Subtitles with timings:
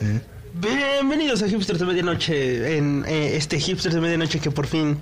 [0.00, 0.20] ¿Eh?
[0.54, 4.96] Bienvenidos a Hipsters de Medianoche, en eh, este Hipsters de Medianoche que por fin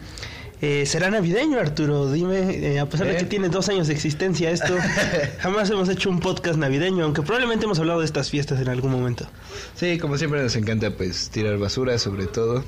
[0.61, 2.11] eh, será navideño, Arturo.
[2.11, 4.77] Dime, eh, a pesar de que tiene dos años de existencia esto,
[5.41, 8.91] jamás hemos hecho un podcast navideño, aunque probablemente hemos hablado de estas fiestas en algún
[8.91, 9.29] momento.
[9.77, 12.65] Sí, como siempre nos encanta pues tirar basura sobre todo.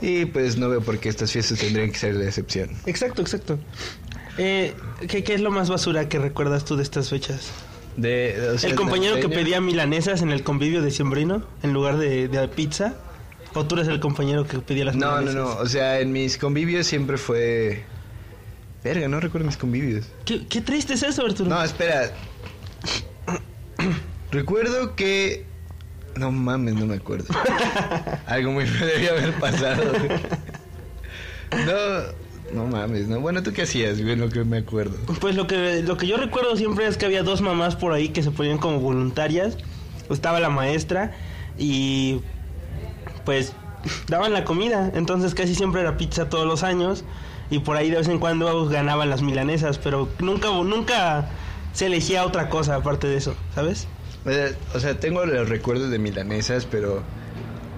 [0.00, 2.70] Y pues no veo por qué estas fiestas tendrían que ser la excepción.
[2.86, 3.58] Exacto, exacto.
[4.36, 4.74] Eh,
[5.08, 7.50] ¿qué, qué es lo más basura que recuerdas tú de estas fechas?
[7.98, 11.98] De, o sea, ¿El compañero que pedía milanesas en el convivio de Siembrino en lugar
[11.98, 12.94] de, de pizza?
[13.54, 15.34] ¿O tú eres el compañero que pedía las No, no, milanesas?
[15.56, 15.62] no.
[15.62, 17.82] O sea, en mis convivios siempre fue...
[18.84, 20.06] Verga, no recuerdo mis convivios.
[20.24, 21.50] ¿Qué, qué triste es eso, Arturo?
[21.50, 22.12] No, espera.
[24.30, 25.44] Recuerdo que...
[26.16, 27.26] No mames, no me acuerdo.
[28.26, 29.92] Algo muy feo debía haber pasado.
[31.52, 33.20] No, no mames, no.
[33.20, 34.16] Bueno, ¿tú qué hacías, güey?
[34.16, 34.96] Lo que me acuerdo.
[35.20, 38.08] Pues lo que, lo que yo recuerdo siempre es que había dos mamás por ahí
[38.08, 39.56] que se ponían como voluntarias.
[40.10, 41.12] Estaba la maestra
[41.58, 42.20] y
[43.24, 43.52] pues
[44.08, 44.90] daban la comida.
[44.94, 47.04] Entonces casi siempre era pizza todos los años
[47.50, 51.28] y por ahí de vez en cuando ganaban las milanesas, pero nunca, nunca
[51.72, 53.86] se elegía otra cosa aparte de eso, ¿sabes?
[54.24, 57.02] O sea, o sea, tengo los recuerdos de milanesas, pero...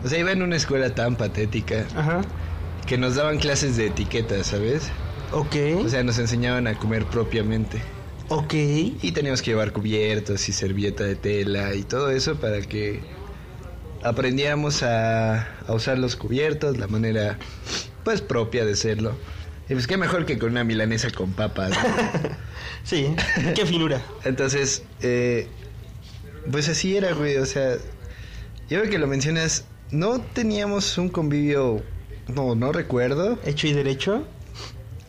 [0.03, 2.23] O sea, iba en una escuela tan patética Ajá.
[2.86, 4.92] Que nos daban clases de etiqueta, ¿sabes?
[5.33, 5.56] Ok.
[5.84, 7.83] O sea, nos enseñaban a comer propiamente.
[8.28, 8.53] ok.
[8.55, 13.00] Y teníamos que llevar cubiertos y servilleta de tela y todo eso para que
[14.03, 17.39] aprendiéramos a, a usar los cubiertos, la manera
[18.05, 19.17] pues propia de hacerlo.
[19.69, 21.70] Y pues qué mejor que con una milanesa con papas.
[21.70, 22.31] ¿no?
[22.83, 23.15] Sí,
[23.55, 24.03] qué finura.
[24.25, 25.48] Entonces, eh,
[26.50, 27.37] pues así era, güey.
[27.37, 27.75] O sea,
[28.70, 31.83] yo veo que lo mencionas, no teníamos un convivio,
[32.31, 34.27] no, no recuerdo, Hecho y derecho.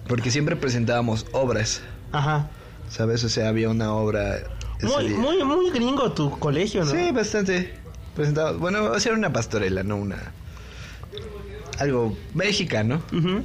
[0.07, 2.49] porque siempre presentábamos obras, Ajá.
[2.89, 3.23] ¿sabes?
[3.23, 4.39] O sea, había una obra...
[4.81, 5.17] Muy, día.
[5.17, 6.91] muy, muy gringo tu colegio, ¿no?
[6.91, 7.73] Sí, bastante.
[8.15, 10.33] Presentaba, bueno, o sea, era una pastorela, no una...
[11.79, 13.01] Algo mexicano.
[13.13, 13.43] Ujú.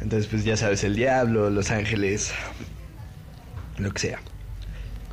[0.00, 2.32] Entonces, pues ya sabes, el diablo, los ángeles,
[3.78, 4.20] lo que sea.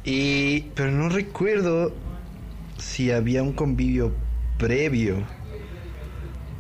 [0.03, 0.61] Y...
[0.75, 1.93] Pero no recuerdo
[2.77, 4.13] si había un convivio
[4.57, 5.23] previo.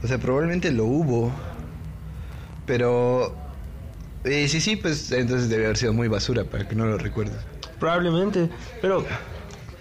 [0.03, 1.31] O sea, probablemente lo hubo.
[2.65, 3.35] Pero...
[4.23, 7.37] eh, sí, sí, pues entonces debe haber sido muy basura para que no lo recuerdes.
[7.79, 8.49] Probablemente,
[8.81, 9.05] pero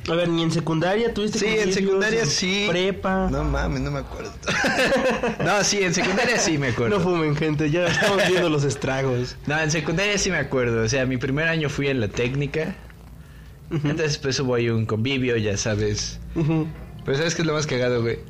[0.09, 2.67] a ver, ni en secundaria tuviste Sí, en secundaria sí.
[2.71, 3.29] Prepa.
[3.31, 4.33] No mames, no me acuerdo.
[5.45, 6.99] no, sí, en secundaria sí me acuerdo.
[6.99, 9.37] No fumen, gente, ya estamos viendo los estragos.
[9.47, 10.83] No, en secundaria sí me acuerdo.
[10.83, 12.75] O sea, mi primer año fui en la técnica.
[13.71, 16.19] Entonces, pues hubo ahí un convivio, ya sabes.
[16.35, 18.21] Pero ¿sabes qué es lo más cagado, güey?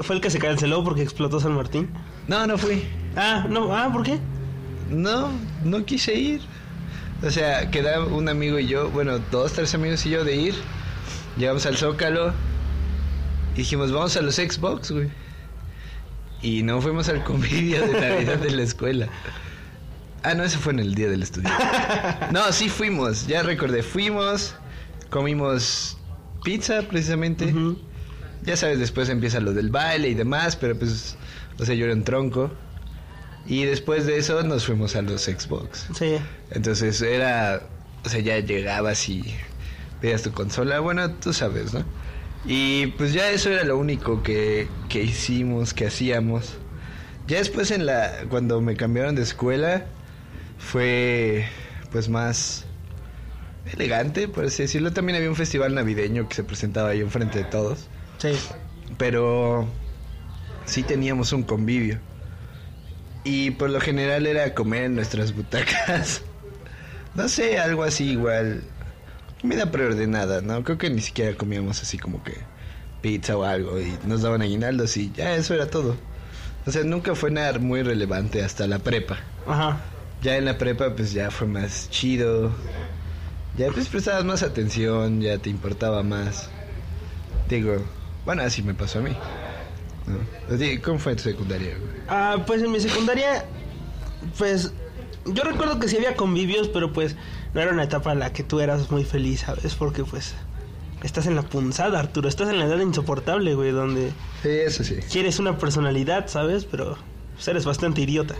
[0.00, 1.90] Fue el que se canceló porque explotó San Martín.
[2.26, 2.84] No, no fui.
[3.16, 4.18] Ah, no, ah, ¿por qué?
[4.90, 5.30] No,
[5.64, 6.40] no quise ir.
[7.22, 10.54] O sea, quedaba un amigo y yo, bueno, dos, tres amigos y yo de ir.
[11.36, 12.32] Llegamos al Zócalo.
[13.54, 15.08] Y dijimos, vamos a los Xbox, güey.
[16.42, 19.08] Y no fuimos al convivio de Navidad de la escuela.
[20.22, 21.50] Ah, no, eso fue en el día del estudio.
[22.32, 23.82] No, sí fuimos, ya recordé.
[23.82, 24.54] Fuimos,
[25.10, 25.98] comimos
[26.42, 27.54] pizza precisamente.
[28.44, 31.16] Ya sabes, después empieza lo del baile y demás, pero pues,
[31.58, 32.52] o sea, yo era un tronco.
[33.46, 35.88] Y después de eso nos fuimos a los Xbox.
[35.94, 36.16] Sí.
[36.50, 37.62] Entonces era,
[38.04, 39.34] o sea, ya llegabas y
[40.00, 41.84] veías tu consola, bueno, tú sabes, ¿no?
[42.46, 46.54] Y pues ya eso era lo único que, que hicimos, que hacíamos.
[47.26, 49.86] Ya después en la, cuando me cambiaron de escuela,
[50.58, 51.46] fue
[51.90, 52.66] pues más
[53.72, 54.92] elegante, por así decirlo.
[54.92, 57.88] También había un festival navideño que se presentaba ahí enfrente de todos.
[58.24, 58.38] Sí.
[58.96, 59.68] Pero
[60.64, 61.98] sí teníamos un convivio.
[63.22, 66.22] Y por lo general era comer en nuestras butacas.
[67.14, 68.64] No sé, algo así igual.
[69.40, 70.64] Comida preordenada, ¿no?
[70.64, 72.34] Creo que ni siquiera comíamos así como que
[73.02, 75.96] pizza o algo y nos daban aguinaldos y ya eso era todo.
[76.66, 79.18] O sea, nunca fue nada muy relevante hasta la prepa.
[79.46, 79.80] Ajá.
[80.22, 82.50] Ya en la prepa pues ya fue más chido.
[83.56, 86.50] Ya pues prestabas más atención, ya te importaba más.
[87.48, 87.76] Digo,
[88.24, 89.16] bueno, así me pasó a mí.
[90.82, 91.74] ¿Cómo fue tu secundaria?
[92.08, 93.44] Ah, pues en mi secundaria,
[94.38, 94.72] pues
[95.26, 97.16] yo recuerdo que sí había convivios, pero pues
[97.54, 99.74] no era una etapa en la que tú eras muy feliz, ¿sabes?
[99.74, 100.34] Porque pues
[101.02, 104.10] estás en la punzada, Arturo, estás en la edad insoportable, güey, donde
[104.42, 104.96] Sí, eso sí.
[105.10, 106.66] quieres una personalidad, ¿sabes?
[106.66, 106.98] Pero
[107.34, 108.34] pues, eres bastante idiota.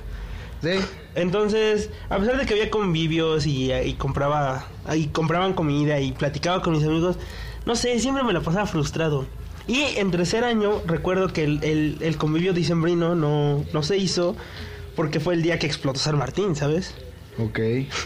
[0.63, 0.71] Sí.
[1.15, 6.61] Entonces, a pesar de que había convivios y, y compraba y compraban comida y platicaba
[6.63, 7.17] con mis amigos,
[7.67, 9.27] no sé, siempre me la pasaba frustrado.
[9.67, 14.37] Y en tercer año recuerdo que el, el, el convivio dicembrino no, no se hizo
[14.97, 16.95] porque fue el día que explotó San Martín, ¿sabes?
[17.39, 17.59] Ok.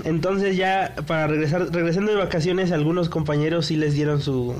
[0.04, 4.54] Entonces ya para regresar, regresando de vacaciones, algunos compañeros sí les dieron su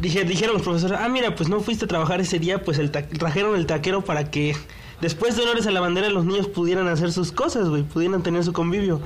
[0.00, 2.90] dije, dijeron los profesores, ah, mira, pues no fuiste a trabajar ese día, pues el
[2.90, 4.54] ta- trajeron el taquero para que
[5.00, 8.44] después de honores a la bandera los niños pudieran hacer sus cosas, güey, pudieran tener
[8.44, 9.00] su convivio.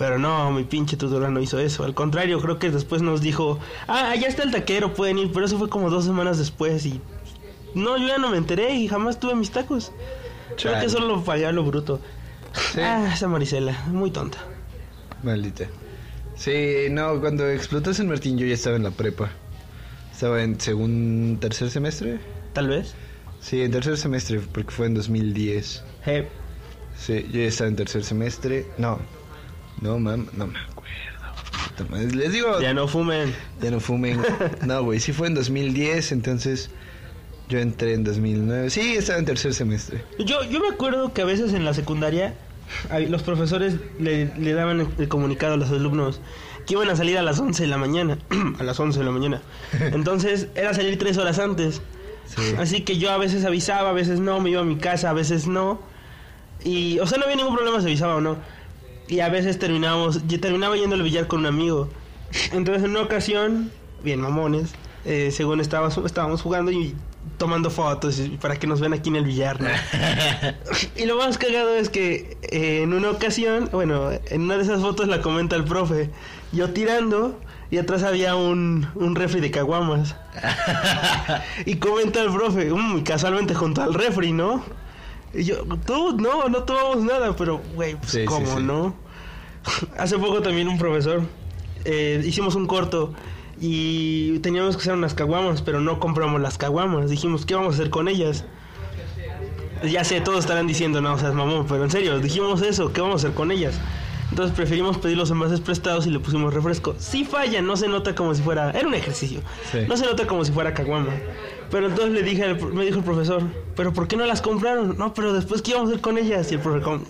[0.00, 1.84] Pero no, mi pinche tutora no hizo eso.
[1.84, 5.30] Al contrario, creo que después nos dijo, ah, allá está el taquero, pueden ir.
[5.30, 7.02] Pero eso fue como dos semanas después y...
[7.74, 9.92] No, yo ya no me enteré y jamás tuve mis tacos.
[10.56, 12.00] Creo que solo pagué a lo bruto.
[12.72, 12.80] Sí.
[12.80, 14.38] Ah, esa Marisela, muy tonta.
[15.22, 15.66] Maldita.
[16.34, 19.28] Sí, no, cuando explotó San Martín yo ya estaba en la prepa.
[20.10, 22.20] Estaba en segundo, tercer semestre.
[22.54, 22.94] Tal vez.
[23.40, 25.84] Sí, en tercer semestre, porque fue en 2010.
[26.06, 26.26] Eh,
[26.96, 28.66] Sí, yo ya estaba en tercer semestre.
[28.78, 28.98] No,
[29.80, 30.80] no, mam, no me acuerdo.
[32.14, 33.34] Les digo, ya no fumen.
[33.62, 34.20] ya no fumen.
[34.66, 36.70] No, güey, sí fue en 2010, entonces
[37.48, 38.70] yo entré en 2009.
[38.70, 40.04] Sí, estaba en tercer semestre.
[40.18, 42.34] Yo, yo me acuerdo que a veces en la secundaria
[43.08, 46.20] los profesores le, le daban el, el comunicado a los alumnos
[46.66, 48.18] que iban a salir a las 11 de la mañana.
[48.58, 49.42] a las 11 de la mañana.
[49.80, 51.82] Entonces era salir tres horas antes.
[52.26, 52.54] Sí.
[52.58, 55.12] Así que yo a veces avisaba, a veces no, me iba a mi casa, a
[55.12, 55.80] veces no.
[56.62, 58.36] Y, o sea, no había ningún problema si avisaba o no.
[59.10, 61.88] Y a veces terminábamos, yo terminaba yendo al billar con un amigo.
[62.52, 63.72] Entonces en una ocasión,
[64.04, 64.70] bien mamones,
[65.04, 66.94] eh, según estábamos, estábamos jugando y
[67.36, 69.68] tomando fotos para que nos vean aquí en el billar, ¿no?
[70.96, 74.80] y lo más cagado es que eh, en una ocasión, bueno, en una de esas
[74.80, 76.10] fotos la comenta el profe,
[76.52, 77.36] yo tirando
[77.72, 80.14] y atrás había un, un refri de caguamas.
[81.66, 84.62] y comenta el profe, "Mm, casualmente junto al refri, ¿no?
[85.32, 88.62] Y yo, tú, no, no tomamos nada, pero, güey, pues, Sí, ¿cómo sí.
[88.62, 88.94] no?
[89.98, 91.22] Hace poco también un profesor,
[91.84, 93.12] eh, hicimos un corto
[93.60, 97.10] y teníamos que hacer unas caguamas, pero no compramos las caguamas.
[97.10, 98.44] Dijimos, ¿qué vamos a hacer con ellas?
[99.90, 103.00] Ya sé, todos estarán diciendo, no, o sea, mamón, pero en serio, dijimos eso, ¿qué
[103.00, 103.78] vamos a hacer con ellas?
[104.30, 106.94] Entonces preferimos pedir los envases prestados y le pusimos refresco.
[106.98, 108.70] Si falla, no se nota como si fuera...
[108.70, 109.40] Era un ejercicio.
[109.72, 109.78] Sí.
[109.88, 111.12] No se nota como si fuera caguama.
[111.70, 113.42] Pero entonces le dije, al- me dijo el profesor,
[113.76, 114.96] ¿pero por qué no las compraron?
[114.96, 116.50] No, pero después, ¿qué íbamos a hacer con ellas?
[116.52, 117.04] Y el profesor como...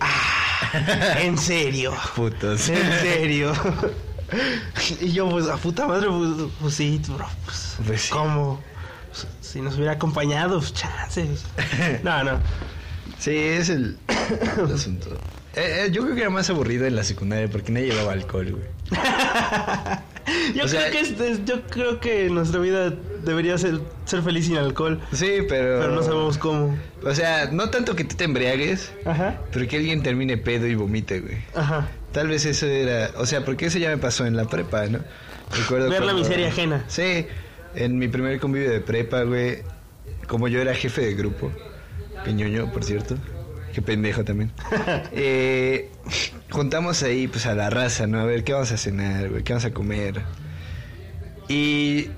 [0.00, 1.92] Ah, en serio.
[2.16, 2.68] Putos.
[2.70, 3.52] En serio.
[5.00, 8.10] y yo, pues, a puta madre, pues, pues sí, bro, pues, Pues sí.
[8.10, 8.60] ¿cómo?
[9.10, 11.44] Pues, si nos hubiera acompañado, pues, chances.
[12.02, 12.38] No, no.
[13.18, 13.96] Sí, es el,
[14.58, 15.08] el asunto.
[15.56, 18.50] Eh, eh, yo creo que era más aburrido en la secundaria porque nadie llevaba alcohol,
[18.52, 18.64] güey.
[20.54, 22.90] Yo, O creo sea- que es- yo creo que nuestra vida
[23.24, 25.80] debería ser, ser feliz sin alcohol, Sí, pero...
[25.80, 26.76] pero no sabemos cómo.
[27.02, 30.74] O sea, no tanto que tú te embriagues, Ajá, pero que alguien termine pedo y
[30.74, 31.36] vomite, güey.
[31.54, 31.88] ajá.
[32.12, 33.10] Tal vez eso era...
[33.18, 35.00] O sea, porque eso ya me pasó en la prepa, ¿no?
[35.56, 36.84] Recuerdo Ver la cuando- miseria ajena.
[36.88, 37.26] Sí,
[37.74, 39.58] en mi primer convivio de prepa, güey,
[40.26, 41.52] como yo era jefe de grupo,
[42.24, 43.16] peñoño, por cierto,
[43.74, 44.52] qué pendejo también,
[45.12, 45.90] eh,
[46.50, 48.20] juntamos ahí, pues, a la raza, ¿no?
[48.20, 49.42] A ver, ¿qué vamos a cenar, güey?
[49.42, 50.22] ¿Qué vamos a comer?
[51.48, 52.08] Y,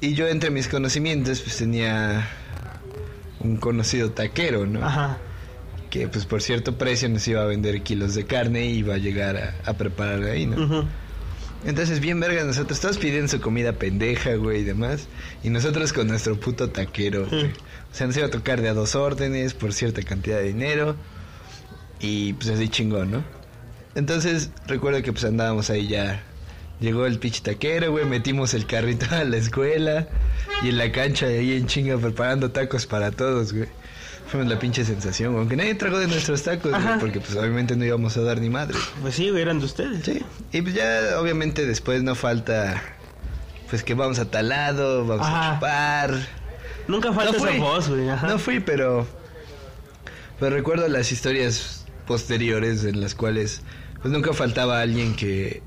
[0.00, 2.28] y yo, entre mis conocimientos, pues, tenía
[3.40, 4.84] un conocido taquero, ¿no?
[4.84, 5.18] Ajá.
[5.90, 8.98] Que, pues, por cierto precio nos iba a vender kilos de carne y iba a
[8.98, 10.64] llegar a, a preparar ahí, ¿no?
[10.64, 10.88] ujú.
[11.64, 15.08] Entonces, bien verga, nosotros todos pidiendo su comida pendeja, güey, y demás.
[15.42, 17.46] Y nosotros con nuestro puto taquero, güey.
[17.46, 20.96] O sea, nos iba a tocar de a dos órdenes por cierta cantidad de dinero.
[21.98, 23.24] Y pues así chingón, ¿no?
[23.94, 26.22] Entonces, recuerdo que pues andábamos ahí ya.
[26.78, 30.08] Llegó el pinche taquero, güey, metimos el carrito a la escuela.
[30.62, 33.68] Y en la cancha ahí en chinga preparando tacos para todos, güey.
[34.28, 35.36] Fuimos la pinche sensación.
[35.36, 36.98] Aunque nadie tragó de nuestros tacos, güey, Ajá.
[36.98, 38.76] porque pues obviamente no íbamos a dar ni madre.
[39.00, 40.04] Pues sí, eran de ustedes.
[40.04, 42.82] Sí, y pues ya obviamente después no falta,
[43.70, 45.50] pues que vamos a tal lado, vamos Ajá.
[45.50, 46.14] a chupar.
[46.88, 48.08] Nunca falta no esa fui, voz, güey.
[48.08, 48.26] Ajá.
[48.26, 49.06] no fui, pero,
[50.40, 53.62] pero recuerdo las historias posteriores en las cuales
[54.02, 55.62] pues nunca faltaba alguien que,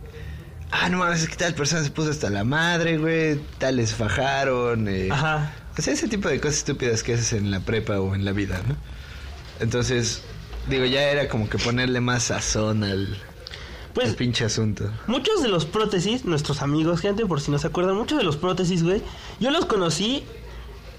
[0.71, 3.93] ah, no mames, es que tal persona se puso hasta la madre, güey, tal les
[3.95, 5.51] fajaron, eh, Ajá.
[5.79, 8.31] O sea, ese tipo de cosas estúpidas que haces en la prepa o en la
[8.31, 8.75] vida, ¿no?
[9.59, 10.21] Entonces,
[10.69, 13.17] digo, ya era como que ponerle más sazón al,
[13.93, 14.89] Pues al pinche asunto.
[15.07, 18.37] Muchos de los prótesis, nuestros amigos, gente, por si no se acuerdan, muchos de los
[18.37, 19.01] prótesis, güey,
[19.39, 20.23] yo los conocí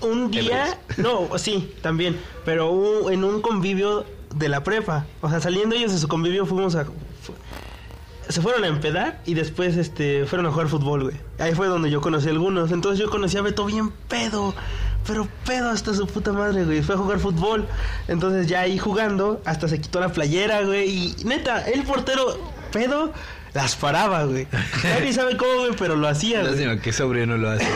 [0.02, 5.06] un día, no, sí, también, pero un- en un convivio de la prepa.
[5.20, 6.84] O sea, saliendo ellos de su convivio fuimos a...
[6.84, 6.92] fu-
[8.30, 11.16] se fueron a empedar y después este fueron a jugar fútbol, güey.
[11.38, 12.72] Ahí fue donde yo conocí a algunos.
[12.72, 14.54] Entonces yo conocí a Beto bien pedo,
[15.06, 16.82] pero pedo hasta su puta madre, güey.
[16.82, 17.66] Fue a jugar fútbol.
[18.08, 20.88] Entonces ya ahí jugando, hasta se quitó la playera, güey.
[20.88, 22.38] Y neta, el portero
[22.72, 23.12] pedo
[23.52, 24.46] las paraba, güey.
[24.84, 26.52] Nadie sabe cómo, güey, pero lo hacía, güey.
[26.52, 27.66] Lástima que sobrio no lo hace.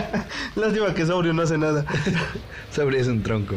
[0.56, 1.84] Lástima que sobrio no hace nada.
[2.74, 3.56] sobrio es un tronco.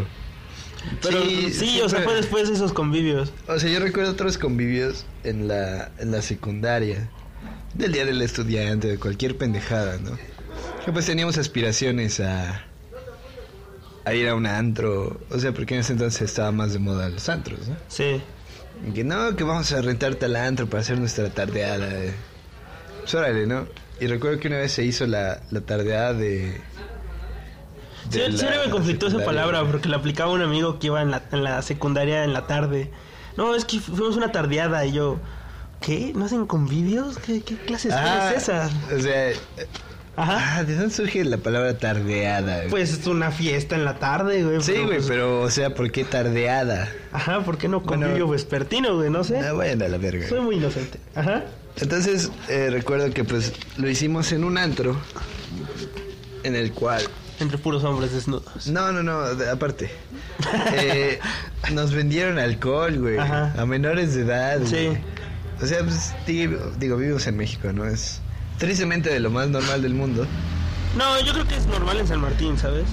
[1.02, 3.32] Pero sí, Sí, o sea, fue después de esos convivios.
[3.48, 7.10] O sea, yo recuerdo otros convivios en la, en la secundaria.
[7.74, 10.18] Del día del estudiante, de cualquier pendejada, ¿no?
[10.86, 12.66] que pues teníamos aspiraciones a,
[14.06, 15.20] a ir a un antro.
[15.30, 17.76] O sea, porque en ese entonces estaba más de moda los antros, ¿no?
[17.88, 18.22] Sí.
[18.88, 21.88] Y que no, que vamos a rentar tal antro para hacer nuestra tardeada.
[21.88, 22.14] de-
[23.02, 23.66] Pues órale, ¿no?
[24.02, 26.60] Y recuerdo que una vez se hizo la, la tardeada de...
[28.10, 31.24] Sí, siempre me conflictó esa palabra porque la aplicaba un amigo que iba en la,
[31.32, 32.92] en la secundaria en la tarde.
[33.38, 35.18] No, es que fuimos una tardeada y yo,
[35.82, 36.12] ¿qué?
[36.16, 37.18] ¿No hacen convivios?
[37.18, 38.70] ¿Qué, qué clase de Ah, es esa?
[38.96, 39.32] O sea,
[40.16, 40.58] Ajá.
[40.60, 42.58] ah, ¿de dónde surge la palabra tardeada?
[42.58, 42.70] güey?
[42.70, 44.62] Pues es una fiesta en la tarde, güey.
[44.62, 46.88] sí, pero, güey, pues, pero, o sea, ¿por qué tardeada?
[47.12, 49.10] Ajá, ¿por qué no Bueno, convivio vespertino, güey?
[49.10, 49.40] No sé.
[49.40, 50.28] Ah, vayan a la verga.
[50.30, 51.00] Soy muy inocente.
[51.16, 51.44] Ajá.
[51.82, 54.96] Entonces, eh, recuerdo que pues lo hicimos en un antro
[56.44, 57.02] en el cual...
[57.44, 58.68] Entre puros hombres desnudos.
[58.68, 59.92] No, no, no, de- aparte.
[60.74, 61.20] Eh,
[61.74, 63.18] nos vendieron alcohol, güey.
[63.18, 63.54] Ajá.
[63.58, 64.60] A menores de edad.
[64.66, 64.88] Sí.
[64.88, 64.98] güey.
[65.62, 67.86] O sea, pues, digo, digo, vivimos en México, ¿no?
[67.86, 68.22] Es
[68.58, 70.26] tristemente de lo más normal del mundo.
[70.98, 72.86] No, yo creo que es normal en San Martín, ¿sabes?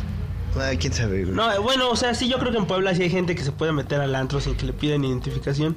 [0.57, 1.35] Ah, quién sabe, güey.
[1.35, 3.45] No, eh, bueno, o sea, sí, yo creo que en Puebla sí hay gente que
[3.45, 5.76] se puede meter al antro sin que le pidan identificación.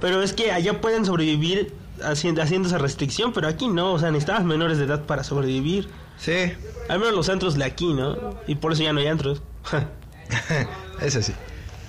[0.00, 1.72] Pero es que allá pueden sobrevivir
[2.02, 5.88] haciendo, haciendo esa restricción, pero aquí no, o sea, necesitabas menores de edad para sobrevivir.
[6.20, 6.52] Sí,
[6.88, 8.38] Al menos los antros de aquí, ¿no?
[8.46, 9.42] Y por eso ya no hay antros.
[11.00, 11.32] eso sí.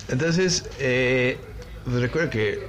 [0.08, 1.38] Entonces, eh,
[1.84, 2.66] pues, recuerdo que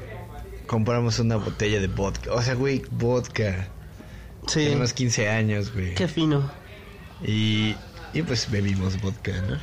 [0.67, 2.33] compramos una botella de vodka.
[2.33, 3.69] O sea, güey, vodka.
[4.47, 4.65] sí.
[4.65, 5.95] Tenemos 15 años, güey.
[5.95, 6.51] Qué fino.
[7.25, 7.75] Y,
[8.13, 9.57] y pues bebimos vodka, ¿no?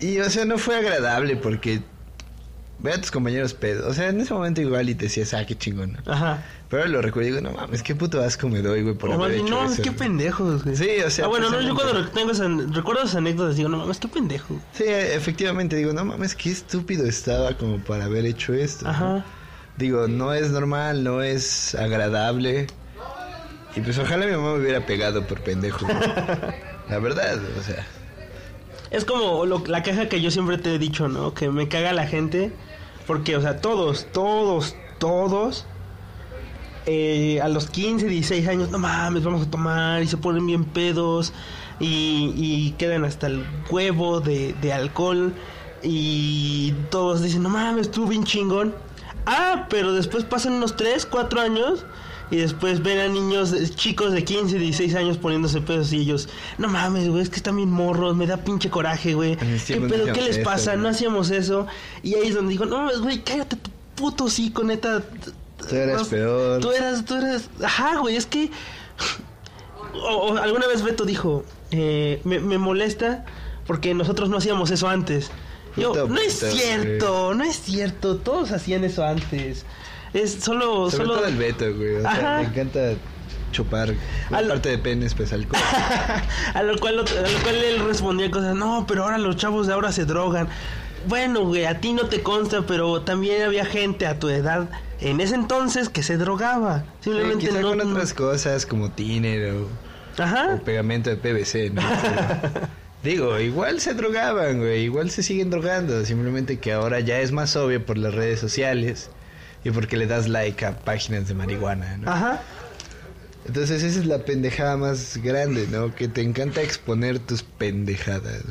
[0.00, 1.82] Y o sea, no fue agradable porque
[2.82, 3.86] ve a tus compañeros pedos.
[3.86, 5.98] O sea, en ese momento igual y te decías, ah, qué chingón.
[6.04, 6.12] ¿no?
[6.12, 6.42] Ajá.
[6.68, 9.18] Pero lo recuerdo y digo, no mames, qué puto asco me doy, güey, por O
[9.18, 9.82] más haber hecho no, eso.
[9.82, 9.96] qué güey".
[9.98, 10.76] pendejos, güey.
[10.76, 13.78] Sí, o sea, Ah, bueno, no, yo cuando tengo esa, recuerdo esas anécdotas digo, no
[13.78, 14.58] mames, qué pendejo.
[14.72, 18.84] Sí, efectivamente digo, no mames, qué estúpido estaba como para haber hecho esto.
[18.84, 18.90] ¿no?
[18.90, 19.24] Ajá.
[19.76, 22.66] Digo, no es normal, no es agradable.
[23.76, 25.86] Y pues ojalá mi mamá me hubiera pegado por pendejo.
[25.86, 25.96] güey.
[26.90, 27.86] La verdad, o sea.
[28.90, 31.32] Es como lo- la caja que yo siempre te he dicho, ¿no?
[31.34, 32.50] Que me caga la gente.
[33.10, 35.66] Porque, o sea, todos, todos, todos.
[36.86, 40.00] eh, a los 15, 16 años, no mames, vamos a tomar.
[40.00, 41.32] Y se ponen bien pedos.
[41.80, 45.34] Y, quedan hasta el huevo de, de alcohol.
[45.82, 48.76] Y todos dicen, no mames, estuvo bien chingón.
[49.26, 51.84] Ah, pero después pasan unos 3, 4 años.
[52.30, 56.68] Y después ven a niños, chicos de 15, 16 años poniéndose pedos y ellos, no
[56.68, 59.36] mames, güey, es que están bien morros, me da pinche coraje, güey.
[59.44, 60.12] Mis ¿Qué pedo?
[60.12, 60.72] ¿Qué les pasa?
[60.72, 60.82] güey.
[60.82, 61.66] No hacíamos eso.
[62.02, 65.02] Y ahí es donde digo, no mames, güey, cállate tu puto hocico, neta.
[65.68, 66.60] Tú eras No, peor.
[66.60, 67.50] Tú eras, tú eras.
[67.62, 68.50] Ajá, güey, es que.
[69.94, 69.98] O,
[70.32, 73.24] o alguna vez Beto dijo, eh, me, me molesta
[73.66, 75.30] porque nosotros no hacíamos eso antes.
[75.76, 79.64] Yo, Puta no es cierto, no es cierto, todos hacían eso antes.
[80.12, 81.16] Es solo, Sobre solo.
[81.18, 81.96] todo el Beto, güey.
[81.96, 82.94] O sea, me encanta
[83.52, 83.94] chupar
[84.30, 85.60] la parte de penes, pues alcohol.
[86.54, 89.72] a lo cual a lo cual él respondía cosas, no, pero ahora los chavos de
[89.72, 90.48] ahora se drogan.
[91.06, 94.68] Bueno, güey, a ti no te consta, pero también había gente a tu edad
[95.00, 96.84] en ese entonces que se drogaba.
[97.00, 97.68] Sí, Simplemente quizá no.
[97.70, 99.68] con otras cosas como tiner o,
[100.22, 100.56] Ajá.
[100.56, 101.80] o pegamento de PVC, ¿no?
[102.02, 102.60] Pero,
[103.02, 104.82] digo, igual se drogaban, güey.
[104.82, 106.04] Igual se siguen drogando.
[106.04, 109.10] Simplemente que ahora ya es más obvio por las redes sociales
[109.64, 112.10] y porque le das like a páginas de marihuana, ¿no?
[112.10, 112.40] Ajá.
[113.46, 115.94] Entonces esa es la pendejada más grande, ¿no?
[115.94, 118.42] Que te encanta exponer tus pendejadas.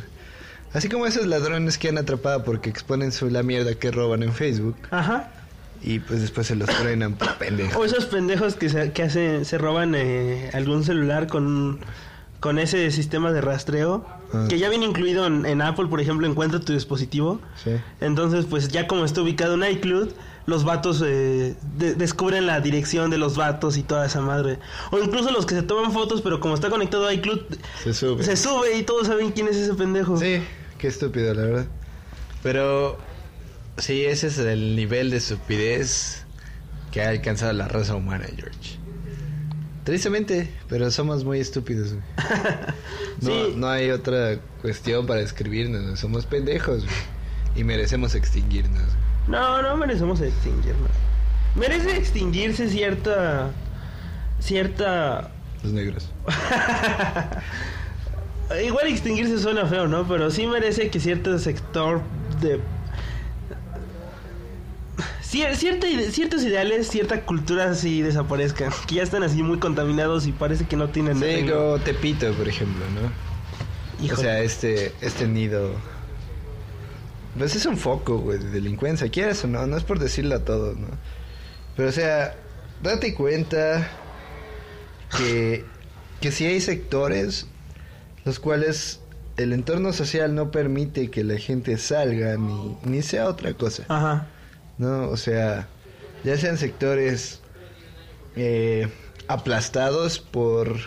[0.73, 4.33] Así como esos ladrones que han atrapado porque exponen su la mierda que roban en
[4.33, 5.31] Facebook Ajá.
[5.81, 7.75] y pues después se los truenan por pendejos.
[7.75, 11.79] O esos pendejos que se, que hacen, se roban eh, algún celular con,
[12.39, 14.05] con ese sistema de rastreo.
[14.31, 14.45] Ah.
[14.47, 17.41] Que ya viene incluido en, en Apple, por ejemplo, encuentra tu dispositivo.
[17.63, 17.71] Sí.
[17.99, 20.09] Entonces, pues ya como está ubicado en iCloud,
[20.45, 24.59] los vatos eh, de- descubren la dirección de los vatos y toda esa madre.
[24.91, 27.41] O incluso los que se toman fotos, pero como está conectado a iCloud,
[27.83, 28.23] Se sube.
[28.23, 30.17] se sube y todos saben quién es ese pendejo.
[30.17, 30.41] Sí,
[30.77, 31.65] qué estúpido, la verdad.
[32.43, 32.97] Pero
[33.77, 36.23] sí, ese es el nivel de estupidez
[36.91, 38.77] que ha alcanzado la raza humana, George.
[39.83, 41.93] Tristemente, pero somos muy estúpidos.
[41.93, 42.03] güey.
[43.21, 43.53] No, Sí.
[43.57, 45.81] no hay otra cuestión para describirnos.
[45.83, 45.97] güey.
[45.97, 46.95] Somos pendejos güey.
[47.55, 48.83] y merecemos extinguirnos.
[49.29, 50.89] No, no merecemos extinguirnos.
[51.55, 53.51] Merece extinguirse cierta.
[54.39, 55.31] cierta.
[55.63, 56.09] Los negros.
[58.65, 60.07] Igual extinguirse suena feo, ¿no?
[60.07, 62.01] Pero sí merece que cierto sector
[62.41, 62.59] de.
[65.23, 68.71] cier- cierta ide- ciertos ideales, cierta cultura así desaparezcan.
[68.87, 72.47] Que ya están así muy contaminados y parece que no tienen Sí, como Tepito, por
[72.47, 74.03] ejemplo, ¿no?
[74.03, 74.19] Híjole.
[74.19, 75.73] O sea, este, este nido.
[77.37, 79.09] Pues es un foco, güey, de delincuencia.
[79.09, 80.87] Quieras o no, no es por decirlo a todos, ¿no?
[81.75, 82.35] Pero, o sea,
[82.81, 83.89] date cuenta
[85.17, 85.65] que
[86.19, 87.47] que si hay sectores
[88.25, 88.99] los cuales
[89.37, 93.85] el entorno social no permite que la gente salga ni, ni sea otra cosa.
[93.87, 94.27] Ajá.
[94.77, 95.09] ¿no?
[95.09, 95.67] O sea,
[96.23, 97.39] ya sean sectores
[98.35, 98.89] eh,
[99.27, 100.77] aplastados por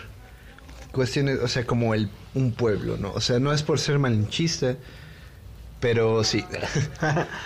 [0.91, 3.11] cuestiones, o sea, como el un pueblo, ¿no?
[3.13, 4.75] O sea, no es por ser malinchista,
[5.83, 6.45] pero sí.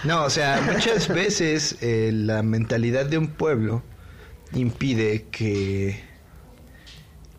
[0.03, 3.81] no, o sea, muchas veces eh, la mentalidad de un pueblo
[4.53, 6.03] impide que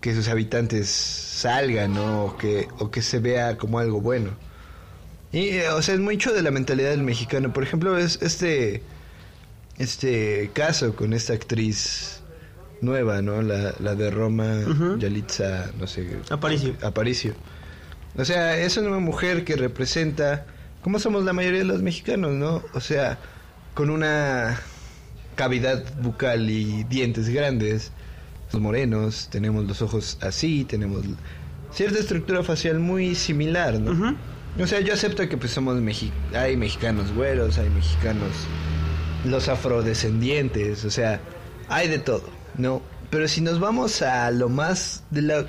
[0.01, 2.25] que sus habitantes salgan, ¿no?
[2.25, 4.31] O que, o que se vea como algo bueno.
[5.31, 7.53] Y, eh, o sea, es mucho de la mentalidad del mexicano.
[7.53, 8.83] Por ejemplo, es este
[9.79, 12.23] este caso con esta actriz
[12.81, 13.41] nueva, ¿no?
[13.41, 14.63] La, la de Roma.
[14.99, 16.09] Yalitza, no sé.
[16.29, 16.75] Aparicio.
[16.83, 17.35] Aparicio.
[18.17, 20.45] O sea, es una mujer que representa
[20.83, 22.63] como somos la mayoría de los mexicanos, ¿no?
[22.75, 23.19] O sea,
[23.75, 24.61] con una
[25.35, 27.93] cavidad bucal y dientes grandes,
[28.53, 31.05] los morenos, tenemos los ojos así, tenemos
[31.73, 34.17] cierta estructura facial muy similar, ¿no?
[34.59, 38.33] O sea, yo acepto que pues somos mexi hay mexicanos güeros, hay mexicanos
[39.25, 41.21] los afrodescendientes, o sea,
[41.69, 42.25] hay de todo,
[42.57, 42.83] ¿no?
[43.11, 45.47] Pero si nos vamos a lo más de la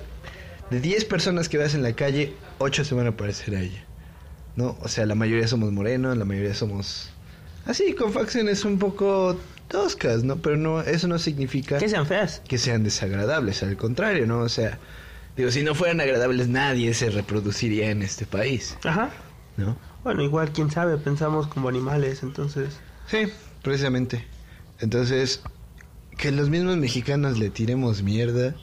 [0.70, 3.89] de 10 personas que veas en la calle, 8 se van a parecer a ella.
[4.60, 4.78] ¿No?
[4.82, 7.12] O sea, la mayoría somos morenos, la mayoría somos
[7.66, 9.40] así con facciones un poco
[9.70, 10.36] toscas, ¿no?
[10.36, 12.42] Pero no eso no significa Que sean feas.
[12.46, 14.40] que sean desagradables, al contrario, ¿no?
[14.40, 14.78] O sea,
[15.38, 19.12] digo, si no fueran agradables nadie se reproduciría en este país, Ajá.
[19.56, 19.78] ¿no?
[20.04, 22.78] Bueno, igual, quién sabe, pensamos como animales, entonces.
[23.08, 23.32] Sí,
[23.64, 24.26] precisamente.
[24.82, 25.42] Entonces,
[26.18, 28.56] que los mismos mexicanos le tiremos mierda.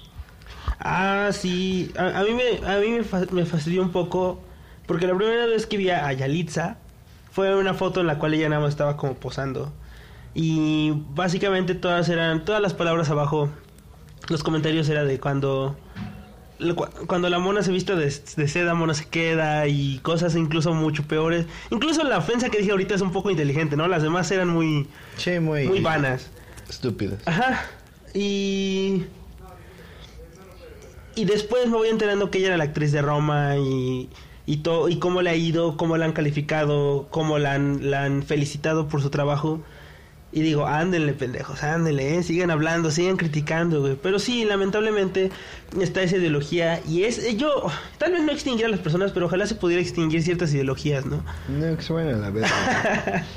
[0.79, 1.91] Ah, sí.
[1.97, 4.43] A, a mí, me, a mí me, fa- me fastidió un poco.
[4.87, 6.79] Porque la primera vez que vi a Yalitza
[7.33, 9.73] fue una foto en la cual ella nada más estaba como posando.
[10.35, 13.49] Y básicamente todas eran, todas las palabras abajo,
[14.29, 15.77] los comentarios era de cuando,
[17.07, 18.05] cuando la mona se viste de,
[18.37, 21.47] de seda, mona se queda y cosas incluso mucho peores.
[21.71, 23.89] Incluso la ofensa que dije ahorita es un poco inteligente, ¿no?
[23.89, 26.31] Las demás eran muy, Che, muy, muy vanas.
[26.69, 27.19] estúpidos.
[27.27, 27.65] Ajá.
[28.15, 29.05] Y.
[31.15, 34.09] Y después me voy enterando que ella era la actriz de Roma y.
[34.47, 38.05] Y, to- y cómo le ha ido, cómo la han calificado, cómo la han, la
[38.05, 39.61] han felicitado por su trabajo.
[40.33, 42.23] Y digo, ándenle, pendejos, ándenle, ¿eh?
[42.23, 43.97] sigan hablando, sigan criticando, güey.
[44.03, 45.31] Pero sí, lamentablemente
[45.81, 46.81] está esa ideología.
[46.87, 47.49] Y es, eh, yo,
[47.99, 51.23] tal vez no extinguir a las personas, pero ojalá se pudiera extinguir ciertas ideologías, ¿no?
[51.49, 53.25] No, que se vayan a la verga.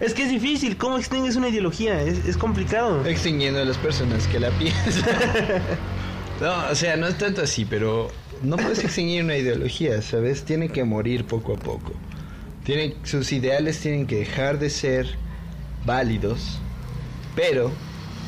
[0.00, 2.00] Es que es difícil, ¿cómo extingues una ideología?
[2.00, 3.04] Es, es complicado.
[3.04, 5.04] Extinguiendo a las personas que la piensan.
[6.40, 8.08] no, o sea, no es tanto así, pero
[8.42, 10.44] no puedes extinguir una ideología, ¿sabes?
[10.44, 11.92] Tiene que morir poco a poco.
[12.64, 15.06] Tiene, sus ideales tienen que dejar de ser
[15.84, 16.58] válidos,
[17.34, 17.70] pero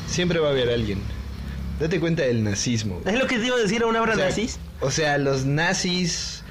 [0.07, 0.99] siempre va a haber alguien.
[1.79, 2.99] Date cuenta del nazismo.
[2.99, 3.15] güey.
[3.15, 4.59] Es lo que te iba a decir a una obra O sea, nazis.
[4.81, 6.43] O sea, los nazis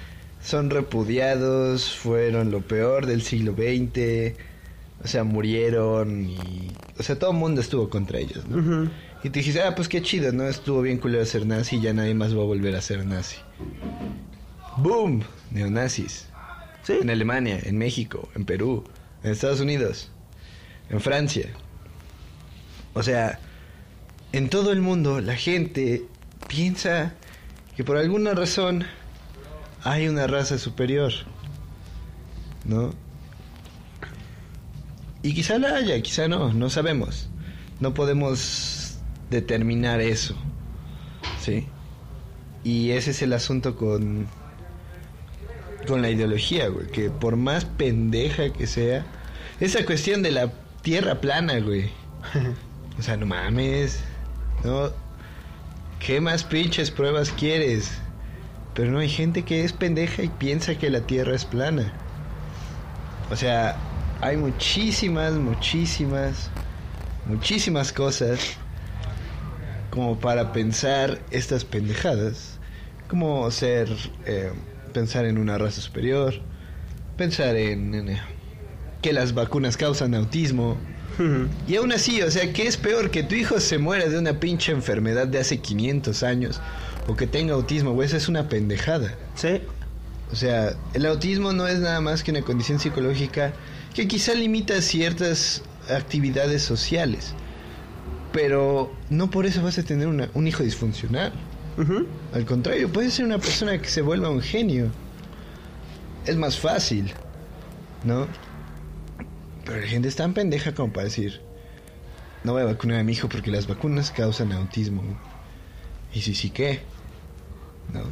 [0.42, 4.34] son repudiados, fueron lo peor del siglo XX,
[5.02, 6.72] o sea, murieron y...
[6.98, 8.90] O sea, todo el mundo estuvo contra ellos, ¿no?
[9.22, 10.44] Y te dijiste, ah, pues qué chido, ¿no?
[10.44, 13.36] Estuvo bien culero ser nazi y ya nadie más va a volver a ser nazi.
[14.76, 15.22] ¡Boom!
[15.50, 16.26] Neonazis.
[16.82, 16.94] Sí.
[17.00, 18.84] En Alemania, en México, en Perú,
[19.22, 20.10] en Estados Unidos,
[20.90, 21.50] en Francia.
[22.94, 23.38] O sea,
[24.32, 26.04] en todo el mundo la gente
[26.48, 27.14] piensa
[27.76, 28.84] que por alguna razón
[29.82, 31.12] hay una raza superior.
[32.64, 32.92] ¿No?
[35.22, 37.28] Y quizá la haya, quizá no, no sabemos.
[37.78, 38.98] No podemos
[39.30, 40.34] determinar eso.
[41.40, 41.66] ¿Sí?
[42.64, 44.26] Y ese es el asunto con
[45.86, 49.04] con la ideología, güey, que por más pendeja que sea,
[49.60, 50.52] esa cuestión de la
[50.82, 51.90] tierra plana, güey.
[52.98, 54.00] O sea, no mames.
[54.62, 54.90] No
[56.00, 57.92] ¿Qué más pinches pruebas quieres?
[58.74, 61.94] Pero no hay gente que es pendeja y piensa que la tierra es plana.
[63.30, 63.76] O sea,
[64.20, 66.50] hay muchísimas, muchísimas,
[67.26, 68.38] muchísimas cosas
[69.90, 72.58] como para pensar estas pendejadas.
[73.08, 73.88] Como ser,
[74.24, 74.52] eh,
[74.92, 76.34] pensar en una raza superior,
[77.16, 78.20] pensar en, en, eh,
[79.02, 80.76] que las vacunas causan autismo.
[81.68, 83.10] Y aún así, o sea, ¿qué es peor?
[83.10, 86.60] Que tu hijo se muera de una pinche enfermedad de hace 500 años
[87.08, 89.14] o que tenga autismo, güey, esa es una pendejada.
[89.34, 89.60] Sí.
[90.32, 93.52] O sea, el autismo no es nada más que una condición psicológica
[93.94, 97.34] que quizá limita ciertas actividades sociales.
[98.32, 101.32] Pero no por eso vas a tener una- un hijo disfuncional.
[102.34, 104.90] Al contrario, puede ser una persona que se vuelva un genio.
[106.26, 107.12] Es más fácil,
[108.04, 108.26] ¿no?
[109.64, 111.40] Pero la gente es tan pendeja como para decir,
[112.44, 115.02] no voy a vacunar a mi hijo porque las vacunas causan autismo.
[116.12, 116.80] Y si sí, ¿qué?
[117.94, 118.02] ¿no?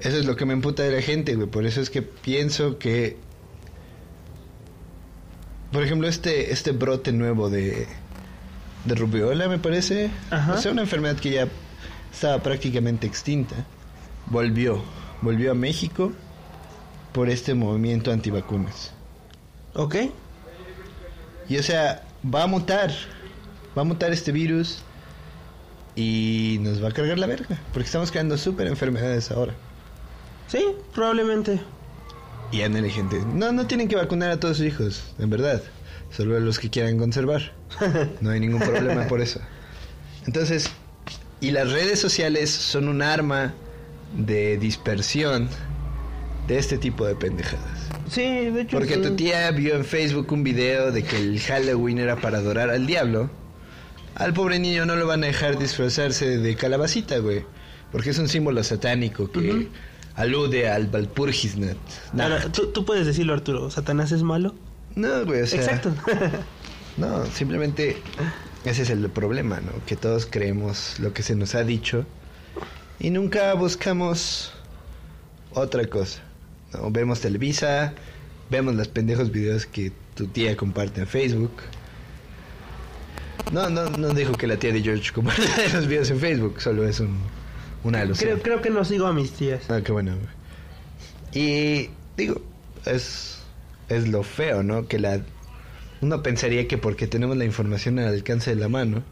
[0.00, 1.48] Eso es lo que me emputa de la gente, güey.
[1.48, 3.16] Por eso es que pienso que...
[5.72, 7.86] Por ejemplo, este, este brote nuevo de,
[8.84, 10.10] de rubiola, me parece.
[10.30, 10.54] Ajá.
[10.54, 11.48] O sea, una enfermedad que ya
[12.12, 13.56] estaba prácticamente extinta.
[14.26, 14.82] Volvió.
[15.22, 16.12] Volvió a México
[17.12, 18.92] por este movimiento antivacunas.
[19.74, 19.96] ¿Ok?
[21.48, 22.92] Y o sea, va a mutar.
[23.76, 24.82] Va a mutar este virus
[25.96, 27.58] y nos va a cargar la verga.
[27.72, 29.54] Porque estamos creando súper enfermedades ahora.
[30.48, 31.60] Sí, probablemente.
[32.52, 33.20] Y ándale, gente.
[33.34, 35.62] No, no tienen que vacunar a todos sus hijos, en verdad.
[36.14, 37.52] Solo a los que quieran conservar.
[38.20, 39.40] No hay ningún problema por eso.
[40.26, 40.70] Entonces,
[41.40, 43.54] y las redes sociales son un arma
[44.16, 45.48] de dispersión
[46.46, 47.88] de este tipo de pendejadas.
[48.10, 48.76] Sí, de hecho.
[48.76, 49.00] Porque sí.
[49.02, 52.86] tu tía vio en Facebook un video de que el Halloween era para adorar al
[52.86, 53.30] diablo.
[54.14, 57.44] Al pobre niño no lo van a dejar disfrazarse de calabacita, güey.
[57.90, 59.68] Porque es un símbolo satánico que.
[60.14, 61.76] Alude al Valpurgisnat.
[62.12, 62.24] Nah.
[62.24, 63.70] Ahora, ¿tú, tú puedes decirlo, Arturo.
[63.70, 64.54] ¿Satanás es malo?
[64.94, 65.60] No, güey, o sea...
[65.60, 65.94] Exacto.
[66.96, 67.96] No, simplemente
[68.66, 69.72] ese es el problema, ¿no?
[69.86, 72.04] Que todos creemos lo que se nos ha dicho
[73.00, 74.52] y nunca buscamos
[75.52, 76.22] otra cosa.
[76.72, 76.90] ¿no?
[76.90, 77.94] Vemos Televisa,
[78.50, 81.52] vemos los pendejos videos que tu tía comparte en Facebook.
[83.50, 86.86] No, no, no dijo que la tía de George comparte los videos en Facebook, solo
[86.86, 87.18] es un,
[87.84, 88.30] una alusión.
[88.30, 89.70] creo, creo que no sigo a mis tías.
[89.70, 90.14] Ah, qué bueno.
[91.32, 92.40] Y digo,
[92.84, 93.38] es,
[93.88, 94.86] es lo feo, ¿no?
[94.86, 95.20] Que la
[96.02, 99.02] uno pensaría que porque tenemos la información al alcance de la mano,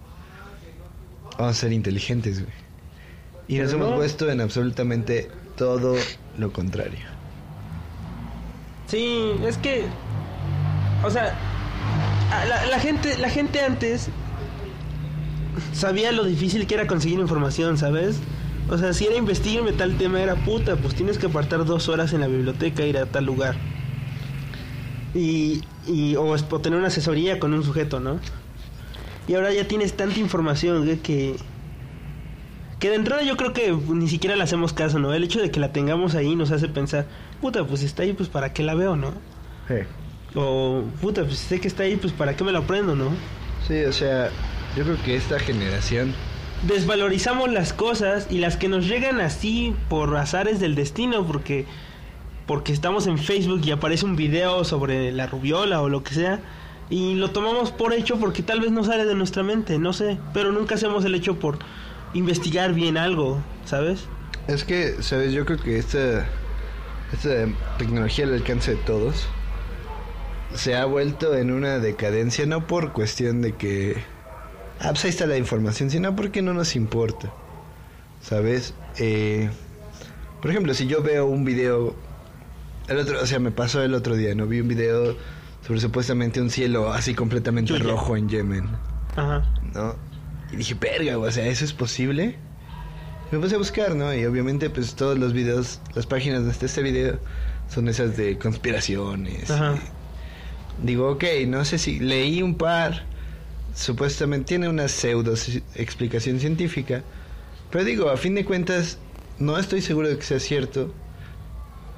[1.38, 2.52] vamos a ser inteligentes, güey.
[3.46, 3.96] Y nos hemos no.
[3.96, 5.96] puesto en absolutamente todo
[6.38, 7.00] lo contrario.
[8.88, 9.84] Sí, es que.
[11.04, 11.34] O sea,
[12.68, 14.08] la gente, la gente antes
[15.72, 18.16] sabía lo difícil que era conseguir información, ¿sabes?
[18.70, 22.12] O sea, si era investigarme tal tema, era puta, pues tienes que apartar dos horas
[22.12, 23.56] en la biblioteca e ir a tal lugar.
[25.14, 28.20] Y, y o, es- o tener una asesoría con un sujeto, ¿no?
[29.26, 31.36] Y ahora ya tienes tanta información güey, que.
[32.78, 35.12] Que de entrada yo creo que ni siquiera le hacemos caso, ¿no?
[35.12, 37.06] El hecho de que la tengamos ahí nos hace pensar,
[37.40, 39.12] puta, pues está ahí, pues para qué la veo, ¿no?
[40.34, 43.10] O, puta, pues sé que está ahí, pues para qué me la aprendo, ¿no?
[43.68, 44.30] Sí, o sea,
[44.76, 46.14] yo creo que esta generación...
[46.62, 51.66] Desvalorizamos las cosas y las que nos llegan así por azares del destino, porque
[52.50, 56.40] porque estamos en Facebook y aparece un video sobre la rubiola o lo que sea,
[56.90, 60.18] y lo tomamos por hecho porque tal vez no sale de nuestra mente, no sé,
[60.34, 61.60] pero nunca hacemos el hecho por
[62.12, 64.06] investigar bien algo, ¿sabes?
[64.48, 65.32] Es que, ¿sabes?
[65.32, 66.26] Yo creo que esta,
[67.12, 67.46] esta
[67.78, 69.28] tecnología al alcance de todos
[70.54, 74.02] se ha vuelto en una decadencia, no por cuestión de que,
[74.80, 77.32] ah, pues ahí está la información, sino porque no nos importa,
[78.20, 78.74] ¿sabes?
[78.98, 79.50] Eh,
[80.40, 81.94] por ejemplo, si yo veo un video,
[82.88, 84.46] el otro, o sea, me pasó el otro día, ¿no?
[84.46, 85.16] Vi un video
[85.66, 88.68] sobre supuestamente un cielo así completamente rojo en Yemen.
[89.16, 89.42] Ajá.
[89.74, 89.96] ¿no?
[90.52, 92.36] Y dije, verga, o sea, ¿eso es posible?
[93.30, 94.12] Me puse a buscar, ¿no?
[94.12, 97.18] Y obviamente, pues todos los videos, las páginas de este, este video
[97.68, 99.50] son esas de conspiraciones.
[99.50, 99.76] Ajá.
[100.82, 103.04] Y digo, ok, no sé si leí un par,
[103.74, 107.02] supuestamente tiene una pseudo ci- explicación científica,
[107.70, 108.98] pero digo, a fin de cuentas,
[109.38, 110.92] no estoy seguro de que sea cierto.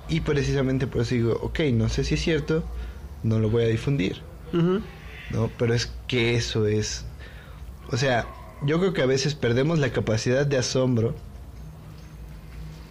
[0.08, 2.62] Y precisamente por eso digo, ok, no sé si es cierto,
[3.22, 4.20] no lo voy a difundir.
[5.30, 5.48] ¿no?
[5.58, 7.04] Pero es que eso es...
[7.90, 8.26] O sea,
[8.66, 11.14] yo creo que a veces perdemos la capacidad de asombro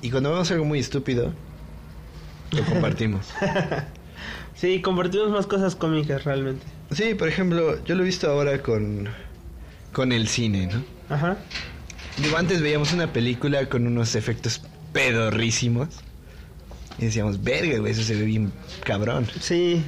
[0.01, 1.31] y cuando vemos algo muy estúpido,
[2.51, 3.27] lo compartimos.
[4.61, 6.63] Sí, compartimos más cosas cómicas realmente.
[6.91, 9.09] sí, por ejemplo, yo lo he visto ahora con,
[9.91, 10.83] con el cine, ¿no?
[11.09, 11.35] Ajá.
[12.21, 14.61] Digo, antes veíamos una película con unos efectos
[14.93, 15.87] pedorrísimos
[16.99, 19.27] y decíamos, verga, güey, eso se ve bien cabrón.
[19.39, 19.81] Sí.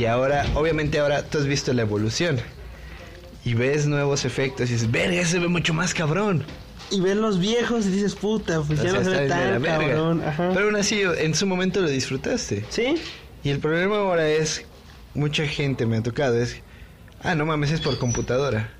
[0.00, 2.38] Y ahora, obviamente ahora tú has visto la evolución.
[3.44, 6.42] Y ves nuevos efectos y dices, verga, se ve mucho más cabrón.
[6.90, 9.62] Y ves los viejos y dices, puta, pues O ya sea, no se ve tan
[9.62, 10.22] cabrón.
[10.26, 10.50] Ajá.
[10.52, 12.64] Pero aún así, en su momento lo disfrutaste.
[12.68, 12.96] Sí.
[13.44, 14.64] Y el problema ahora es,
[15.14, 16.56] mucha gente me ha tocado, es,
[17.22, 18.70] ah, no mames, es por computadora.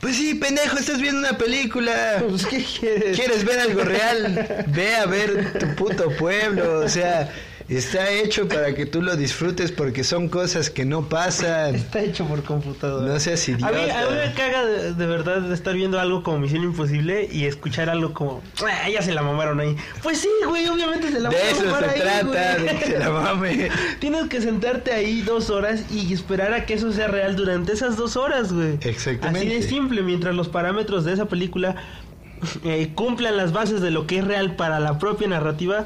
[0.00, 2.22] Pues sí, pendejo, estás viendo una película.
[2.28, 3.18] Pues, ¿qué quieres?
[3.18, 4.64] ¿Quieres ver algo real?
[4.68, 6.80] Ve a ver tu puto pueblo.
[6.80, 7.30] O sea,
[7.76, 11.74] está hecho para que tú lo disfrutes porque son cosas que no pasan.
[11.74, 13.12] Está hecho por computadora.
[13.12, 14.32] No seas A mí, a mí me idiota.
[14.34, 18.42] caga de, de verdad de estar viendo algo como Misión Imposible y escuchar algo como,
[18.64, 19.76] ah, ya se la mamaron ahí.
[20.02, 22.24] Pues sí, güey, obviamente se la De van a eso se ahí, trata,
[22.56, 22.66] güey.
[22.66, 23.68] de que se la mame.
[24.00, 27.96] Tienes que sentarte ahí dos horas y esperar a que eso sea real durante esas
[27.96, 28.78] dos horas, güey.
[28.82, 29.46] Exactamente.
[29.48, 31.76] Así de simple, mientras los parámetros de esa película
[32.64, 35.84] eh, cumplan las bases de lo que es real para la propia narrativa,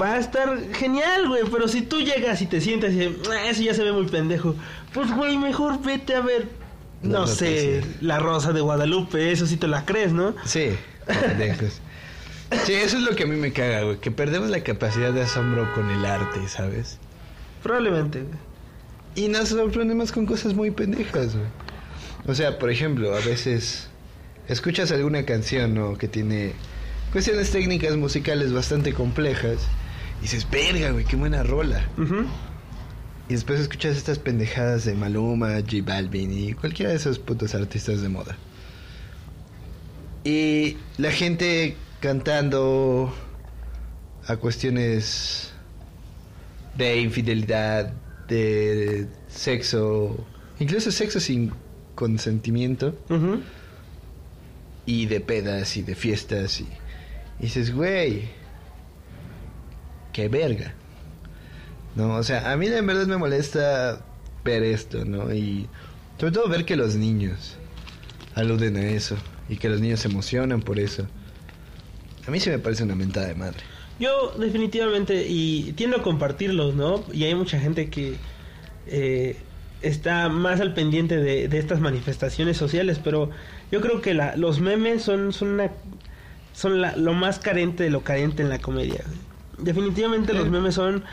[0.00, 1.42] va a estar genial, güey.
[1.50, 4.06] Pero si tú llegas y te sientas y dices, "Ah, eso ya se ve muy
[4.06, 4.54] pendejo,
[4.92, 6.48] pues, güey, mejor vete a ver,
[7.02, 7.96] no sé, sí.
[8.00, 10.34] La Rosa de Guadalupe, eso sí te la crees, ¿no?
[10.44, 10.70] Sí,
[11.06, 11.80] pendejos.
[12.64, 13.98] Sí, eso es lo que a mí me caga, güey.
[13.98, 16.98] Que perdemos la capacidad de asombro con el arte, ¿sabes?
[17.62, 18.38] Probablemente, güey.
[19.14, 21.46] Y nos sorprendemos con cosas muy pendejas, güey.
[22.26, 23.88] O sea, por ejemplo, a veces
[24.48, 25.96] escuchas alguna canción, ¿no?
[25.98, 26.52] Que tiene
[27.12, 29.58] cuestiones técnicas musicales bastante complejas.
[30.18, 31.82] Y dices, verga, güey, qué buena rola.
[33.28, 38.00] Y después escuchas estas pendejadas de Maluma, J Balvin y cualquiera de esos putos artistas
[38.00, 38.36] de moda.
[40.24, 43.14] Y la gente cantando
[44.26, 45.52] a cuestiones
[46.76, 47.92] de infidelidad,
[48.28, 50.26] de sexo,
[50.58, 51.52] incluso sexo sin
[51.94, 52.96] consentimiento,
[54.86, 56.60] y de pedas y de fiestas.
[56.60, 56.68] Y,
[57.40, 58.28] y dices, güey,
[60.12, 60.74] qué verga.
[61.94, 64.04] No, o sea, a mí en verdad me molesta
[64.44, 65.32] ver esto, ¿no?
[65.34, 65.66] Y
[66.18, 67.56] sobre todo ver que los niños
[68.34, 69.16] aluden a eso
[69.48, 71.06] y que los niños se emocionan por eso.
[72.26, 73.58] A mí sí me parece una mentada de madre.
[73.98, 77.04] Yo definitivamente, y tiendo a compartirlos, ¿no?
[77.12, 78.14] Y hay mucha gente que
[78.86, 79.36] eh,
[79.82, 83.30] está más al pendiente de, de estas manifestaciones sociales, pero
[83.72, 85.72] yo creo que la- los memes son, son, una-
[86.58, 89.04] son la- lo más carente de lo carente en la comedia.
[89.58, 91.04] Definitivamente los memes son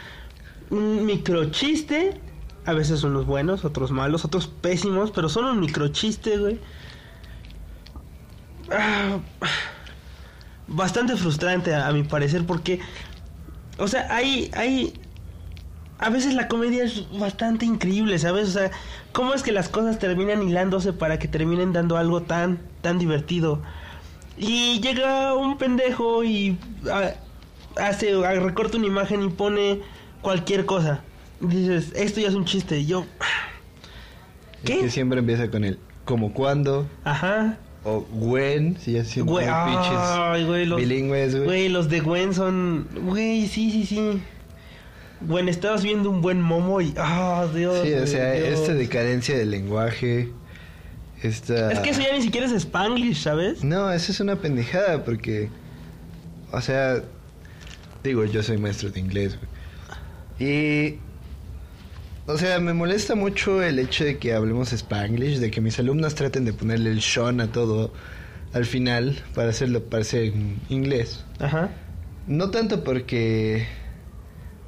[0.71, 2.19] un microchiste,
[2.65, 6.59] a veces unos buenos, otros malos, otros pésimos, pero son un microchiste, güey.
[8.71, 9.19] Ah,
[10.67, 12.79] bastante frustrante a, a mi parecer porque
[13.77, 14.99] o sea hay hay
[15.99, 18.71] a veces la comedia es bastante increíble sabes o sea
[19.11, 23.61] cómo es que las cosas terminan hilándose para que terminen dando algo tan tan divertido
[24.37, 26.57] y llega un pendejo y
[26.91, 27.13] ah,
[27.77, 29.79] hace ah, recorta una imagen y pone
[30.21, 31.01] cualquier cosa
[31.39, 33.05] dices esto ya es un chiste y yo
[34.63, 34.89] Es que ¿Qué?
[34.89, 40.65] siempre empieza con el como cuando ajá o when, si ya siempre Güey, ay, güey,
[40.65, 41.45] los, bilingües, güey.
[41.45, 44.21] güey, los de Gwen son, güey, sí, sí, sí.
[45.21, 47.85] Gwen, estabas viendo un buen momo y, ah, Dios.
[47.85, 48.59] Sí, o sea, Dios.
[48.59, 50.31] esta decadencia del lenguaje,
[51.27, 51.71] esta...
[51.71, 53.63] Es que eso ya ni siquiera es Spanglish, ¿sabes?
[53.63, 55.49] No, eso es una pendejada porque,
[56.51, 57.01] o sea,
[58.03, 59.37] digo, yo soy maestro de inglés.
[60.39, 60.95] Y,
[62.27, 66.15] o sea, me molesta mucho el hecho de que hablemos spanglish, de que mis alumnos
[66.15, 67.93] traten de ponerle el Sean a todo
[68.53, 71.23] al final para hacerlo parecer en inglés.
[71.39, 71.69] Ajá.
[72.27, 73.67] No tanto porque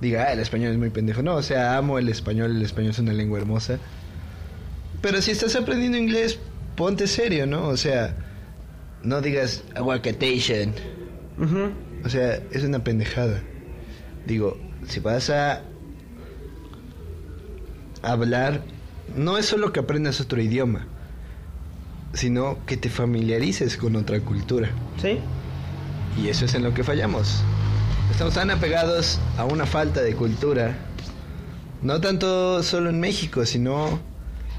[0.01, 1.23] diga, ah, el español es muy pendejo.
[1.23, 3.79] No, o sea, amo el español, el español es una lengua hermosa.
[5.01, 6.39] Pero si estás aprendiendo inglés,
[6.77, 7.67] ponte serio, ¿no?
[7.67, 8.15] O sea,
[9.03, 10.73] no digas aguacatation.
[11.37, 11.71] Ujú.
[12.05, 13.41] O sea, es una pendejada.
[14.25, 15.63] Digo, si vas a
[18.03, 18.61] hablar,
[19.15, 20.87] no es solo que aprendas otro idioma,
[22.13, 24.69] sino que te familiarices con otra cultura.
[25.01, 25.19] ¿Sí?
[26.21, 27.41] Y eso es en lo que fallamos.
[28.11, 30.75] Estamos tan apegados a una falta de cultura,
[31.81, 33.99] no tanto solo en México, sino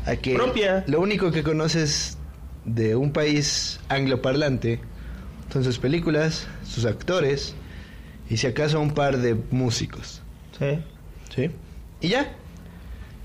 [0.08, 0.84] a que Propia.
[0.86, 2.16] lo único que conoces
[2.64, 4.80] de un país angloparlante
[5.52, 7.54] son sus películas, sus actores
[8.28, 10.22] y si acaso un par de músicos.
[10.58, 10.78] Sí.
[11.34, 11.50] ¿Sí?
[12.00, 12.32] Y ya.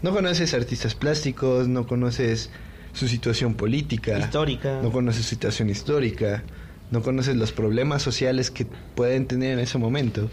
[0.01, 2.49] No conoces artistas plásticos, no conoces
[2.93, 4.81] su situación política, Histórica.
[4.83, 6.43] no conoces su situación histórica,
[6.91, 10.29] no conoces los problemas sociales que pueden tener en ese momento.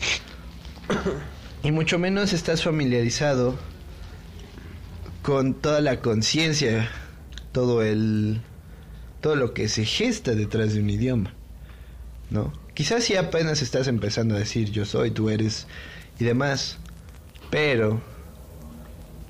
[1.63, 3.55] Y mucho menos estás familiarizado
[5.23, 6.89] con toda la conciencia,
[7.53, 8.41] todo el
[9.21, 11.35] todo lo que se gesta detrás de un idioma.
[12.31, 12.53] ¿No?
[12.75, 15.67] Quizás si apenas estás empezando a decir yo soy, tú eres
[16.19, 16.79] y demás,
[17.51, 18.01] pero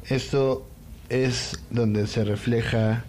[0.09, 0.68] esto
[1.09, 3.05] es donde se refleja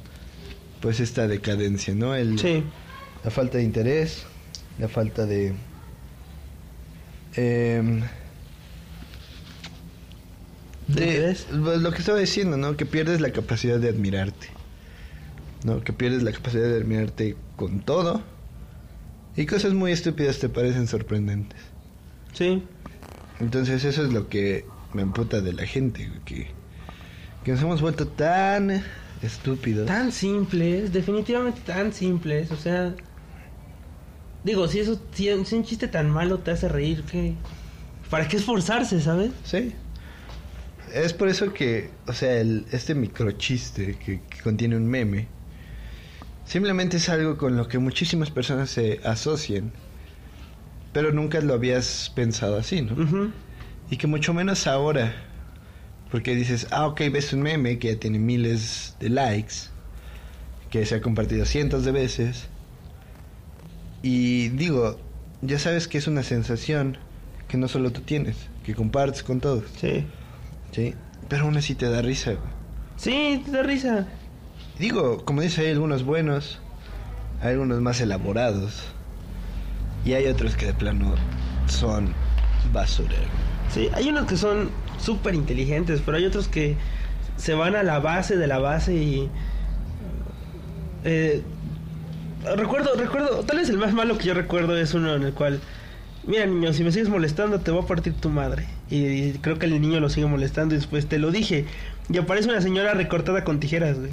[0.79, 2.15] pues esta decadencia, ¿no?
[2.15, 2.63] El, Sí.
[3.23, 4.23] la falta de interés,
[4.79, 5.53] la falta de...
[7.35, 8.01] em,
[10.93, 12.77] Pues, lo que estaba diciendo, ¿no?
[12.77, 14.47] Que pierdes la capacidad de admirarte.
[15.63, 15.83] ¿No?
[15.83, 18.21] Que pierdes la capacidad de admirarte con todo.
[19.35, 21.59] Y cosas muy estúpidas te parecen sorprendentes.
[22.33, 22.63] Sí.
[23.39, 26.47] Entonces eso es lo que me emputa de la gente, que,
[27.43, 28.83] que nos hemos vuelto tan
[29.21, 29.87] estúpidos.
[29.87, 32.93] Tan simples, definitivamente tan simples, o sea...
[34.43, 37.35] Digo, si eso, si, si un chiste tan malo te hace reír, ¿qué?
[38.09, 39.31] ¿Para qué esforzarse, sabes?
[39.43, 39.73] Sí.
[40.93, 45.27] Es por eso que, o sea, el, este microchiste que, que contiene un meme
[46.51, 49.71] Simplemente es algo con lo que muchísimas personas se asocian.
[50.91, 53.31] Pero nunca lo habías pensado así, ¿no?
[53.89, 55.15] Y que mucho menos ahora.
[56.11, 59.53] Porque dices, ah, ok, ves un meme que ya tiene miles de likes,
[60.69, 62.49] que se ha compartido cientos de veces.
[64.01, 64.99] Y digo,
[65.41, 66.97] ya sabes que es una sensación
[67.47, 70.05] que no solo tú tienes, que compartes con todos, Sí.
[70.71, 70.95] ¿Sí?
[71.29, 72.31] Pero aún así te da risa.
[72.31, 72.43] güey.
[72.97, 74.07] Sí, te da risa.
[74.79, 76.59] Digo, como dice, hay algunos buenos,
[77.41, 78.83] hay algunos más elaborados,
[80.05, 81.13] y hay otros que de plano
[81.67, 82.13] son
[82.73, 83.15] basura.
[83.69, 86.75] Sí, hay unos que son súper inteligentes, pero hay otros que
[87.37, 89.29] se van a la base de la base y...
[91.03, 91.41] eh,
[92.55, 95.59] recuerdo, recuerdo, tal vez el más malo que yo recuerdo es uno en el cual...
[96.25, 98.67] Mira niño, si me sigues molestando te voy a partir tu madre.
[98.91, 101.65] Y, creo que el niño lo sigue molestando y después te lo dije.
[102.11, 104.11] Y aparece una señora recortada con tijeras, güey.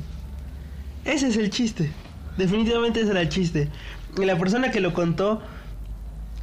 [1.04, 1.90] Ese es el chiste.
[2.36, 3.68] Definitivamente ese era el chiste.
[4.16, 5.42] Y la persona que lo contó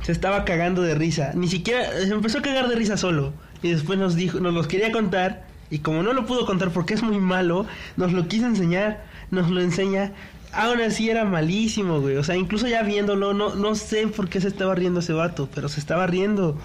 [0.02, 1.32] se estaba cagando de risa.
[1.34, 3.34] Ni siquiera se empezó a cagar de risa solo.
[3.64, 5.48] Y después nos dijo, nos los quería contar.
[5.70, 9.50] Y como no lo pudo contar porque es muy malo, nos lo quiso enseñar, nos
[9.50, 10.12] lo enseña.
[10.52, 12.18] Aún así era malísimo, güey.
[12.18, 15.50] O sea, incluso ya viéndolo, no, no sé por qué se estaba riendo ese vato,
[15.56, 16.58] pero se estaba riendo.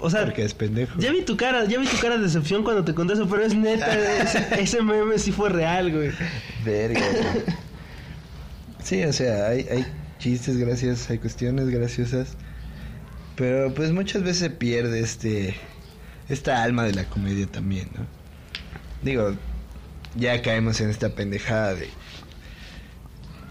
[0.00, 0.98] O sea, Porque es pendejo.
[0.98, 3.44] ya vi tu cara, ya vi tu cara de decepción cuando te conté eso, pero
[3.44, 6.10] es neta, ese, ese meme sí fue real, güey.
[6.64, 7.00] Verga.
[7.00, 7.44] güey.
[8.82, 9.86] sí, o sea, hay, hay
[10.18, 12.36] chistes graciosos, hay cuestiones graciosas.
[13.36, 15.54] Pero pues muchas veces se pierde este
[16.28, 18.04] esta alma de la comedia también, ¿no?
[19.02, 19.34] Digo,
[20.16, 21.88] ya caemos en esta pendejada de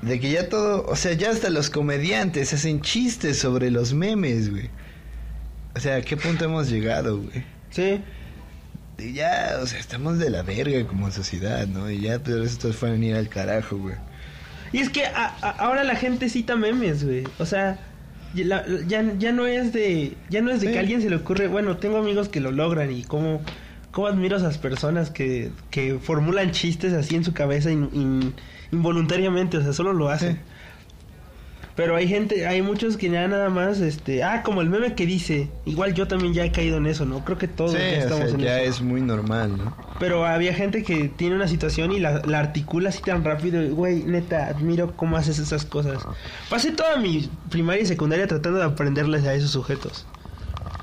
[0.02, 4.52] de que ya todo, o sea, ya hasta los comediantes hacen chistes sobre los memes,
[4.52, 4.70] güey.
[5.78, 7.44] O sea, ¿a qué punto hemos llegado, güey?
[7.70, 8.02] Sí.
[8.98, 11.90] Y ya, o sea, estamos de la verga como sociedad, ¿no?
[11.92, 13.96] Y ya todos estos fueron a ir al carajo, güey.
[14.74, 17.24] Y es que a- a- ahora la gente cita memes, güey.
[17.38, 17.80] O sea,
[18.34, 20.74] ya, la- ya, ya no es de ya no es de Sí.
[20.74, 23.42] que a alguien se le ocurre, bueno, tengo amigos que lo logran y cómo
[23.92, 28.34] cómo admiro a esas personas que, que formulan chistes así en su cabeza in- in-
[28.72, 30.34] involuntariamente, o sea, solo lo hacen.
[30.36, 30.40] Sí.
[31.78, 35.06] Pero hay gente, hay muchos que ya nada más, este, ah, como el meme que
[35.06, 37.24] dice, igual yo también ya he caído en eso, ¿no?
[37.24, 38.72] Creo que todos Sí, ya o estamos sea, en ya eso.
[38.72, 39.78] es muy normal, ¿no?
[40.00, 43.62] Pero había gente que tiene una situación y la, la articula así tan rápido.
[43.76, 46.04] Güey, neta, admiro cómo haces esas cosas.
[46.50, 50.08] Pasé toda mi primaria y secundaria tratando de aprenderles a esos sujetos.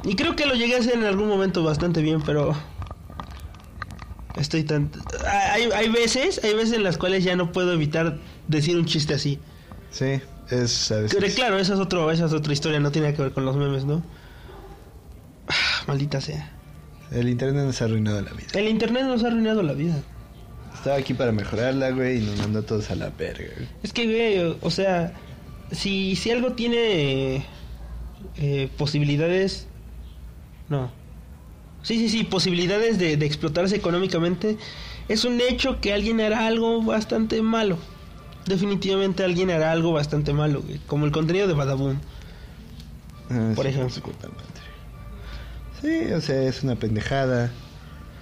[0.04, 2.54] Y creo que lo llegué a hacer en algún momento bastante bien, pero...
[4.36, 4.90] Estoy tan...
[5.52, 9.14] Hay, hay veces, hay veces en las cuales ya no puedo evitar decir un chiste
[9.14, 9.38] así.
[9.90, 13.32] Sí, es Pero claro, esa es, otro, esa es otra historia, no tiene que ver
[13.32, 14.02] con los memes, ¿no?
[15.48, 15.54] Ah,
[15.86, 16.50] Maldita sea.
[17.10, 18.48] El internet nos ha arruinado la vida.
[18.54, 20.02] El internet nos ha arruinado la vida.
[20.74, 23.68] Estaba aquí para mejorarla, güey, y nos mandó a todos a la verga, güey.
[23.82, 25.14] Es que, güey, o sea,
[25.70, 27.44] si, si algo tiene
[28.36, 29.66] eh, posibilidades...
[30.68, 30.90] No.
[31.82, 34.56] Sí, sí, sí, posibilidades de, de explotarse económicamente,
[35.08, 37.78] es un hecho que alguien hará algo bastante malo.
[38.46, 41.96] Definitivamente alguien hará algo bastante malo, güey, como el contenido de Badaboom.
[43.30, 44.02] Ah, Por sí, ejemplo.
[45.80, 47.50] Sí, o sea, es una pendejada.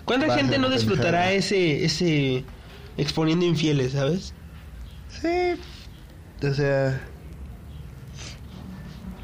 [0.05, 1.33] ¿Cuánta gente no disfrutará pendejada.
[1.33, 2.45] ese, ese
[2.97, 4.35] exponiendo infieles, sabes?
[5.09, 5.55] Sí,
[6.47, 7.01] o sea...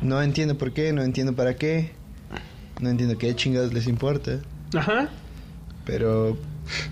[0.00, 1.92] No entiendo por qué, no entiendo para qué.
[2.80, 4.38] No entiendo qué chingados les importa.
[4.76, 5.08] Ajá.
[5.84, 6.38] Pero...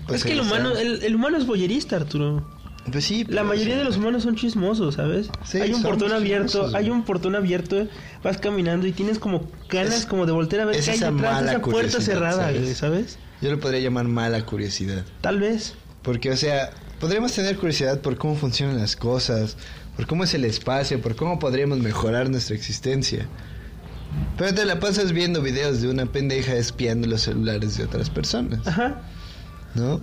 [0.05, 2.45] pues es que el humano, el, el humano es boyerista, Arturo.
[2.91, 3.25] Pues sí.
[3.27, 5.29] La mayoría de los humanos son chismosos, ¿sabes?
[5.45, 7.87] Sí, hay un portón abierto, hay un portón abierto,
[8.23, 10.99] vas caminando y tienes como ganas Es- como de voltear a ver es qué hay
[10.99, 12.61] detrás de esa puerta cerrada, ¿sabes?
[12.61, 13.17] güey, ¿sabes?
[13.41, 15.03] Yo lo podría llamar mala curiosidad.
[15.21, 15.75] Tal vez.
[16.01, 19.57] Porque, o sea, podríamos tener curiosidad por cómo funcionan las cosas,
[19.97, 23.27] por cómo es el espacio, por cómo podríamos mejorar nuestra existencia.
[24.37, 28.65] Pero te la pasas viendo videos de una pendeja espiando los celulares de otras personas,
[28.65, 29.01] Ajá.
[29.75, 29.99] ¿no?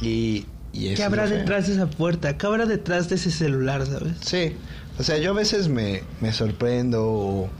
[0.00, 0.46] Y,
[0.78, 2.36] y ¿Qué habrá detrás de esa puerta?
[2.36, 4.14] ¿Qué habrá detrás de ese celular, sabes?
[4.20, 4.54] Sí,
[4.98, 7.50] o sea, yo a veces me, me sorprendo o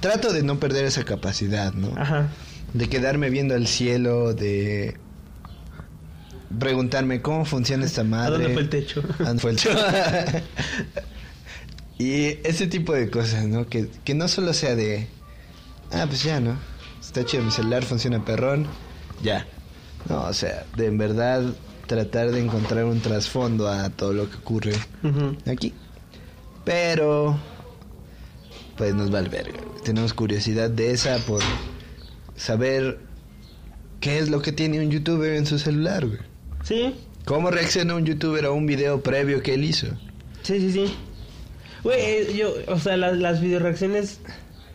[0.00, 1.92] trato de no perder esa capacidad, ¿no?
[1.96, 2.28] Ajá.
[2.74, 4.96] De quedarme viendo al cielo, de
[6.58, 8.26] preguntarme cómo funciona esta madre.
[8.26, 9.02] ¿A dónde fue el techo?
[9.18, 9.70] ¿A dónde fue el techo?
[11.98, 13.66] y ese tipo de cosas, ¿no?
[13.66, 15.06] Que, que no solo sea de,
[15.92, 16.56] ah, pues ya, ¿no?
[17.00, 18.66] Está chido, mi celular funciona perrón,
[19.22, 19.46] ya.
[20.08, 21.42] No, o sea, de en verdad
[21.90, 24.72] tratar de encontrar un trasfondo a todo lo que ocurre
[25.50, 25.74] aquí.
[26.64, 27.36] Pero,
[28.76, 29.58] pues nos vale verga.
[29.60, 29.82] güey.
[29.82, 31.42] Tenemos curiosidad de esa por
[32.36, 33.00] saber
[33.98, 36.20] qué es lo que tiene un youtuber en su celular, güey.
[36.62, 39.88] Sí, ¿Cómo reacciona un youtuber a un video previo que él hizo?
[40.42, 40.94] Sí, sí, sí.
[41.82, 44.20] Güey, eh, yo, o sea, las, las videoreacciones.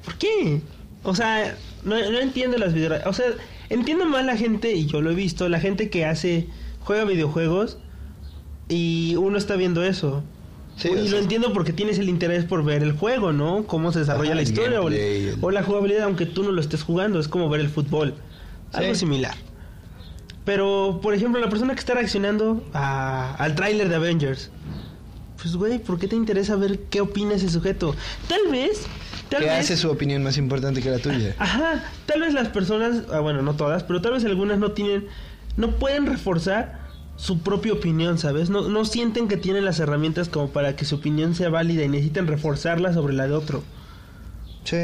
[0.03, 0.59] ¿Por qué?
[1.03, 1.55] O sea,
[1.85, 3.07] no, no entiendo las videoreacciones.
[3.07, 3.31] O sea,
[3.69, 6.47] entiendo más la gente, y yo lo he visto, la gente que hace.
[6.85, 7.77] Juega videojuegos
[8.69, 10.23] y uno está viendo eso.
[10.77, 13.65] Sí, y lo sea- entiendo porque tienes el interés por ver el juego, ¿no?
[13.65, 16.83] Cómo se desarrolla Ajá, la historia o, el- la jugabilidad, aunque tú no lo estés
[16.83, 17.19] jugando.
[17.19, 18.15] Es como ver el fútbol.
[18.73, 19.35] Algo similar.
[20.43, 24.51] Pero, por ejemplo, la persona que está reaccionando a- al tráiler de Avengers.
[25.41, 27.95] Pues, güey, ¿por qué te interesa ver qué opina ese sujeto?
[28.27, 28.85] Tal vez...
[29.29, 31.35] Tal ¿Qué vez, hace su opinión más importante que la tuya?
[31.39, 35.07] Ajá, tal vez las personas, ah, bueno, no todas, pero tal vez algunas no tienen,
[35.57, 36.85] no pueden reforzar
[37.17, 38.49] su propia opinión, ¿sabes?
[38.49, 41.87] No, no sienten que tienen las herramientas como para que su opinión sea válida y
[41.87, 43.63] necesitan reforzarla sobre la de otro.
[44.63, 44.77] Sí,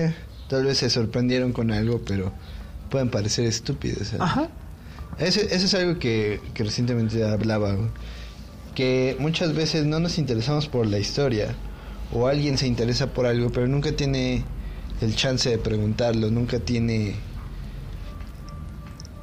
[0.47, 2.31] tal vez se sorprendieron con algo, pero
[2.89, 4.09] pueden parecer estúpidos.
[4.09, 4.21] ¿sabes?
[4.21, 4.49] Ajá.
[5.17, 7.75] Eso, eso es algo que, que recientemente hablaba,
[8.75, 11.53] que muchas veces no nos interesamos por la historia,
[12.13, 14.43] o alguien se interesa por algo, pero nunca tiene
[15.01, 17.15] el chance de preguntarlo, nunca tiene...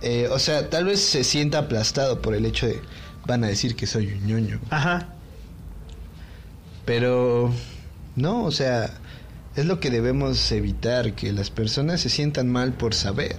[0.03, 2.81] eh, o sea, tal vez se sienta aplastado por el hecho de
[3.27, 4.61] van a decir que soy un ñoño.
[4.71, 5.09] Ajá.
[6.87, 7.53] Pero
[8.17, 8.91] no, o sea,
[9.55, 13.37] es lo que debemos evitar, que las personas se sientan mal por saber.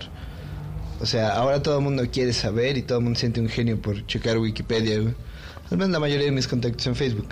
[1.01, 3.81] O sea, ahora todo el mundo quiere saber y todo el mundo siente un genio
[3.81, 4.99] por checar Wikipedia.
[4.99, 5.15] güey.
[5.71, 7.29] Al menos la mayoría de mis contactos en Facebook.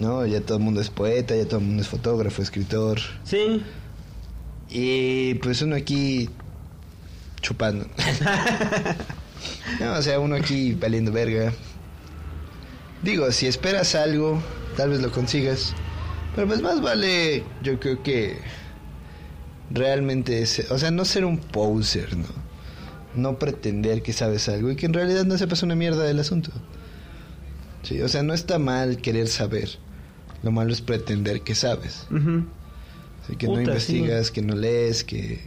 [0.00, 3.00] No, ya todo el mundo es poeta, ya todo el mundo es fotógrafo, escritor.
[3.24, 3.62] Sí.
[4.70, 6.30] Y pues uno aquí
[7.40, 7.86] chupando.
[9.80, 11.52] no, o sea, uno aquí valiendo verga.
[13.02, 14.42] Digo, si esperas algo,
[14.76, 15.74] tal vez lo consigas.
[16.34, 18.38] Pero pues más vale, yo creo que
[19.70, 22.26] realmente, es- o sea, no ser un poser, ¿no?
[23.14, 26.50] No pretender que sabes algo y que en realidad no sepas una mierda del asunto.
[27.82, 29.70] Sí, o sea, no está mal querer saber.
[30.42, 32.06] Lo malo es pretender que sabes.
[33.24, 35.40] Así que no investigas, que no lees, que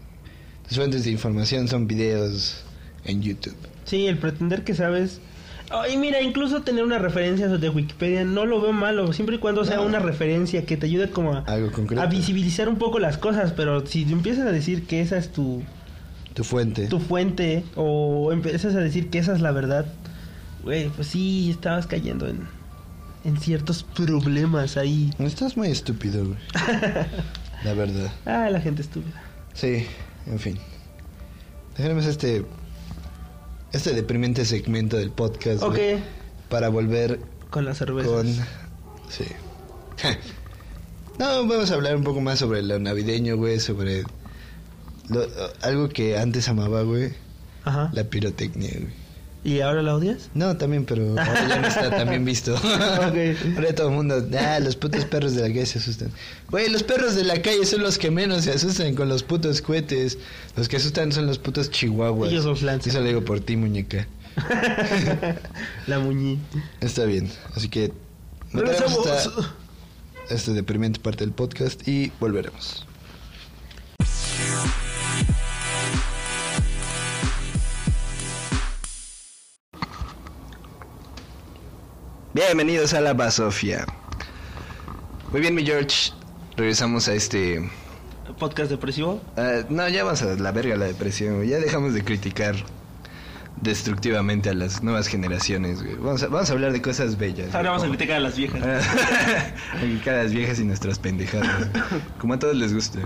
[0.71, 2.63] tus fuentes de información son videos
[3.03, 3.57] en YouTube.
[3.83, 5.19] Sí, el pretender que sabes.
[5.69, 9.39] Oh, y mira, incluso tener una referencia de Wikipedia no lo veo malo, siempre y
[9.39, 9.83] cuando sea No.
[9.85, 12.01] una referencia que te ayude como a, Algo concreto.
[12.01, 15.61] a visibilizar un poco las cosas, pero si empiezas a decir que esa es tu,
[16.35, 16.87] Tu fuente.
[16.87, 19.85] tu fuente o empiezas a decir que esa es la verdad,
[20.63, 22.47] güey, pues sí, estabas cayendo en,
[23.25, 25.11] en ciertos problemas ahí.
[25.19, 26.37] Estás muy estúpido, güey.
[27.65, 28.09] La verdad.
[28.25, 29.21] Ah, la gente estúpida.
[29.53, 29.85] Sí,
[30.27, 30.57] en fin.
[31.77, 32.45] Dejaremos este
[33.73, 35.77] este deprimente segmento del podcast Ok,
[36.49, 37.19] para volver
[37.49, 38.11] con las cervezas.
[38.11, 39.25] con sí.
[41.19, 44.03] no, vamos a hablar un poco más sobre lo navideño, güey, sobre
[45.09, 45.27] lo-
[45.61, 47.13] algo que antes amaba, güey,
[47.63, 47.89] Ajá.
[47.93, 49.00] la pirotecnia, güey.
[49.43, 50.29] ¿Y ahora la odias?
[50.35, 52.55] No, también, pero ahora ya no está tan bien visto.
[52.55, 56.11] Ahora todo el mundo, ah, los putos perros de la calle se asustan.
[56.49, 59.61] Güey, los perros de la calle son los que menos se asustan con los putos
[59.61, 60.19] cohetes.
[60.55, 62.29] Los que asustan son los putos chihuahuas.
[62.31, 62.91] Ellos los lanzan.
[62.91, 64.07] Eso lo digo por ti, muñeca.
[65.87, 66.39] la muñi.
[66.79, 67.91] Está bien, así que
[68.53, 69.05] Regresamos.
[69.05, 69.55] esta,
[70.29, 72.85] esta deprimente parte del podcast y volveremos.
[82.33, 83.85] Bienvenidos a la Basofia.
[85.31, 86.11] Muy bien, mi George.
[86.55, 87.69] Regresamos a este.
[88.39, 89.21] Podcast depresivo.
[89.37, 91.43] ah, no, ya vamos a la verga la depresión.
[91.43, 92.55] Ya dejamos de criticar
[93.61, 95.83] destructivamente a las nuevas generaciones.
[95.83, 95.95] güey.
[95.95, 97.47] Vamos a, vamos a hablar de cosas bellas.
[97.47, 98.61] güey, Ahora vamos a criticar a las viejas.
[99.79, 101.67] Criticar a las viejas y nuestras pendejadas.
[102.17, 102.99] Como a todos les gusta.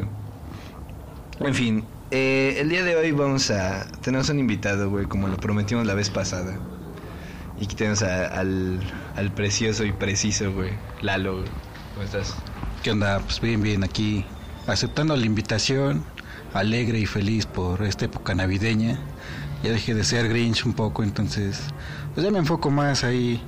[1.39, 3.87] En fin, eh, el día de hoy vamos a.
[4.01, 6.57] Tenemos un invitado, güey, como lo prometimos la vez pasada.
[7.59, 8.79] Y aquí tenemos a- al,
[9.15, 11.37] al precioso y preciso, güey, Lalo.
[11.37, 11.47] güey.
[11.93, 12.35] ¿Cómo estás?
[12.83, 13.19] ¿Qué onda?
[13.19, 14.25] Pues bien, bien, aquí
[14.67, 16.03] aceptando la invitación,
[16.53, 18.99] alegre y feliz por esta época navideña.
[19.63, 21.61] Ya dejé de ser Grinch un poco, entonces
[22.13, 23.41] pues ya me enfoco más ahí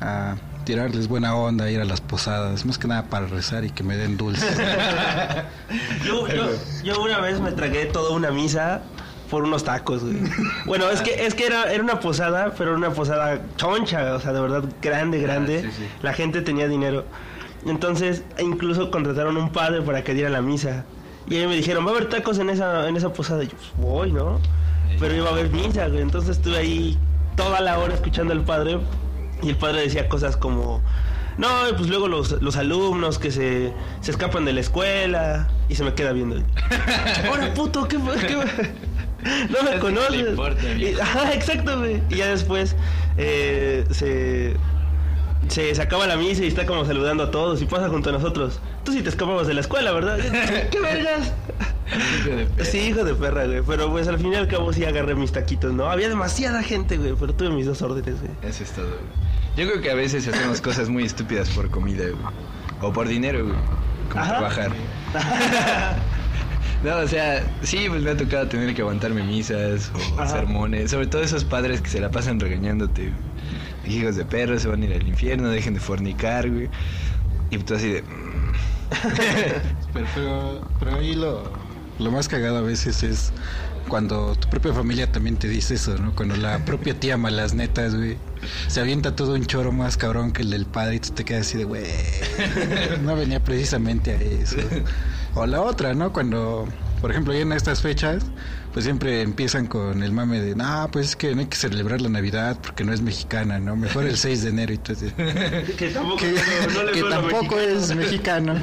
[0.00, 0.34] a
[0.64, 3.96] tirarles buena onda, ir a las posadas, más que nada para rezar y que me
[3.96, 4.44] den dulces.
[6.04, 6.48] Yo, yo,
[6.84, 8.82] yo una vez me tragué toda una misa
[9.30, 10.16] por unos tacos, güey.
[10.66, 14.20] Bueno, es que, es que era, era una posada, pero era una posada choncha, o
[14.20, 15.62] sea, de verdad grande, grande.
[15.62, 15.88] sí, sí.
[16.02, 17.04] La gente tenía dinero.
[17.66, 20.84] Entonces, e incluso contrataron un padre para que diera la misa.
[21.28, 23.42] Y ahí me dijeron, va a haber tacos en esa, en esa posada.
[23.42, 24.40] Y yo, pues voy, ¿no?
[25.00, 26.00] Pero iba a haber misa, güey.
[26.00, 26.98] Entonces estuve ahí
[27.34, 28.78] toda la hora escuchando al padre.
[29.42, 30.80] Y el padre decía cosas como,
[31.36, 35.48] no, pues luego los, los alumnos que se, se escapan de la escuela.
[35.68, 36.36] Y se me queda viendo.
[37.28, 37.96] Ahora, puto, ¿qué?
[37.96, 38.72] ¿Qué fue?
[39.50, 40.28] No me le conoces.
[40.30, 41.02] importa, Y- viejo.
[41.02, 42.02] ajá, exacto, güey.
[42.10, 42.76] Y ya después
[43.16, 44.54] eh, se
[45.48, 48.12] se, se acaba la misa y está como saludando a todos y pasa junto a
[48.12, 48.58] nosotros.
[48.84, 50.18] Tú sí te escapabas de la escuela, ¿verdad?
[50.70, 51.32] ¿Qué vergas?
[52.18, 52.64] Hijo de perra.
[52.64, 53.62] Sí, hijo de perra, güey.
[53.64, 55.88] Pero pues al fin y al cabo sí agarré mis taquitos, ¿no?
[55.88, 58.32] Había demasiada gente, güey, pero tuve mis dos órdenes, güey.
[58.42, 58.98] Eso es todo, güey.
[59.56, 62.34] Yo creo que a veces hacemos cosas muy estúpidas por comida, güey.
[62.82, 63.56] O por dinero, güey.
[64.10, 64.30] Como Ajá.
[64.38, 64.72] trabajar.
[66.82, 70.28] No, o sea, sí, pues me ha tocado tener que aguantarme misas o Ajá.
[70.28, 70.90] sermones.
[70.90, 73.14] Sobre todo esos padres que se la pasan regañándote.
[73.82, 76.70] Hijos de perros, se van a ir al infierno, dejen de fornicar, güey.
[77.50, 78.04] Y tú así de...
[79.92, 81.68] Pero, pero, pero ahí lo,
[81.98, 83.34] lo más cagado a veces es
[83.88, 86.14] cuando tu propia familia también te dice eso, ¿no?
[86.14, 88.22] Cuando la propia tía malas netas, güey,
[88.66, 91.46] se avienta todo un choro más cabrón que el del padre y tú te quedas
[91.48, 91.84] así de, güey,
[93.00, 94.56] no venía precisamente a eso.
[95.36, 96.12] O la otra, ¿no?
[96.12, 96.66] Cuando,
[97.00, 98.24] por ejemplo, ya en estas fechas,
[98.72, 102.00] pues siempre empiezan con el mame de, no, pues es que no hay que celebrar
[102.00, 103.76] la Navidad porque no es mexicana, ¿no?
[103.76, 105.12] Mejor el 6 de enero y así,
[105.76, 108.54] Que tampoco, que, no, no tampoco es mexicano.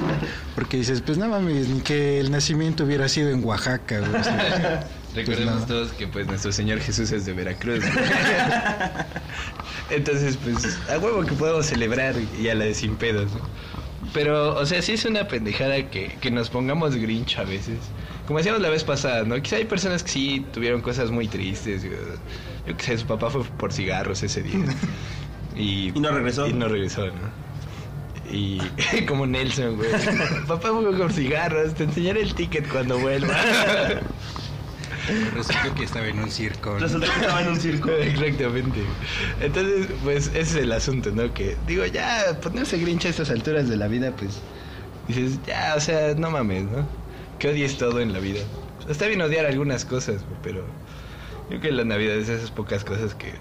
[0.55, 3.99] Porque dices, pues no mames, ni que el nacimiento hubiera sido en Oaxaca.
[3.99, 5.65] güey, o sea, pues Recordemos no.
[5.67, 7.81] todos que pues nuestro Señor Jesús es de Veracruz.
[7.81, 8.05] güey.
[9.91, 13.41] Entonces, pues, a huevo que podemos celebrar y a la de sin pedos, ¿no?
[14.13, 17.77] Pero, o sea, sí es una pendejada que, que nos pongamos grinch a veces.
[18.27, 19.41] Como decíamos la vez pasada, ¿no?
[19.41, 21.83] Quizá hay personas que sí tuvieron cosas muy tristes.
[21.83, 21.91] Yo,
[22.67, 24.59] yo que sé, su papá fue por cigarros ese día.
[25.55, 26.47] Y, Y no regresó.
[26.47, 27.43] Y no regresó, ¿no?
[28.31, 28.57] Y
[29.07, 29.89] como Nelson, güey.
[30.47, 33.35] Papá fue por cigarros, te enseñaré el ticket cuando vuelva.
[35.33, 36.71] Resulta que estaba en un circo.
[36.71, 36.79] ¿no?
[36.79, 37.89] Resulta que estaba en un circo.
[37.99, 38.81] Exactamente.
[39.41, 41.33] Entonces, pues ese es el asunto, ¿no?
[41.33, 44.39] Que digo, ya ponerse grinch a estas alturas de la vida, pues
[45.07, 46.87] dices, ya, o sea, no mames, ¿no?
[47.39, 48.41] Que odies todo en la vida.
[48.89, 53.15] Está bien odiar algunas cosas, pero yo creo que la Navidad es esas pocas cosas
[53.15, 53.33] que...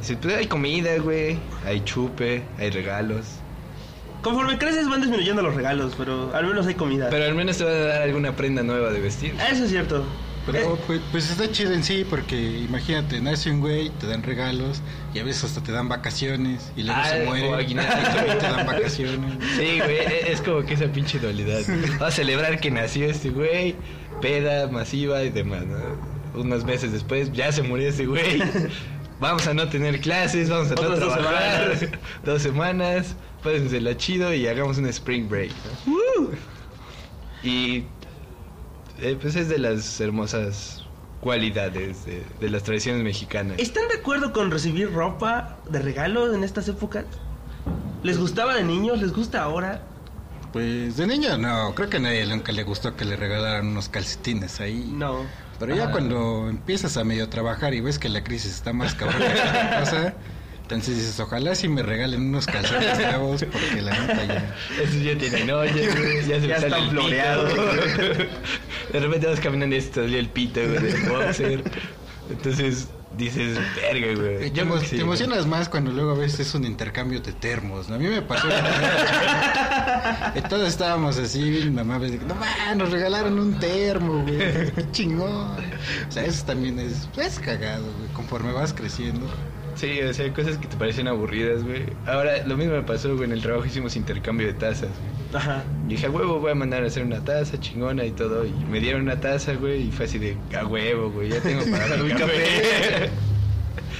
[0.00, 3.24] Dices, pues hay comida, güey, hay chupe, hay regalos.
[4.24, 7.08] Conforme creces van disminuyendo los regalos, pero al menos hay comida.
[7.10, 9.34] Pero al menos te van a dar alguna prenda nueva de vestir.
[9.52, 10.04] Eso es cierto.
[10.46, 14.22] Pero Eh, pues, pues está chido en sí, porque imagínate, nace un güey, te dan
[14.22, 14.82] regalos
[15.14, 17.92] y a veces hasta te dan vacaciones y luego Ah, se muere aguinaldo.
[18.02, 19.34] y también te dan vacaciones.
[19.56, 21.60] Sí, güey, e- es como que esa pinche dualidad.
[21.66, 23.74] Vamos a celebrar que nació este güey,
[24.20, 25.78] peda masiva y demás, ¿no?
[26.38, 28.42] Unos meses después ya se murió ese güey.
[29.20, 31.76] Vamos a no tener clases, vamos a no Otras dos trabajar.
[31.76, 31.98] semanas.
[32.24, 35.52] Dos semanas, pásensela chido y hagamos un spring break.
[35.86, 36.30] ¿no?
[37.42, 37.84] Y
[39.00, 40.84] eh, pues es de las hermosas
[41.20, 43.58] cualidades de, de las tradiciones mexicanas.
[43.58, 47.04] ¿Están de acuerdo con recibir ropa de regalo en estas épocas?
[48.02, 49.00] ¿Les gustaba de niños?
[49.00, 49.82] ¿Les gusta ahora?
[50.52, 53.88] Pues de niño no, creo que a nadie nunca le gustó que le regalaran unos
[53.88, 54.88] calcetines ahí.
[54.92, 55.22] No.
[55.58, 55.92] Pero ya Ajá.
[55.92, 59.80] cuando empiezas a medio trabajar y ves que la crisis está más cabrón que otra
[59.80, 60.14] cosa,
[60.62, 64.54] entonces dices, ojalá si me regalen unos calzones nuevos, porque la neta ya...
[64.82, 67.52] Esos ya tienen hoyos, güey, ya se Ya me sale están el floreados.
[67.52, 68.24] pito.
[68.92, 71.62] De repente vas caminando y se te salió el pito, güey, del boxer.
[72.30, 74.50] Entonces dices, verga, güey.
[74.50, 77.88] Te, emo- sí, te emocionas más cuando luego a veces es un intercambio de termos,
[77.88, 77.96] ¿no?
[77.96, 78.48] A mí me pasó...
[80.48, 84.38] todos estábamos así, bien mamá, de que, no man, nos regalaron un termo, güey,
[84.72, 85.56] qué chingón.
[86.08, 89.26] O sea, eso también es, es cagado, güey, conforme vas creciendo.
[89.74, 91.84] Sí, o sea, cosas que te parecen aburridas, güey.
[92.06, 95.42] Ahora, lo mismo me pasó, güey, en el trabajo hicimos intercambio de tazas, güey.
[95.42, 95.64] Ajá.
[95.86, 98.44] Y dije, a huevo, voy a mandar a hacer una taza chingona y todo.
[98.46, 101.62] Y me dieron una taza, güey, y fue así de, a huevo, güey, ya tengo
[101.70, 103.10] para mi café.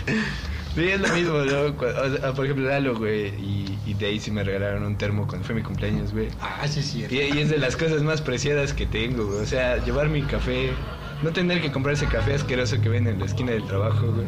[0.75, 1.67] Sí, es lo mismo, ¿no?
[1.67, 5.55] O sea, por ejemplo, Lalo, güey, y, y Daisy me regalaron un termo cuando fue
[5.55, 6.27] mi cumpleaños, güey.
[6.41, 7.07] Ah, sí, sí.
[7.09, 9.39] Y, y es de las cosas más preciadas que tengo, güey.
[9.39, 10.71] O sea, llevar mi café,
[11.23, 14.27] no tener que comprar ese café asqueroso que ven en la esquina del trabajo, güey.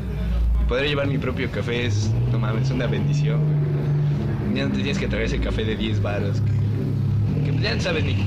[0.68, 4.56] Poder llevar mi propio café es, no mames, es una bendición, güey.
[4.56, 7.74] Ya no te tienes que traer ese café de 10 baros, que, que pues ya
[7.74, 8.24] no sabes ni qué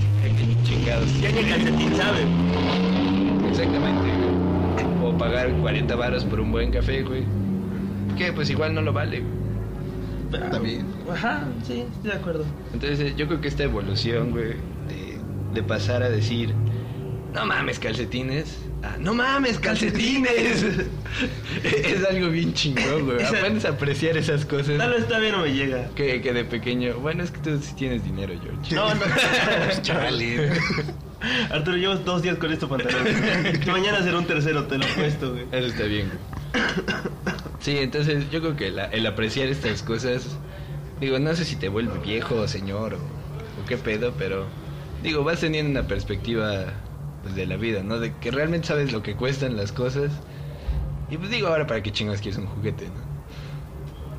[0.63, 1.21] chingados.
[1.21, 2.19] Ya ni el calcetín sabe.
[3.49, 5.11] Exactamente, güey.
[5.13, 7.23] O pagar 40 baros por un buen café, güey.
[8.17, 10.61] Que pues igual no lo vale, güey.
[10.61, 10.85] Bien.
[11.11, 12.45] Ajá, sí, estoy de acuerdo.
[12.73, 14.49] Entonces eh, yo creo que esta evolución, güey,
[14.87, 15.17] de,
[15.55, 16.53] de pasar a decir,
[17.33, 20.63] no mames calcetines, a, no mames calcetines,
[21.63, 23.23] es algo bien chingón, güey.
[23.23, 25.89] Aprendes a apreciar esas cosas Tal vez todavía no me llega.
[25.95, 28.75] que, que de pequeño, bueno, es que tú sí tienes dinero, George.
[28.75, 29.01] No, no.
[29.81, 30.49] Chale.
[31.51, 33.67] Arturo, llevo dos días con estos pantalones.
[33.67, 35.43] Mañana será un tercero, te lo apuesto, güey.
[35.51, 36.07] Eso está bien,
[36.53, 36.63] güey.
[37.59, 40.25] Sí, entonces yo creo que la- el apreciar estas cosas,
[41.01, 44.45] digo, no sé si te vuelve viejo o señor o, o qué pedo, pero
[45.03, 46.67] digo, vas teniendo una perspectiva
[47.23, 47.99] pues, de la vida, ¿no?
[47.99, 50.11] De que realmente sabes lo que cuestan las cosas.
[51.09, 53.09] Y pues digo, ahora para qué chingas quieres un juguete, ¿no?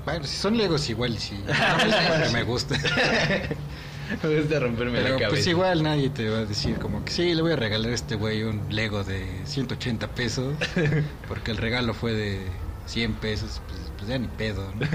[0.05, 1.39] Bueno, si son legos igual, sí.
[2.33, 2.77] Me gusta.
[4.23, 5.31] Me gusta romperme la Pero cabeza.
[5.31, 7.95] pues igual nadie te va a decir como que sí, le voy a regalar a
[7.95, 10.55] este güey un Lego de 180 pesos.
[11.29, 12.41] Porque el regalo fue de
[12.87, 13.61] 100 pesos.
[13.69, 14.87] Pues, pues ya ni pedo, ¿no?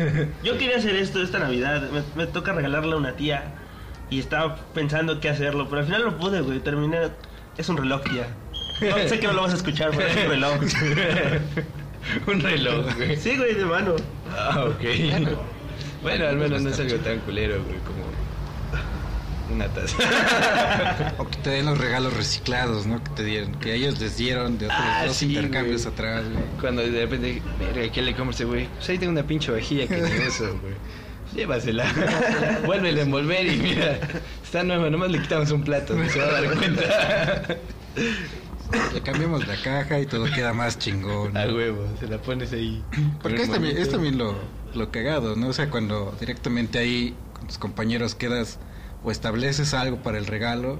[0.43, 1.89] Yo quería hacer esto esta Navidad.
[1.91, 3.53] Me, me toca regalarle a una tía.
[4.09, 5.67] Y estaba pensando qué hacerlo.
[5.69, 6.59] Pero al final no pude, güey.
[6.59, 6.97] Terminé.
[7.57, 8.27] Es un reloj, tía.
[8.81, 10.59] No, sé que no lo vas a escuchar, pero es un reloj.
[12.27, 13.15] Un reloj, güey.
[13.17, 13.95] Sí, güey, de mano.
[14.37, 14.81] Ah, ok.
[16.03, 18.05] Bueno, al menos no es algo tan culero, güey, como
[19.55, 19.97] una taza.
[21.17, 23.03] O que te den los regalos reciclados, ¿no?
[23.03, 25.93] Que te dieron, que ellos les dieron de otros Ah, dos sí, intercambios güey.
[25.93, 26.43] atrás, güey.
[26.61, 28.67] Cuando de repente, verga, ¿qué le compras güey?
[28.67, 30.73] Pues ahí tengo una pinche vajilla que ni eso, güey.
[31.35, 31.85] Llévasela.
[32.65, 33.99] Vuelve a envolver y mira,
[34.43, 37.57] está nueva, nomás le quitamos un plato, no se va a dar cuenta.
[38.93, 41.35] Le cambiamos la caja y todo queda más chingón.
[41.37, 42.83] A huevo, se la pones ahí.
[43.21, 43.91] Porque es también, es monito.
[43.91, 44.35] también lo,
[44.73, 45.49] lo cagado, ¿no?
[45.49, 48.59] O sea, cuando directamente ahí con tus compañeros quedas
[49.03, 50.79] o estableces algo para el regalo,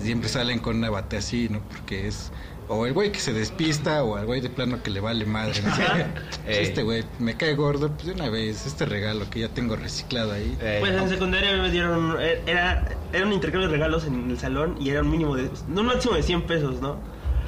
[0.00, 1.60] siempre salen con una bate así, ¿no?
[1.60, 2.30] Porque es
[2.68, 5.60] o el güey que se despista o al güey de plano que le vale madre.
[6.46, 10.32] este güey me cae gordo, pues de una vez, este regalo que ya tengo reciclado
[10.32, 10.56] ahí.
[10.60, 12.16] Eh, Pues en secundaria me dieron.
[12.46, 15.50] Era, era un intercambio de regalos en el salón y era un mínimo de.
[15.68, 16.96] No, un máximo de 100 pesos, ¿no?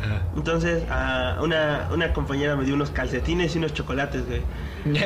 [0.05, 0.22] Ah.
[0.36, 4.42] Entonces, a una, una compañera me dio unos calcetines y unos chocolates, güey.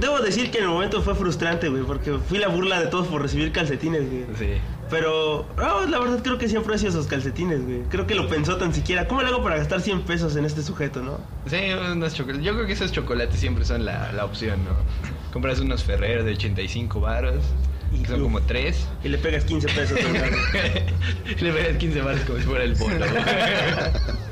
[0.00, 3.06] Debo decir que en el momento fue frustrante, güey, porque fui la burla de todos
[3.08, 4.24] por recibir calcetines, güey.
[4.38, 4.60] Sí.
[4.88, 7.82] Pero, no, la verdad creo que sí aprecio esos calcetines, güey.
[7.88, 9.08] Creo que lo pensó tan siquiera.
[9.08, 11.18] ¿Cómo le hago para gastar 100 pesos en este sujeto, no?
[11.46, 11.56] Sí,
[11.90, 12.44] unos chocolates.
[12.44, 14.76] Yo creo que esos chocolates siempre son la, la opción, ¿no?
[15.32, 17.42] Compras unos Ferreros de 85 varos,
[17.92, 18.86] Y que son como tres.
[19.02, 19.98] Y le pegas 15 pesos.
[21.40, 23.04] Le pegas 15 varos como si fuera el bono.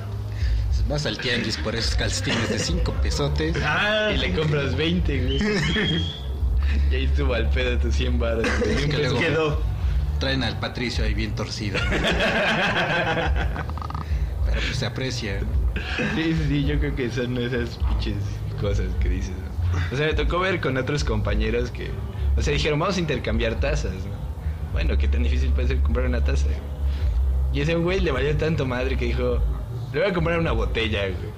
[0.89, 3.57] Vas al tianguis por esos calcetines de 5 pesotes.
[3.65, 5.39] ah, y le compras 20, güey.
[6.91, 8.47] Y ahí estuvo al pedo tus 100 varos.
[8.61, 8.75] güey.
[8.75, 9.63] Es que luego- quedó.
[10.19, 11.79] Traen al Patricio ahí bien torcido.
[14.47, 15.41] Pero pues se aprecia.
[16.15, 18.17] Sí, sí, sí, yo creo que son esas pinches
[18.61, 19.33] cosas que dices.
[19.37, 19.79] ¿no?
[19.93, 21.91] O sea, me tocó ver con otros compañeros que,
[22.37, 24.15] o sea, dijeron, vamos a intercambiar tazas, ¿no?
[24.73, 26.47] Bueno, qué tan difícil puede ser comprar una taza.
[26.47, 26.59] güey?
[27.53, 29.41] Y ese güey le valió tanto madre que dijo,
[29.95, 31.33] le voy a comprar una botella, güey.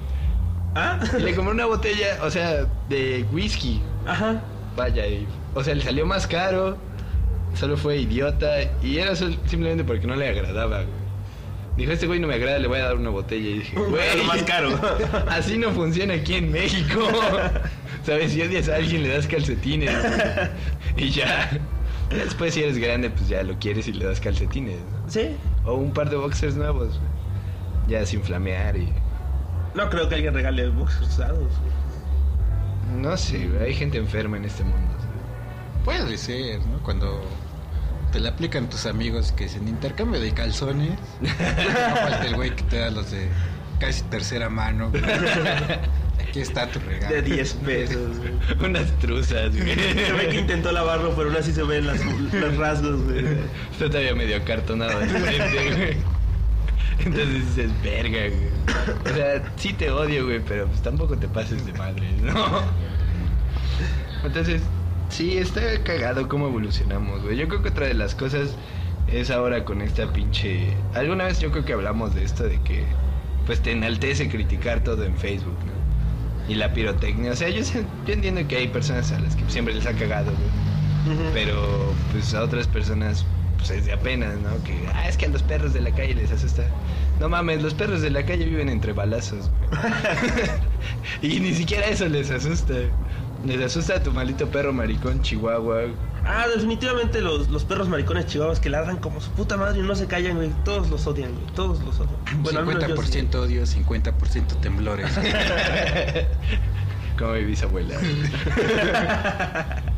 [0.75, 0.99] ¿Ah?
[1.19, 3.81] Y le compró una botella, o sea, de whisky.
[4.07, 4.43] Ajá.
[4.77, 6.77] Vaya, y, o sea, le salió más caro,
[7.55, 8.49] solo fue idiota,
[8.83, 11.07] y era simplemente porque no le agradaba, güey.
[11.77, 13.47] Dijo, este güey no me agrada, le voy a dar una botella.
[13.49, 14.71] Y dije, Lo güey, más caro.
[15.29, 17.07] así no funciona aquí en México.
[18.05, 18.33] ¿Sabes?
[18.33, 19.91] Si odias a alguien, le das calcetines.
[19.91, 21.07] güey.
[21.07, 21.51] Y ya.
[22.09, 24.79] Después, si eres grande, pues ya lo quieres y le das calcetines.
[24.79, 25.11] ¿no?
[25.11, 25.37] ¿Sí?
[25.65, 27.16] O un par de boxers nuevos, güey.
[27.89, 28.93] Ya sin flamear y...
[29.75, 31.53] No creo que alguien regale boxers usados.
[32.97, 34.95] No sé, hay gente enferma en este mundo.
[35.85, 36.79] Puede ser, ¿no?
[36.83, 37.23] Cuando
[38.13, 41.29] te le aplican tus amigos que es en intercambio de calzones, no
[41.97, 43.29] falta el güey que te da los de
[43.79, 44.91] casi tercera mano.
[44.91, 45.03] güey.
[46.27, 47.15] Aquí está tu regalo.
[47.15, 48.19] De 10 pesos.
[48.19, 48.33] güey.
[48.71, 49.75] Unas truzas, güey.
[49.75, 53.25] Se ve que intentó lavarlo, pero aún así se ven las, los rasgos, güey.
[53.73, 56.16] Está todavía medio acartonado de frente, güey.
[56.99, 59.13] Entonces dices, verga, güey.
[59.13, 62.63] O sea, sí te odio, güey, pero pues tampoco te pases de madre, ¿no?
[64.25, 64.63] Entonces,
[65.09, 67.37] sí, está cagado cómo evolucionamos, güey.
[67.37, 68.57] Yo creo que otra de las cosas
[69.07, 70.77] es ahora con esta pinche...
[70.95, 72.85] Alguna vez yo creo que hablamos de esto, de que
[73.47, 75.73] pues te enaltece criticar todo en Facebook, ¿no?
[76.53, 77.33] Y la pirotecnia.
[77.33, 79.93] O sea, yo, sé- yo entiendo que hay personas a las que siempre les ha
[79.93, 80.51] cagado, güey.
[81.33, 83.25] Pero pues a otras personas
[83.57, 84.63] pues es de apenas, ¿no?
[84.65, 86.65] Que ah, es que a los perros de la calle les asusta.
[87.21, 89.51] No mames, los perros de la calle viven entre balazos.
[91.21, 91.33] güey.
[91.37, 92.75] y ni siquiera eso les asusta.
[93.45, 95.83] Les asusta a tu maldito perro maricón chihuahua.
[96.25, 99.95] Ah, definitivamente los, los perros maricones chihuahuas que ladran como su puta madre y no
[99.95, 100.51] se callan, güey.
[100.65, 101.47] Todos los odian, güey.
[101.55, 102.43] Todos los odian.
[102.43, 103.21] Bueno, al menos yo sí.
[103.21, 105.11] 50% odio, 50% temblores.
[107.19, 107.97] Como mi bisabuela.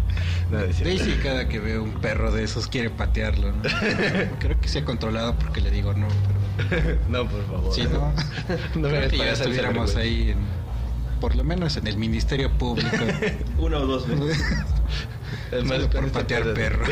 [0.51, 0.59] no.
[0.59, 3.63] Daisy cada que ve un perro de esos quiere patearlo, ¿no?
[4.39, 6.09] Creo que se ha controlado porque le digo no,
[6.69, 7.75] pero no, por favor.
[7.75, 8.13] si no,
[8.75, 10.39] No me creo que ya estuviéramos ahí, en,
[11.21, 12.97] por lo menos en el Ministerio Público.
[13.59, 14.43] Una o dos veces.
[15.51, 16.85] Solo por esta patear perro.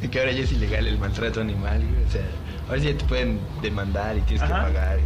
[0.00, 1.82] de que ahora ya es ilegal el maltrato animal.
[2.08, 2.22] O sea,
[2.68, 4.66] ahora sí ya te pueden demandar y tienes Ajá.
[4.66, 4.98] que pagar.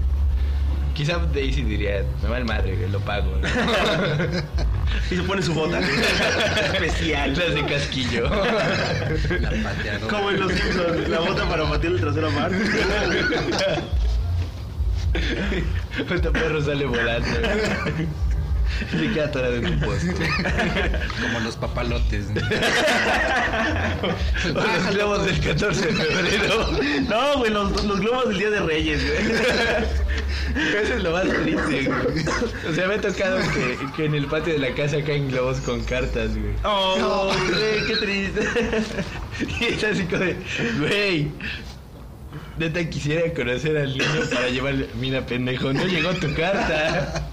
[0.95, 3.37] Quizá Daisy diría, me va el madre, güey, lo pago.
[3.37, 3.49] ¿no?
[5.11, 5.81] Y se pone su bota
[6.73, 7.37] especial.
[7.37, 8.29] Las de casquillo.
[8.29, 10.09] La pateadora.
[10.09, 12.55] Como en los Simpsons, la bota para patear el trasero a Mark.
[15.99, 17.29] Este perro sale volando.
[18.91, 20.13] Se queda atorado en un poste.
[21.23, 22.31] Como los papalotes.
[22.31, 22.41] ¿no?
[24.51, 26.69] O los globos del 14 de febrero.
[27.09, 29.39] No, güey, los, los globos del Día de Reyes, güey.
[30.55, 32.25] Eso es lo más triste, güey.
[32.69, 35.59] O sea, me ha tocado que, que en el patio de la casa caen globos
[35.61, 36.53] con cartas, güey.
[36.65, 38.41] Oh, güey, qué triste.
[39.61, 40.37] Y es así como de,
[40.79, 41.29] güey.
[42.59, 44.89] Neta quisiera conocer al niño para llevarle.
[45.01, 47.29] Mira, pendejo, no llegó tu carta.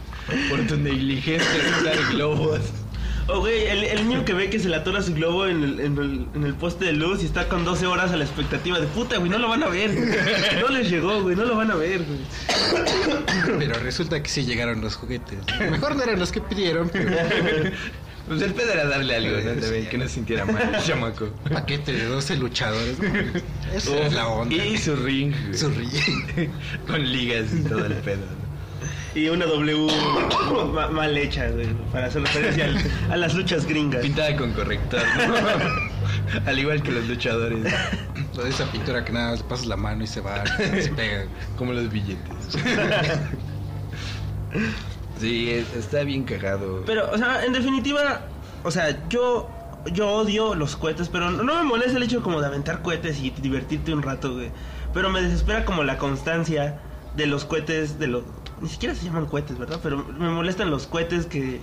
[0.50, 2.62] Por tu negligencia de usar globos.
[3.28, 5.80] Oh, güey, el, el niño que ve que se le atora su globo en el,
[5.80, 8.80] en, el, en el poste de luz y está con 12 horas a la expectativa
[8.80, 9.92] de puta, güey, no lo van a ver.
[10.62, 12.20] No les llegó, güey, no lo van a ver, güey.
[13.60, 15.40] Pero resulta que sí llegaron los juguetes.
[15.70, 17.10] Mejor no eran los que pidieron, pero
[18.28, 19.60] Pues el pedo era darle algo, ¿no?
[19.60, 21.30] También, que no se sintiera mal, el chamaco.
[21.52, 22.98] paquete de 12 luchadores.
[23.76, 24.56] Uf, es la onda.
[24.56, 25.34] Y su ring.
[25.48, 25.58] güey.
[25.58, 25.90] Su ring.
[26.88, 28.24] Con ligas y todo el pedo.
[29.14, 29.88] Y una W
[30.74, 32.70] ma- mal hecha, güey, para hacer referencia
[33.12, 34.02] a las luchas gringas.
[34.02, 36.46] Pintada con corrector, ¿no?
[36.50, 37.74] Al igual que los luchadores,
[38.34, 41.26] Toda esa pintura que nada le pasas la mano y se va, se pega.
[41.58, 42.58] como los billetes.
[45.20, 46.84] Sí, es- está bien cagado.
[46.86, 48.22] Pero, o sea, en definitiva,
[48.64, 49.50] o sea, yo
[49.94, 53.32] yo odio los cohetes, pero no me molesta el hecho como de aventar cohetes y
[53.32, 54.52] divertirte un rato, güey.
[54.94, 56.80] Pero me desespera como la constancia
[57.16, 58.24] de los cohetes, de los...
[58.62, 59.80] Ni siquiera se llaman cohetes, ¿verdad?
[59.82, 61.62] Pero me molestan los cohetes que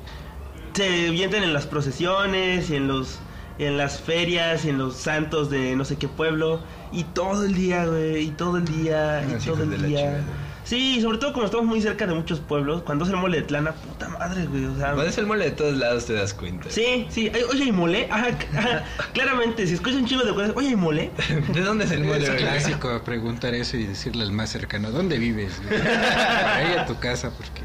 [0.75, 3.21] se vienten en las procesiones y en los...
[3.59, 6.61] En las ferias y en los santos de no sé qué pueblo.
[6.93, 8.29] Y todo el día, güey.
[8.29, 9.27] Y todo el día.
[9.29, 10.21] Y todo el día.
[10.69, 12.83] Sí, sobre todo como estamos muy cerca de muchos pueblos.
[12.83, 14.67] Cuando es el mole de Tlana, puta madre, güey.
[14.67, 16.69] O sea, Cuando es el mole de todos lados te das cuenta.
[16.69, 17.33] Sí, sí.
[17.35, 18.07] Ay, Oye, ¿y mole?
[18.11, 18.85] Ajá, ajá.
[19.15, 21.11] Claramente, si escuchan un chivo de cosas, oye, ¿y mole?
[21.55, 22.23] ¿De dónde es el mole?
[22.23, 25.59] Es clásico preguntar eso y decirle al más cercano, ¿dónde vives?
[25.67, 25.81] güey?
[25.81, 27.63] Para ir a tu casa porque...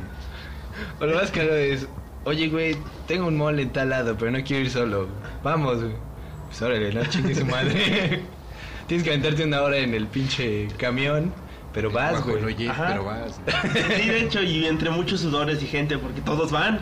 [1.02, 1.88] O lo más caro es,
[2.24, 5.10] oye, güey, tengo un mole en tal lado, pero no quiero ir solo.
[5.44, 5.96] Vamos, güey.
[6.48, 8.22] Pues órale, no chingue su madre.
[8.88, 11.34] Tienes que aventarte una hora en el pinche camión,
[11.74, 12.56] pero vas, Bajo el güey.
[12.56, 12.88] oye, Ajá.
[12.88, 13.40] pero vas.
[13.74, 16.80] Sí, de hecho, y entre muchos sudores y gente, porque todos van.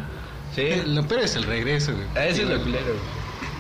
[0.55, 2.05] Sí, Lo peor es el regreso, güey.
[2.15, 2.93] a eso es lo culero.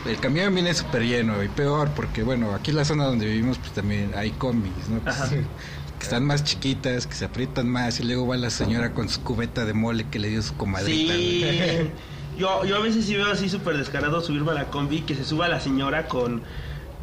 [0.05, 3.57] El camión viene súper lleno y peor porque, bueno, aquí en la zona donde vivimos
[3.59, 4.99] pues también hay combis, ¿no?
[4.99, 9.07] Pues, que están más chiquitas, que se aprietan más y luego va la señora con
[9.07, 11.13] su cubeta de mole que le dio su comadrita.
[11.13, 11.39] Sí.
[11.45, 11.91] güey.
[12.39, 15.23] Yo, yo a veces sí veo así súper descarado subirme a la combi, que se
[15.23, 16.41] suba la señora con,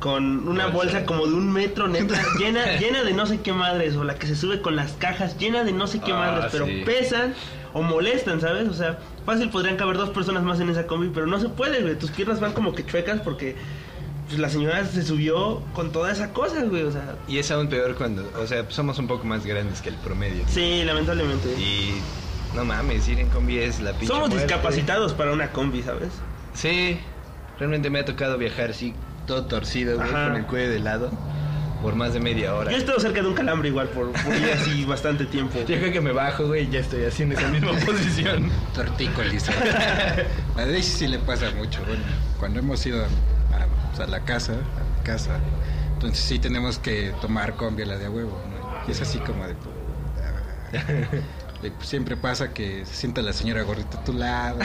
[0.00, 1.04] con una Bolsa.
[1.04, 4.26] como de un metro, neta, llena, llena de no sé qué madres, o la que
[4.26, 6.82] se sube con las cajas llena de no sé qué Ah, madres, pero sí.
[6.86, 7.34] pesan
[7.72, 8.68] o molestan, ¿sabes?
[8.68, 11.82] O sea, fácil podrían caber dos personas más en esa combi, pero no se puede,
[11.82, 11.96] güey.
[11.98, 13.56] Tus piernas van como que chuecas porque
[14.28, 17.16] pues, la señora se subió con toda esa cosa, güey, o sea.
[17.26, 20.44] Y es aún peor cuando, o sea, somos un poco más grandes que el promedio.
[20.48, 21.48] Sí, lamentablemente.
[21.60, 22.00] Y
[22.54, 24.46] no mames, ir en combi es la pinche Somos muerte.
[24.46, 26.10] discapacitados para una combi, ¿sabes?
[26.54, 26.98] Sí,
[27.58, 28.94] realmente me ha tocado viajar así,
[29.28, 30.28] todo torcido, güey, Ajá.
[30.28, 31.10] con el cuello de lado,
[31.82, 32.70] por más de media hora.
[32.72, 35.58] Yo he estado cerca de un calambre igual por, por ir así bastante tiempo.
[35.60, 38.50] Yo creo que me bajo, güey, y ya estoy así en esa misma posición.
[38.74, 39.48] Tortícolis.
[40.56, 41.80] A Daisy sí le pasa mucho.
[41.86, 42.02] Bueno,
[42.40, 45.38] cuando hemos ido a, a- pues, a la casa, a mi casa,
[45.92, 48.40] entonces sí tenemos que tomar combi a la de a huevo.
[48.50, 48.88] ¿no?
[48.88, 49.54] Y es así como de...
[51.62, 54.58] de- pues, siempre pasa que se sienta la señora gordita a tu lado,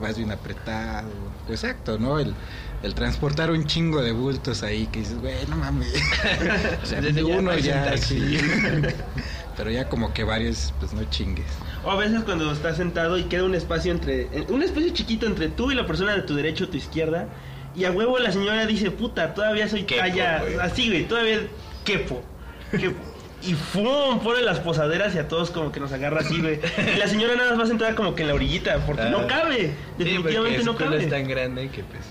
[0.00, 1.08] vas bien apretado.
[1.48, 2.18] Exacto, ¿no?
[2.18, 2.34] El,
[2.82, 5.92] el transportar un chingo de bultos ahí que dices, güey, no mames.
[6.82, 8.38] o sea, Desde ya uno ya, sí.
[9.56, 11.46] Pero ya como que varios, pues no chingues.
[11.84, 14.28] O a veces cuando estás sentado y queda un espacio entre.
[14.48, 17.26] Un espacio chiquito entre tú y la persona de tu derecho o tu izquierda.
[17.74, 20.40] Y a huevo la señora dice, puta, todavía soy Quepo, talla.
[20.40, 20.54] güey.
[20.60, 21.40] Así, güey, todavía
[21.84, 22.22] quepo.
[22.70, 22.96] quepo.
[23.42, 24.18] Y ¡fum!
[24.20, 26.58] Pone las posaderas y a todos como que nos agarra así, güey.
[26.94, 29.10] Y la señora nada más va sentada como que en la orillita, porque Ah.
[29.10, 29.74] no cabe.
[29.96, 31.04] Sí, Definitivamente porque no cabe.
[31.04, 32.02] es tan grande que pues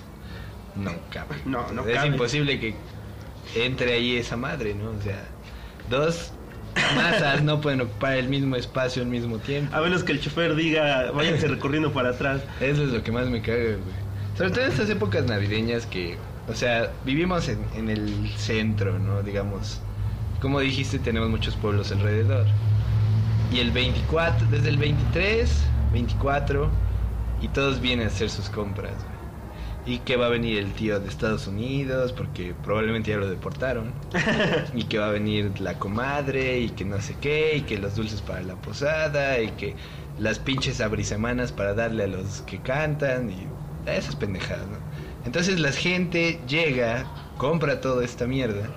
[0.77, 1.35] no cabe.
[1.45, 2.07] No, no es cabe.
[2.07, 2.75] imposible que
[3.55, 4.91] entre ahí esa madre, ¿no?
[4.91, 5.23] O sea,
[5.89, 6.31] dos
[6.95, 9.75] masas no pueden ocupar el mismo espacio al mismo tiempo.
[9.75, 12.41] A menos que el chofer diga, váyanse recorriendo para atrás.
[12.59, 14.07] Eso es lo que más me caga, güey.
[14.37, 16.17] Sobre todo en estas épocas navideñas que,
[16.47, 19.23] o sea, vivimos en, en el centro, ¿no?
[19.23, 19.79] Digamos,
[20.41, 22.45] como dijiste, tenemos muchos pueblos alrededor.
[23.51, 25.49] Y el 24, desde el 23,
[25.93, 26.69] 24,
[27.41, 29.16] y todos vienen a hacer sus compras, güey.
[29.87, 33.93] Y que va a venir el tío de Estados Unidos, porque probablemente ya lo deportaron.
[34.73, 37.95] y que va a venir la comadre, y que no sé qué, y que los
[37.95, 39.75] dulces para la posada, y que
[40.19, 43.47] las pinches abrisemanas para darle a los que cantan, y
[43.85, 44.77] esas pendejadas, ¿no?
[45.25, 47.05] Entonces la gente llega,
[47.37, 48.69] compra toda esta mierda,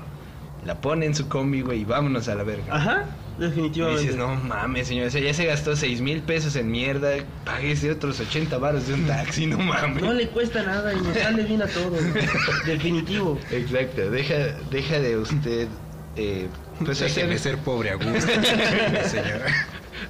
[0.64, 2.74] la pone en su combi, güey, y vámonos a la verga.
[2.74, 3.19] Ajá.
[3.40, 4.02] Y Definitivamente.
[4.02, 7.08] dices, no mames, señor, o sea, ya se gastó seis mil pesos en mierda,
[7.44, 10.02] paguese otros 80 baros de un taxi, no mames.
[10.02, 12.02] No le cuesta nada y nos sale bien a todos.
[12.66, 13.38] Definitivo.
[13.50, 14.34] Exacto, deja,
[14.70, 15.68] deja de usted,
[16.16, 16.48] eh,
[16.84, 17.38] pues Deje de hacer...
[17.38, 18.10] ser pobre a gusto,
[19.06, 19.40] señor.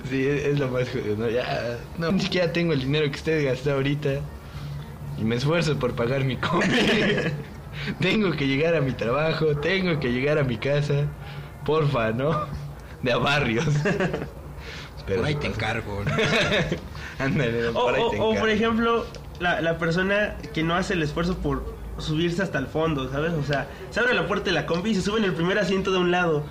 [0.09, 1.29] Sí, es, es lo más jodido, ¿no?
[1.29, 4.21] Ya, no, ni siquiera tengo el dinero que usted gastó ahorita
[5.19, 6.67] y me esfuerzo por pagar mi combi.
[8.01, 11.05] tengo que llegar a mi trabajo, tengo que llegar a mi casa,
[11.65, 12.70] porfa, ¿no?
[13.03, 13.67] De a barrios.
[15.07, 16.05] Por ahí te encargo.
[16.05, 16.13] ¿no?
[17.25, 19.07] Ándale, O, por ahí o- te o, por ejemplo,
[19.41, 23.33] la, la persona que no hace el esfuerzo por subirse hasta el fondo, ¿sabes?
[23.33, 25.59] O sea, se abre la puerta de la combi y se sube en el primer
[25.59, 26.45] asiento de un lado.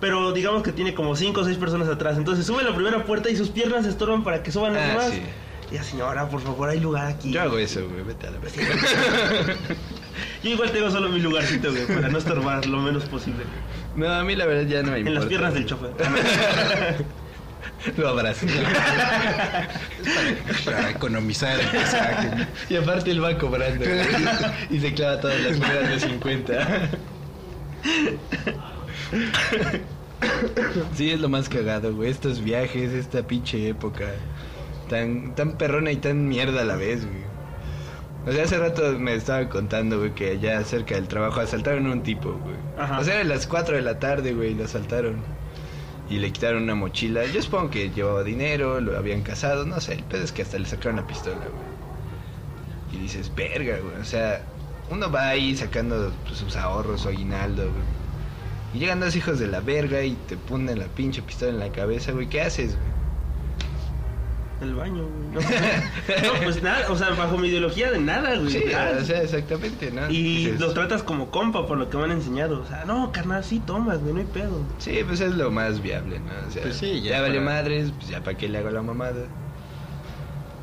[0.00, 2.16] Pero digamos que tiene como 5 o 6 personas atrás.
[2.16, 4.86] Entonces sube la primera puerta y sus piernas se estorban para que suban los Ah,
[4.86, 5.10] demás.
[5.10, 5.22] sí.
[5.70, 7.30] Y la señora, por favor, hay lugar aquí.
[7.32, 8.38] Yo hago eso, güey, vete a la.
[10.42, 13.44] Yo igual tengo solo mi lugarcito, güey, para no estorbar lo menos posible.
[13.98, 15.20] No, a mí la verdad ya no me En importa.
[15.20, 15.90] las piernas del chofer.
[17.96, 18.46] Lo abrazo.
[20.64, 22.46] Para economizar el pasaje.
[22.68, 23.84] y aparte él va cobrando,
[24.70, 26.90] Y se clava todas las monedas de 50.
[30.94, 32.10] Sí, es lo más cagado, güey.
[32.10, 34.06] Estos viajes, esta pinche época.
[34.88, 37.27] Tan, tan perrona y tan mierda a la vez, güey.
[38.28, 41.92] O sea, hace rato me estaba contando, güey, que allá cerca del trabajo asaltaron a
[41.92, 42.56] un tipo, güey.
[42.76, 42.98] Ajá.
[42.98, 45.22] O sea, eran las 4 de la tarde, güey, y lo asaltaron.
[46.10, 47.24] Y le quitaron una mochila.
[47.24, 49.94] Yo supongo que llevaba dinero, lo habían casado, no sé.
[49.94, 52.98] El pedo es que hasta le sacaron la pistola, güey.
[52.98, 53.96] Y dices, verga, güey.
[53.98, 54.42] O sea,
[54.90, 57.98] uno va ahí sacando pues, sus ahorros, su aguinaldo, güey.
[58.74, 61.72] Y llegan dos hijos de la verga y te ponen la pinche pistola en la
[61.72, 62.28] cabeza, güey.
[62.28, 62.97] ¿Qué haces, güey?
[64.60, 65.28] El baño, güey.
[65.34, 65.40] No,
[66.34, 68.50] no, pues nada, o sea, bajo mi ideología de nada, güey.
[68.50, 68.98] Sí, Nada.
[69.00, 70.10] o sea, exactamente, ¿no?
[70.10, 72.60] Y los tratas como compa por lo que me han enseñado.
[72.62, 74.60] O sea, no, carnal, sí tomas, güey, no hay pedo.
[74.78, 76.32] Sí, pues es lo más viable, ¿no?
[76.48, 78.70] O sea, Pues sí, ya ya, valió para- madres, pues ya para qué le hago
[78.70, 79.26] la mamada.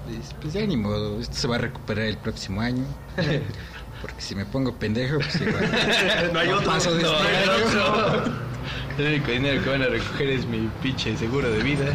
[0.06, 2.84] Pues, Pues ya ni modo, esto se va a recuperar el próximo año.
[4.02, 5.72] Porque si me pongo pendejo, pues igual.
[6.34, 6.70] No hay otro.
[6.70, 8.32] paso de No, este.
[9.02, 11.86] El único dinero que van a recoger es mi pinche seguro de vida.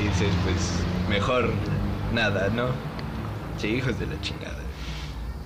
[0.00, 0.70] Y dices, pues,
[1.08, 1.50] mejor
[2.12, 2.66] nada, ¿no?
[3.58, 4.56] Sí, hijos de la chingada.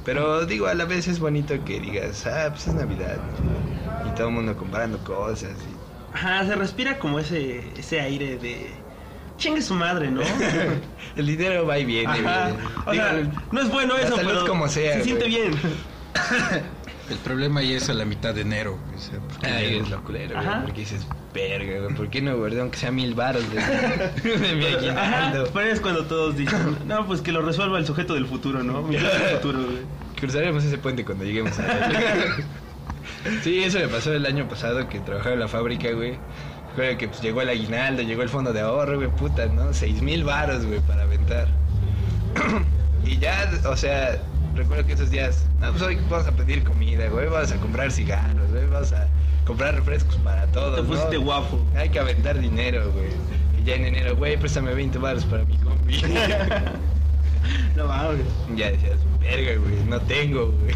[0.04, 4.08] Pero digo, a la vez es bonito que digas, ah, pues es Navidad, ¿no?
[4.10, 5.50] Y todo el mundo comprando cosas.
[5.52, 8.70] y- Ajá, se respira como ese, ese aire de.
[9.38, 10.20] Chingue su madre, ¿no?
[11.16, 12.50] El dinero va y viene, Ajá.
[12.86, 15.52] O sea, no es bueno eso, salud pero como sea, se siente bien.
[17.10, 18.78] El problema ya es a la mitad de enero.
[18.94, 22.36] o sea, porque Ay, es lo culero, güey, porque dices, verga, güey, ¿por qué no
[22.36, 25.48] guardé aunque sea mil baros de, de mi aguinaldo?
[25.52, 28.82] pero es cuando todos dicen, no, pues que lo resuelva el sujeto del futuro, ¿no?
[28.82, 29.78] Mi futuro, güey.
[30.18, 31.64] Cruzaremos ese puente cuando lleguemos a
[33.42, 36.18] Sí, eso me pasó el año pasado que trabajaba en la fábrica, güey.
[36.70, 39.72] Recuerdo que pues, llegó el aguinaldo, llegó el fondo de ahorro, güey, puta, ¿no?
[39.72, 41.48] Seis mil varos, güey, para aventar.
[43.04, 44.18] y ya, o sea,
[44.54, 47.90] recuerdo que esos días, no, pues hoy vamos a pedir comida, güey, vamos a comprar
[47.90, 49.08] cigarros, güey, vamos a
[49.46, 51.22] comprar refrescos para todos, Te pusiste ¿no?
[51.22, 51.58] guapo.
[51.76, 53.08] Hay que aventar dinero, güey.
[53.60, 56.00] Y ya en enero, güey, préstame 20 baros para mi combi.
[57.76, 58.20] No mames.
[58.54, 60.74] ya decías, verga, güey, no tengo, güey.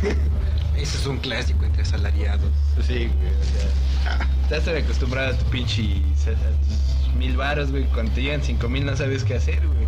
[0.77, 2.51] Ese es un clásico entre asalariados.
[2.85, 6.67] Sí, güey, o sea, estás tan acostumbrado a tu pinche a
[7.07, 9.87] tus mil varos, güey, cuando te llegan cinco mil no sabes qué hacer, güey.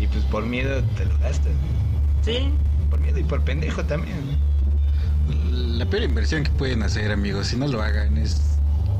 [0.00, 2.38] Y pues por miedo te lo gastas, güey.
[2.38, 2.50] Sí.
[2.88, 4.16] Por miedo y por pendejo también.
[4.24, 4.36] güey.
[5.52, 8.40] La peor inversión que pueden hacer, amigos, si no lo hagan, es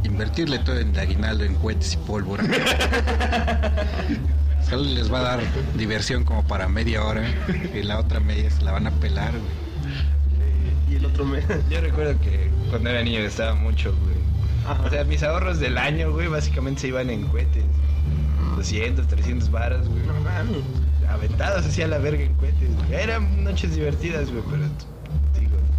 [0.05, 2.45] invertirle todo en aguinaldo, en cohetes y pólvora.
[4.69, 5.41] Solo les va a dar
[5.77, 7.23] diversión como para media hora
[7.73, 9.67] y la otra media se la van a pelar, güey.
[10.91, 11.41] Y el otro me.
[11.71, 14.17] Yo recuerdo que cuando era niño gastaba mucho, güey.
[14.67, 14.83] Ajá.
[14.85, 17.65] O sea, mis ahorros del año, güey, básicamente se iban en cohetes.
[18.57, 20.05] 200, 300 varos, güey.
[20.07, 20.63] No mames.
[21.09, 23.01] Aventados hacia la verga en cohetes, güey.
[23.01, 24.65] Eran noches divertidas, güey, pero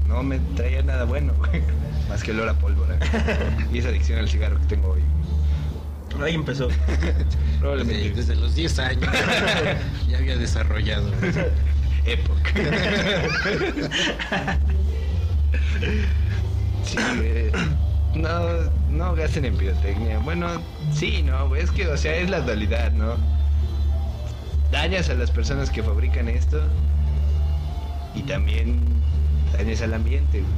[0.07, 1.61] no me traía nada bueno, güey.
[2.09, 2.97] Más que el olor a pólvora.
[3.71, 5.01] y esa adicción al cigarro que tengo hoy.
[6.21, 6.69] Ahí empezó.
[7.59, 8.09] Probablemente.
[8.09, 9.09] Desde, desde los 10 años
[10.07, 11.11] ya había desarrollado.
[12.05, 12.51] Época.
[16.83, 17.51] sí, güey.
[18.15, 20.17] No, no gasten en pirotecnia.
[20.19, 20.61] Bueno,
[20.93, 21.61] sí, no, güey.
[21.61, 23.15] Es que, o sea, es la dualidad, ¿no?
[24.71, 26.61] Dañas a las personas que fabrican esto
[28.15, 28.81] y también
[29.53, 30.53] dañas al ambiente, güey.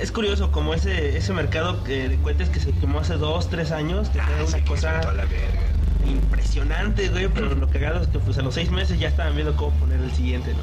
[0.00, 3.70] Es curioso como ese ese mercado que- de cohetes que se quemó hace dos, tres
[3.70, 5.60] años, que Ah, una cosa la verga.
[6.06, 9.54] impresionante, güey, pero lo cagado es que pues a los seis meses ya estaban viendo
[9.56, 10.60] cómo poner el siguiente, ¿no?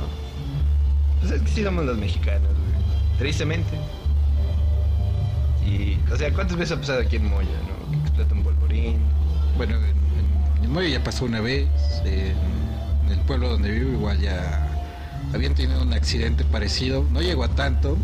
[1.19, 3.17] Pues es que sí somos los mexicanos, güey.
[3.19, 3.78] Tristemente.
[5.65, 7.91] Y, o sea, ¿cuántas veces ha pasado aquí en Moya, no?
[7.91, 8.97] Que explota un polvorín.
[9.57, 11.67] Bueno, en, en el muelle ya pasó una vez.
[12.05, 12.36] En,
[13.05, 14.66] en el pueblo donde vivo igual ya
[15.34, 17.05] habían tenido un accidente parecido.
[17.11, 17.97] No llegó a tanto,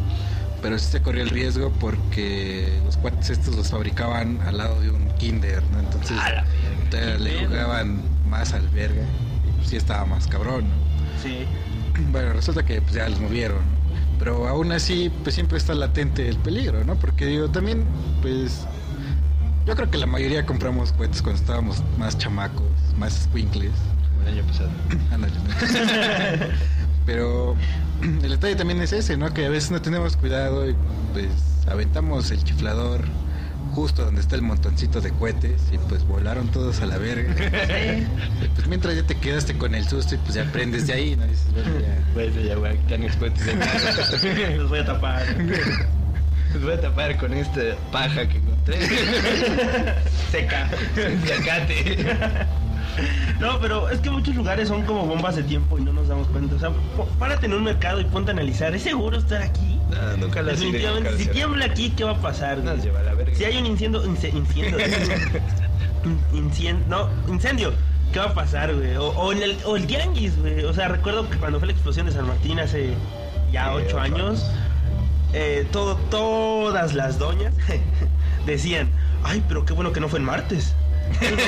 [0.62, 4.90] pero sí se corrió el riesgo porque los cuates estos los fabricaban al lado de
[4.92, 5.80] un kinder, ¿no?
[5.80, 6.18] Entonces
[7.20, 9.04] le jugaban más al verga.
[9.48, 10.76] Y pues sí estaba más cabrón, ¿no?
[11.22, 11.46] Sí.
[12.12, 13.58] Bueno, resulta que pues, ya los movieron.
[13.58, 13.84] ¿no?
[14.20, 16.96] Pero aún así, pues siempre está latente el peligro, ¿no?
[16.96, 17.84] Porque digo, también,
[18.22, 18.66] pues.
[19.66, 22.68] Yo creo que la mayoría compramos cohetes cuando estábamos más chamacos,
[22.98, 23.72] más squinkles.
[24.26, 24.70] El año pasado.
[25.12, 25.34] Ándale.
[27.06, 27.56] Pero
[28.02, 29.34] el detalle también es ese, ¿no?
[29.34, 30.76] Que a veces no tenemos cuidado y
[31.14, 31.30] pues
[31.68, 33.02] aventamos el chiflador
[33.74, 37.34] justo donde está el montoncito de cohetes y pues volaron todos a la verga.
[38.56, 41.26] Pues mientras ya te quedaste con el susto y pues ya aprendes de ahí, ¿no?
[41.26, 42.04] Dices, bueno, ya.
[42.14, 44.56] Bueno, ya voy a quitar mis cohetes de.
[44.58, 45.26] Los voy a tapar.
[46.54, 48.78] Los voy a tapar con esta paja que encontré.
[50.32, 50.70] Seca.
[51.26, 52.48] Sacate.
[53.40, 56.28] No, pero es que muchos lugares son como bombas de tiempo y no nos damos
[56.28, 56.56] cuenta.
[56.56, 56.72] O sea,
[57.20, 58.74] párate en un mercado y ponte a analizar.
[58.76, 59.80] ¿Es seguro estar aquí?
[59.90, 62.62] No, nunca iré Definitivamente, nunca si tiembla aquí, ¿qué va a pasar?
[62.62, 62.76] güey?
[62.76, 63.36] Nos lleva a la verga.
[63.36, 64.78] Si hay un incendio, ince- incendio,
[66.06, 67.74] In- incien- no, incendio,
[68.12, 68.96] ¿qué va a pasar, güey?
[68.96, 70.64] O, o en el, o el tianguis, güey.
[70.66, 72.94] O sea, recuerdo que cuando fue la explosión de San Martín hace
[73.52, 74.46] ya ocho años,
[75.34, 77.54] eh, todo, todas las doñas
[78.46, 78.90] decían,
[79.24, 80.76] ay, pero qué bueno que no fue en martes.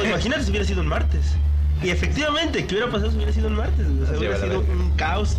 [0.05, 1.35] Imagínate si hubiera sido en martes.
[1.83, 3.85] Y efectivamente, ¿qué hubiera pasado si hubiera sido en martes?
[3.87, 5.37] O sea, hubiera sido un caos.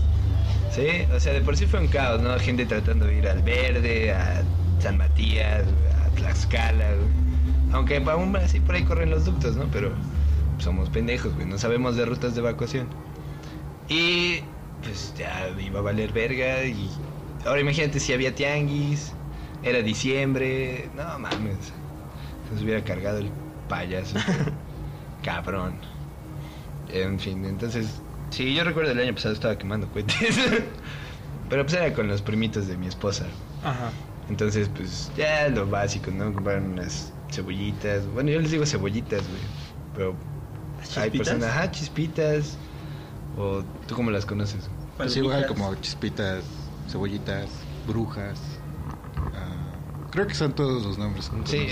[0.71, 2.39] Sí, o sea, de por sí fue un caos, ¿no?
[2.39, 4.43] Gente tratando de ir al Verde, a
[4.81, 5.65] San Matías,
[6.05, 7.09] a Tlaxcala, güey.
[7.73, 9.65] Aunque aún así por ahí corren los ductos, ¿no?
[9.73, 9.93] Pero
[10.59, 12.87] somos pendejos, güey, no sabemos de rutas de evacuación.
[13.89, 14.41] Y
[14.83, 16.91] pues ya iba a valer verga y...
[17.45, 19.13] Ahora imagínate si había tianguis,
[19.63, 21.57] era diciembre, no mames,
[22.49, 23.31] se nos hubiera cargado el
[23.69, 24.17] payaso.
[25.23, 25.75] Cabrón.
[26.89, 28.01] En fin, entonces,
[28.31, 30.39] sí, yo recuerdo el año pasado estaba quemando cohetes.
[31.49, 33.27] Pero pues era con los primitos de mi esposa.
[33.65, 33.91] Ajá.
[34.29, 36.33] Entonces, pues ya lo básico, ¿no?
[36.33, 38.07] Compraron unas cebollitas.
[38.09, 39.43] Bueno, yo les digo cebollitas, güey.
[39.95, 40.15] Pero
[40.81, 41.11] hay ¿Chispitas?
[41.29, 42.57] personas, ajá, chispitas.
[43.37, 44.69] O tú cómo las conoces.
[44.97, 46.43] Pues igual como chispitas,
[46.91, 47.49] cebollitas,
[47.87, 48.41] brujas.
[50.17, 51.31] Creo que son todos los nombres.
[51.45, 51.67] Sí,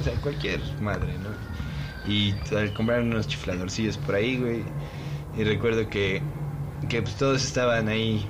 [0.00, 2.10] o sea, cualquier madre, ¿no?
[2.10, 4.62] Y al comprar unos chifladorcillos por ahí, güey.
[5.36, 6.22] Y recuerdo que,
[6.88, 8.24] que pues todos estaban ahí,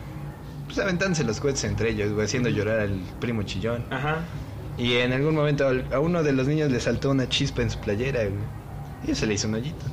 [0.67, 3.85] pues aventándose los cohetes entre ellos, güey, haciendo llorar al primo chillón.
[3.91, 4.25] Ajá.
[4.79, 7.79] Y en algún momento a uno de los niños le saltó una chispa en su
[7.79, 8.43] playera, güey.
[9.07, 9.85] Y se le hizo un hoyito.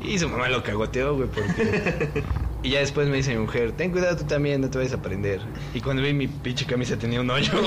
[0.00, 2.24] Y su mamá lo cagoteó, güey, porque...
[2.62, 5.02] y ya después me dice mi mujer, ten cuidado tú también, no te vayas a
[5.02, 5.40] prender.
[5.74, 7.52] Y cuando vi mi pinche camisa tenía un hoyo,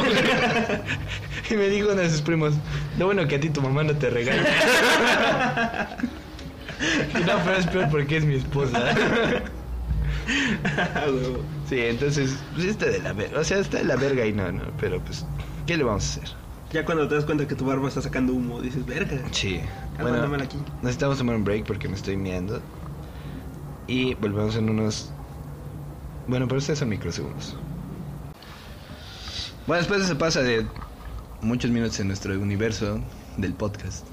[1.49, 2.53] y me dijo uno de sus primos,
[2.97, 4.45] lo bueno que a ti tu mamá no te regaña.
[7.13, 8.95] y no, pero es peor porque es mi esposa.
[11.69, 13.39] sí, entonces, pues está de la verga.
[13.39, 14.63] O sea, está de la verga y no, no.
[14.79, 15.25] Pero pues,
[15.67, 16.35] ¿qué le vamos a hacer?
[16.71, 19.17] Ya cuando te das cuenta que tu barba está sacando humo, dices, verga.
[19.31, 19.59] Sí.
[19.99, 20.57] Bueno, aquí.
[20.81, 22.61] necesitamos tomar un break porque me estoy meando.
[23.87, 25.11] Y volvemos en unos...
[26.27, 27.55] Bueno, pero ustedes son microsegundos.
[29.67, 30.65] Bueno, después se pasa de
[31.41, 32.99] muchos minutos en nuestro universo
[33.37, 34.05] del podcast.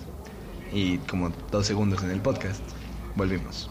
[0.72, 2.62] Y como dos segundos en el podcast.
[3.16, 3.70] Volvimos.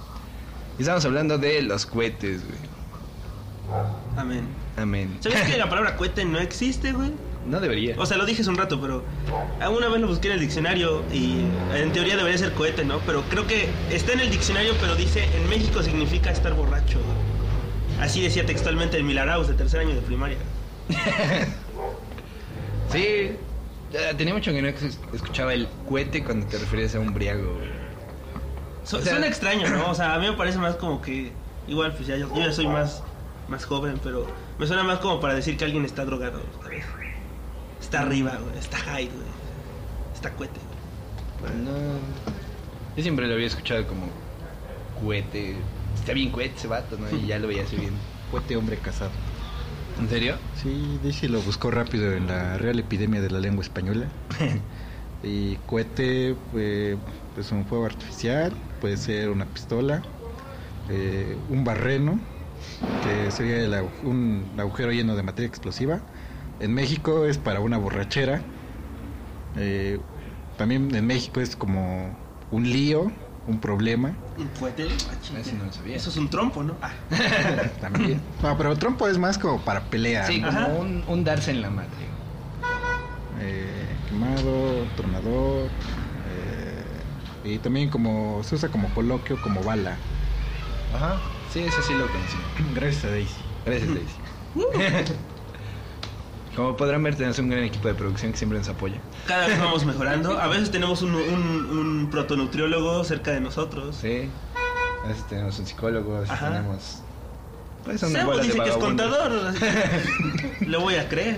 [0.78, 2.60] Y estamos hablando de los cohetes, güey.
[4.18, 4.48] Amén.
[4.78, 5.18] Amén.
[5.20, 7.12] ¿Sabías que la palabra cohete no existe, güey?
[7.46, 7.96] No debería.
[7.98, 9.04] O sea, lo dije hace un rato, pero
[9.60, 11.42] alguna vez lo busqué en el diccionario y
[11.76, 13.00] en teoría debería ser cohete, ¿no?
[13.00, 17.00] Pero creo que está en el diccionario, pero dice en México significa estar borracho.
[18.00, 20.38] Así decía textualmente el Milaraus de tercer año de primaria.
[22.92, 23.32] Sí,
[23.92, 24.68] ya tenía mucho que no
[25.14, 27.58] escuchaba el cohete cuando te referías a un briago.
[28.84, 29.90] Su- O sea- suena extraño, ¿no?
[29.92, 31.32] O sea, a mí me parece más como que
[31.68, 33.04] igual pues ya yo, yo ya soy más
[33.48, 34.28] más joven, pero
[34.60, 36.84] me suena más como para decir que alguien está drogado, ¿sabes?
[37.92, 39.26] Está arriba, güey, está high, güey.
[40.14, 40.62] Está cohete.
[41.62, 41.72] No.
[42.96, 44.08] Yo siempre lo había escuchado como
[44.98, 45.56] cohete.
[45.94, 47.14] Está bien cohete ese vato, ¿no?
[47.14, 47.92] Y ya lo veía así bien.
[48.32, 49.12] Cohete hombre casado.
[50.00, 50.38] ¿En serio?
[50.56, 54.08] Sí, Daisy lo buscó rápido en la Real Epidemia de la Lengua Española.
[55.22, 56.96] y cohete, eh,
[57.36, 60.02] pues un fuego artificial, puede ser una pistola,
[60.88, 62.22] eh, un barreno,
[63.04, 66.00] que sería el agu- un agujero lleno de materia explosiva.
[66.62, 68.40] En México es para una borrachera.
[69.58, 70.00] Eh,
[70.58, 72.16] también en México es como
[72.52, 73.12] un lío,
[73.48, 74.16] un problema.
[74.38, 74.48] Un
[75.58, 75.96] no lo sabía.
[75.96, 76.78] Eso es un trompo, ¿no?
[76.84, 76.92] Ah.
[77.82, 78.22] También.
[78.44, 80.28] No, pero trompo es más como para pelear.
[80.28, 80.50] Sí, ¿no?
[80.50, 81.90] como un, un darse en la madre.
[83.40, 85.68] Eh, quemado, tronador,
[86.30, 86.84] eh,
[87.44, 89.98] Y también como se usa como coloquio, como bala.
[90.94, 91.20] Ajá.
[91.52, 92.38] Sí, eso sí lo conocí.
[92.76, 93.36] Gracias a Daisy.
[93.66, 95.16] Gracias, Daisy.
[96.56, 98.98] Como podrán ver, tenemos un gran equipo de producción que siempre nos apoya.
[99.26, 100.38] Cada vez vamos mejorando.
[100.40, 103.96] A veces tenemos un, un, un protonutriólogo cerca de nosotros.
[104.02, 104.30] Sí.
[105.04, 106.50] A veces tenemos un psicólogo, a veces Ajá.
[106.50, 107.00] tenemos.
[107.86, 109.54] Pues una Sebo bola de dice que es contador.
[110.68, 111.38] Le voy a creer.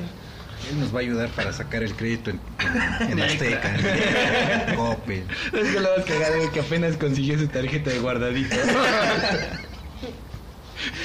[0.71, 2.39] Él nos va a ayudar para sacar el crédito en,
[3.01, 3.75] en, en De Azteca,
[4.69, 5.25] en Coppel.
[5.53, 8.55] Es que lo vas a cagar, güey, que apenas consiguió su tarjeta de guardadito.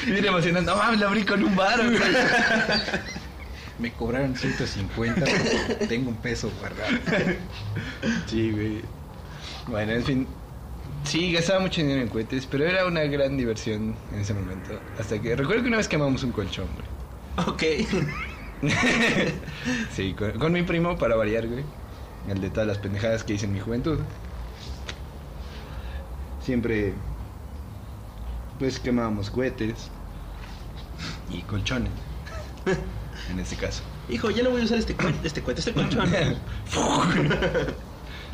[0.06, 0.70] Bien emocionante.
[0.70, 1.98] No mames, la abrí con un bar, güey.
[3.79, 6.91] Me cobraron 150, pero tengo un peso guardado.
[8.26, 8.83] Sí, güey.
[9.68, 10.26] Bueno, en fin.
[11.05, 14.79] Sí, gastaba mucho dinero en cohetes, pero era una gran diversión en ese momento.
[14.99, 15.37] Hasta que.
[15.37, 17.49] Recuerdo que una vez quemamos un colchón, güey.
[17.49, 17.62] Ok.
[19.95, 21.62] Sí, con, con mi primo para variar, güey.
[22.29, 24.01] El de todas las pendejadas que hice en mi juventud.
[26.45, 26.93] Siempre.
[28.59, 29.91] Pues quemábamos cohetes.
[31.31, 31.93] Y colchones.
[33.31, 33.83] En este caso.
[34.09, 36.09] Hijo, ya no voy a usar este, co- este cohete, este colchón.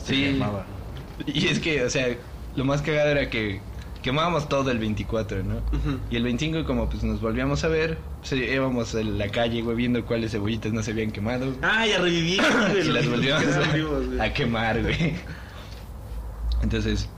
[0.05, 0.43] Se Sí.
[1.27, 2.09] Y es que, o sea,
[2.57, 3.61] lo más cagado era que
[4.03, 5.57] quemábamos todo el 24, ¿no?
[6.11, 9.77] Y el 25 como pues nos volvíamos a ver, pues íbamos en la calle, güey,
[9.77, 11.55] viendo cuáles cebollitas no se habían quemado.
[11.63, 12.35] Ah, ya reviví.
[12.81, 13.47] y las volvíamos
[14.21, 15.15] a, a quemar, güey.
[16.63, 17.09] Entonces,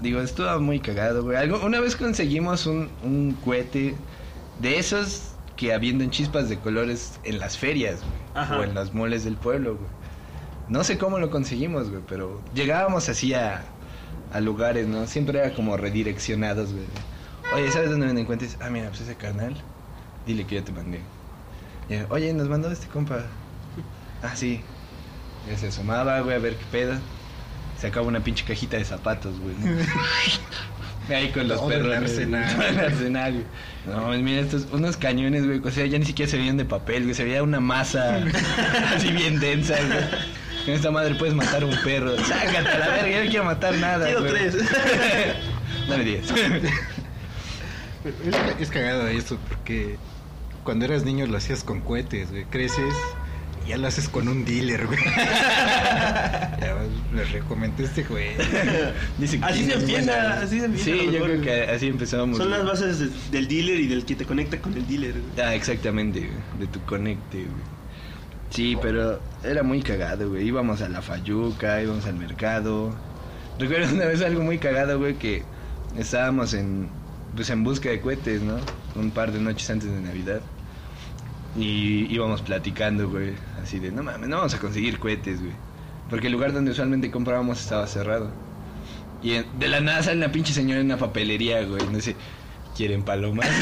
[0.00, 1.36] digo, estuvo muy cagado, güey.
[1.36, 3.94] Algo- Una vez conseguimos un, un cohete
[4.60, 8.58] de esos que habiendo en chispas de colores en las ferias, güey.
[8.58, 9.90] O en las moles del pueblo, güey.
[10.68, 13.62] No sé cómo lo conseguimos, güey, pero llegábamos así a,
[14.32, 15.06] a lugares, ¿no?
[15.06, 16.84] Siempre era como redireccionados, güey.
[17.54, 18.56] Oye, ¿sabes dónde venden cuentes?
[18.60, 19.54] Ah, mira, pues ese carnal.
[20.26, 21.00] Dile que yo te mandé.
[21.90, 23.26] Y, Oye, nos mandó este compa.
[24.22, 24.62] Ah, sí.
[25.48, 26.94] Ya se asomaba, güey, a ver qué pedo.
[27.78, 29.54] Sacaba una pinche cajita de zapatos, güey.
[29.56, 29.66] ¿no?
[31.08, 31.86] Ahí con los perros.
[31.86, 32.62] el arsenal.
[32.68, 33.44] El arsenal.
[33.86, 35.58] No, pues mira, estos, unos cañones, güey.
[35.58, 37.14] O sea, ya ni siquiera se veían de papel, güey.
[37.14, 38.20] Se veía una masa
[38.94, 40.64] así bien densa, güey.
[40.64, 42.16] Con esta madre puedes matar a un perro.
[42.24, 44.04] Sácate a la verga, yo no quiero matar nada.
[44.06, 44.32] Quiero güey.
[44.32, 44.56] tres.
[45.88, 46.30] Dame diez.
[48.04, 49.96] Es, es cagado eso porque
[50.62, 52.44] cuando eras niño lo hacías con cohetes, güey.
[52.44, 52.94] Creces
[53.66, 54.98] ya lo haces con un dealer, güey.
[56.60, 56.76] ya
[57.14, 58.28] les recomendé este güey.
[59.18, 62.36] Dice que Así se empieza, así se empieza, Sí, yo creo que así empezamos.
[62.38, 62.58] Son güey.
[62.58, 65.12] las bases de- del dealer y del que te conecta con el dealer.
[65.12, 65.46] güey.
[65.46, 67.72] Ah, exactamente, güey, de tu conecte, güey.
[68.50, 70.46] Sí, pero era muy cagado, güey.
[70.46, 72.94] Íbamos a la Fayuca, íbamos al mercado.
[73.58, 75.42] Recuerdo una vez algo muy cagado, güey, que
[75.98, 76.88] estábamos en
[77.34, 78.56] pues en busca de cohetes, ¿no?
[78.94, 80.42] Un par de noches antes de Navidad.
[81.56, 85.52] Y íbamos platicando, güey, así de, no mames, no vamos a conseguir cohetes, güey.
[86.08, 88.30] Porque el lugar donde usualmente comprábamos estaba cerrado.
[89.22, 91.86] Y de la nada sale una pinche señora en una papelería, güey.
[91.90, 92.16] No sé,
[92.76, 93.46] ¿quieren palomas?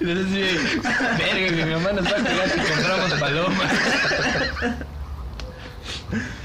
[0.00, 0.82] Entonces,
[1.18, 3.72] verga, güey, mi mamá nos va a pegar si compramos palomas.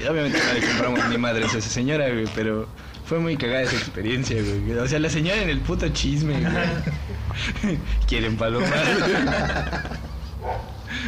[0.00, 2.68] Y obviamente no le compramos ni madres a esa señora, güey, pero
[3.04, 4.78] fue muy cagada esa experiencia, güey.
[4.78, 7.78] O sea, la señora en el puto chisme, güey.
[8.08, 8.70] ¿Quieren palomas?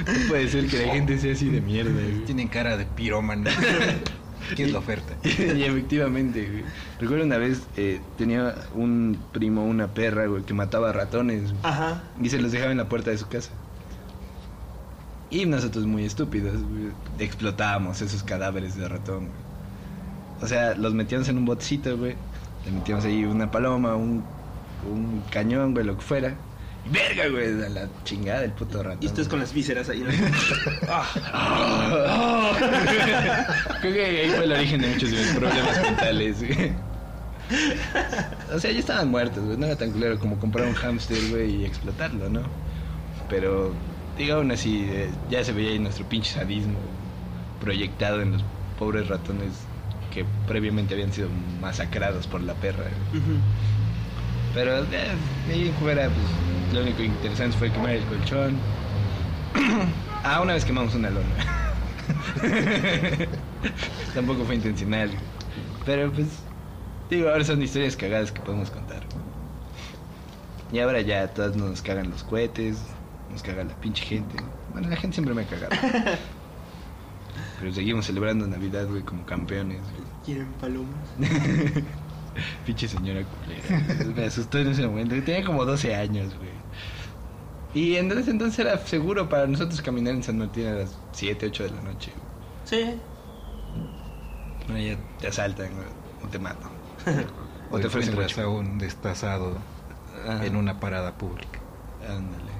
[0.06, 2.24] No puede ser que la gente sea así de mierda, güey.
[2.24, 3.50] Tienen cara de pirómano.
[4.54, 5.14] ¿Qué es la oferta?
[5.24, 6.64] y efectivamente, güey.
[7.00, 11.44] Recuerdo una vez, eh, tenía un primo, una perra, güey, que mataba ratones.
[11.50, 12.02] güey, Ajá.
[12.20, 13.50] Y se los dejaba en la puerta de su casa.
[15.30, 19.45] Y nosotros muy estúpidos, güey, explotábamos esos cadáveres de ratón, güey.
[20.40, 22.14] O sea, los metíamos en un botecito, güey.
[22.64, 24.24] Le metíamos ahí una paloma, un,
[24.90, 26.34] un cañón, güey, lo que fuera.
[26.84, 29.02] Y verga, güey, a la chingada del puto ratón.
[29.02, 30.00] Y ustedes con las vísceras ahí.
[30.00, 30.08] ¿no?
[33.80, 36.72] Creo que ahí fue el origen de muchos de mis problemas mentales, güey.
[38.54, 39.56] O sea, ya estaban muertos, güey.
[39.56, 42.42] No era tan culero como comprar un hámster, güey, y explotarlo, ¿no?
[43.28, 43.72] Pero,
[44.16, 46.78] digo, aún así, eh, ya se veía ahí nuestro pinche sadismo
[47.60, 48.44] proyectado en los
[48.78, 49.65] pobres ratones
[50.16, 51.28] que previamente habían sido
[51.60, 52.84] masacrados por la perra.
[53.10, 53.22] güey.
[53.22, 53.38] Ujú.
[54.54, 55.12] Pero, eh,
[55.50, 58.56] ahí en fuera, pues, lo único interesante fue quemar el colchón.
[60.24, 61.26] ah, una vez quemamos una lona.
[64.14, 65.10] Tampoco fue intencional.
[65.84, 66.28] Pero pues,
[67.10, 69.02] digo, ahora son historias cagadas que podemos contar.
[70.72, 72.78] Y ahora ya todas nos cagan los cohetes,
[73.30, 74.36] nos caga la pinche gente.
[74.72, 75.76] Bueno, la gente siempre me ha cagado.
[77.60, 79.80] Pero seguimos celebrando Navidad, güey, como campeones.
[79.82, 80.05] güey.
[80.26, 81.08] ¿Quieren palomas?
[82.66, 84.04] Pinche señora culera.
[84.14, 85.14] Me asustó en ese momento.
[85.24, 86.50] Tenía como 12 años, güey.
[87.74, 91.62] Y entonces, entonces era seguro para nosotros caminar en San Martín a las 7, 8
[91.64, 92.12] de la noche.
[92.14, 92.26] güey.
[92.64, 93.00] Sí.
[94.68, 95.86] No, ya te asaltan, güey,
[96.24, 96.70] o te matan.
[97.70, 99.58] O te ofrecen a un destazado
[100.24, 100.46] Ajá.
[100.46, 101.58] en una parada pública.
[102.00, 102.52] Ándale.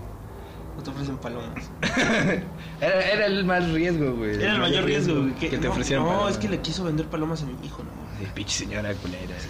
[0.78, 1.73] O te ofrecen palomas.
[2.81, 4.35] Era, era el más riesgo, güey.
[4.35, 5.35] Era el mayor riesgo, güey.
[5.35, 6.32] que, Que, te no, ofrecieran No, palomas.
[6.35, 7.90] es que le quiso vender palomas a mi hijo, no.
[8.19, 9.48] Sí, pinche señora culera, sí.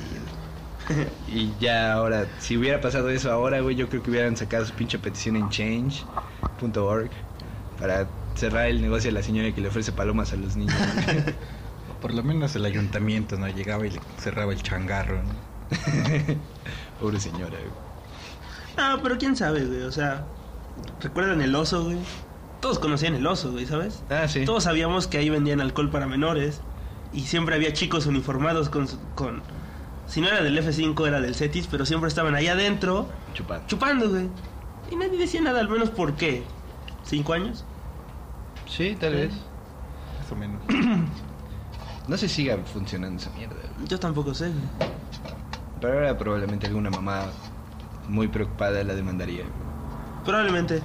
[1.26, 4.74] y ya ahora, si hubiera pasado eso ahora, güey, yo creo que hubieran sacado su
[4.74, 7.10] pinche petición en change.org
[7.76, 10.76] para cerrar el negocio de la señora que le ofrece palomas a los niños.
[12.00, 13.48] Por lo menos el ayuntamiento, ¿no?
[13.48, 15.42] Llegaba y le cerraba el changarro, ¿no?
[17.00, 17.72] Pobre señora, güey.
[18.76, 19.82] Ah, pero quién sabe, güey.
[19.82, 20.32] O sea,
[21.00, 21.98] ¿recuerdan el oso, güey?
[22.60, 24.02] Todos conocían el oso, güey, ¿sabes?
[24.10, 24.44] Ah, sí.
[24.44, 26.60] Todos sabíamos que ahí vendían alcohol para menores.
[27.12, 29.42] Y siempre había chicos uniformados con, con...
[30.06, 33.66] Si no era del F5, era del CETIS, pero siempre estaban ahí adentro Chupando.
[33.66, 34.28] chupando, güey.
[34.90, 36.44] Y nadie decía nada, al menos por qué.
[37.04, 37.64] ¿Cinco años?
[38.68, 39.32] Sí, tal vez.
[40.20, 40.60] Más o menos.
[42.08, 43.88] No sé si siga funcionando esa mierda, güey.
[43.88, 44.90] Yo tampoco sé, güey.
[45.80, 47.24] Pero ahora probablemente alguna mamá
[48.08, 49.52] muy preocupada la demandaría, güey.
[50.26, 50.82] Probablemente.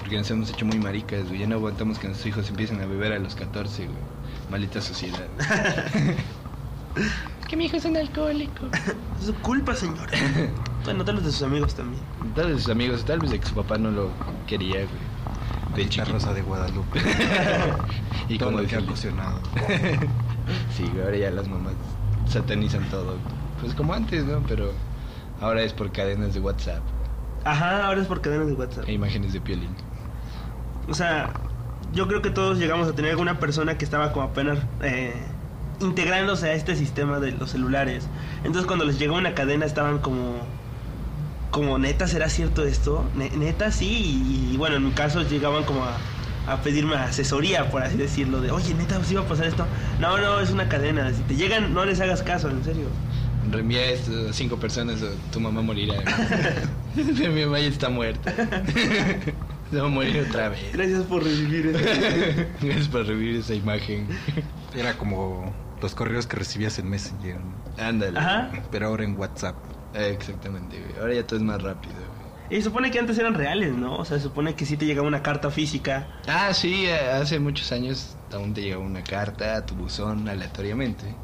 [0.00, 1.40] Porque nos hemos hecho muy maricas, güey.
[1.40, 3.98] Ya no aguantamos que nuestros hijos empiecen a beber a los 14, güey.
[4.48, 5.26] Maldita sociedad.
[6.96, 8.66] es que mi hijo es un alcohólico.
[9.20, 10.10] Es su culpa, señora.
[10.84, 12.02] bueno, tal vez de sus amigos también.
[12.34, 14.10] Tal vez de sus amigos, tal vez de que su papá no lo
[14.46, 15.86] quería, güey.
[15.86, 16.04] De.
[16.04, 17.00] Rosa de Guadalupe.
[18.28, 19.40] Y Todo como lo que ha ocasionado.
[20.76, 21.74] Sí, güey, ahora ya las mamás
[22.28, 23.16] satanizan todo.
[23.60, 24.42] Pues como antes, ¿no?
[24.46, 24.72] Pero
[25.40, 26.82] ahora es por cadenas de WhatsApp
[27.44, 28.84] Ajá, ahora es por cadenas de WhatsApp.
[28.88, 29.76] e imágenes de piolín.
[30.88, 31.30] O sea,
[31.92, 35.12] yo creo que todos llegamos a tener alguna persona que estaba como apenas eh,
[35.80, 38.08] integrándose a este sistema de los celulares.
[38.44, 40.46] Entonces cuando les llegó una cadena estaban como...
[41.50, 43.04] Como, neta, ¿será cierto esto?
[43.14, 43.86] Ne- neta, sí.
[43.86, 45.98] Y, y, bueno, en mi caso llegaban como a,
[46.46, 48.40] a pedirme asesoría, por así decirlo.
[48.40, 49.66] De, oye, neta, ¿sí va a pasar esto?
[49.98, 51.12] No, no, es una cadena.
[51.12, 52.86] Si te llegan, no les hagas caso, en serio.
[53.50, 55.94] Reenvía esto a cinco personas o tu mamá morirá.
[56.94, 58.32] Mi mamá ya está muerta.
[59.70, 60.72] Se va a morir otra vez.
[60.72, 61.88] Gracias por recibir esto.
[62.60, 64.06] Gracias por revivir esa imagen.
[64.76, 67.38] Era como los correos que recibías en Messenger.
[67.78, 68.18] Ándale.
[68.18, 68.50] Ajá.
[68.70, 69.56] pero ahora en WhatsApp.
[69.94, 70.98] Eh, Exactamente, güey.
[71.00, 72.58] Ahora ya todo es más rápido, güey.
[72.58, 73.96] Y supone que antes eran reales, ¿no?
[73.96, 76.06] O sea, se supone que sí te llegaba una carta física.
[76.28, 81.14] Ah, sí, eh, hace muchos años aún te llegaba una carta a tu buzón aleatoriamente.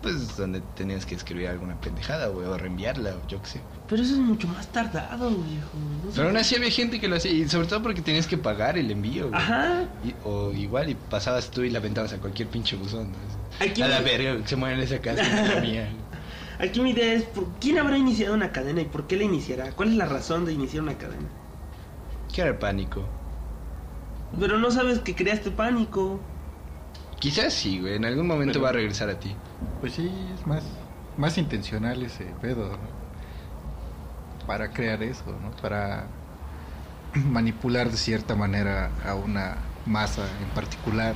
[0.00, 3.60] Pues donde tenías que escribir alguna pendejada, güey, o reenviarla, o yo qué sé.
[3.88, 5.76] Pero eso es mucho más tardado, viejo.
[6.04, 6.16] No sé.
[6.16, 8.78] Pero aún así había gente que lo hacía, y sobre todo porque tenías que pagar
[8.78, 9.40] el envío, güey.
[9.40, 9.84] Ajá.
[10.04, 13.10] Y- o igual, y pasabas tú y la aventabas a cualquier pinche buzón.
[13.12, 13.18] ¿no?
[13.58, 15.22] Aquí a la verga, se muere en esa casa,
[15.54, 15.88] la mía.
[16.60, 19.72] Aquí mi idea es, ¿por ¿quién habrá iniciado una cadena y por qué la iniciará?
[19.72, 21.28] ¿Cuál es la razón de iniciar una cadena?
[22.32, 23.04] ¿Qué era el pánico?
[24.38, 26.20] Pero no sabes que creaste pánico.
[27.20, 29.34] Quizás sí, güey, en algún momento Pero- va a regresar a ti.
[29.80, 30.62] Pues sí, es más,
[31.16, 34.46] más intencional ese pedo, ¿no?
[34.46, 35.50] Para crear eso, ¿no?
[35.60, 36.06] Para
[37.14, 41.14] manipular de cierta manera a una masa en particular.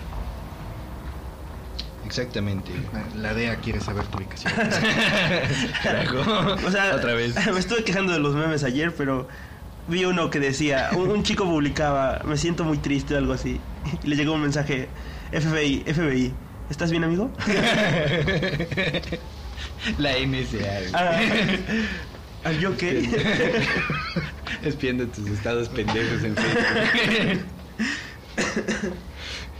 [2.04, 2.72] Exactamente.
[3.16, 4.52] La DEA quiere saber tu ubicación.
[5.82, 6.18] Carajo.
[6.66, 7.34] O sea, Otra vez.
[7.52, 9.28] me estuve quejando de los memes ayer, pero
[9.88, 13.60] vi uno que decía, un, un chico publicaba, me siento muy triste o algo así.
[14.02, 14.88] Y le llegó un mensaje,
[15.32, 16.34] FBI, FBI,
[16.68, 17.32] ¿estás bien amigo?
[19.98, 20.90] La NSA.
[20.92, 21.20] Ah,
[22.44, 23.10] ¿Are you okay?
[24.62, 27.46] Espiando tus estados pendejos en Facebook.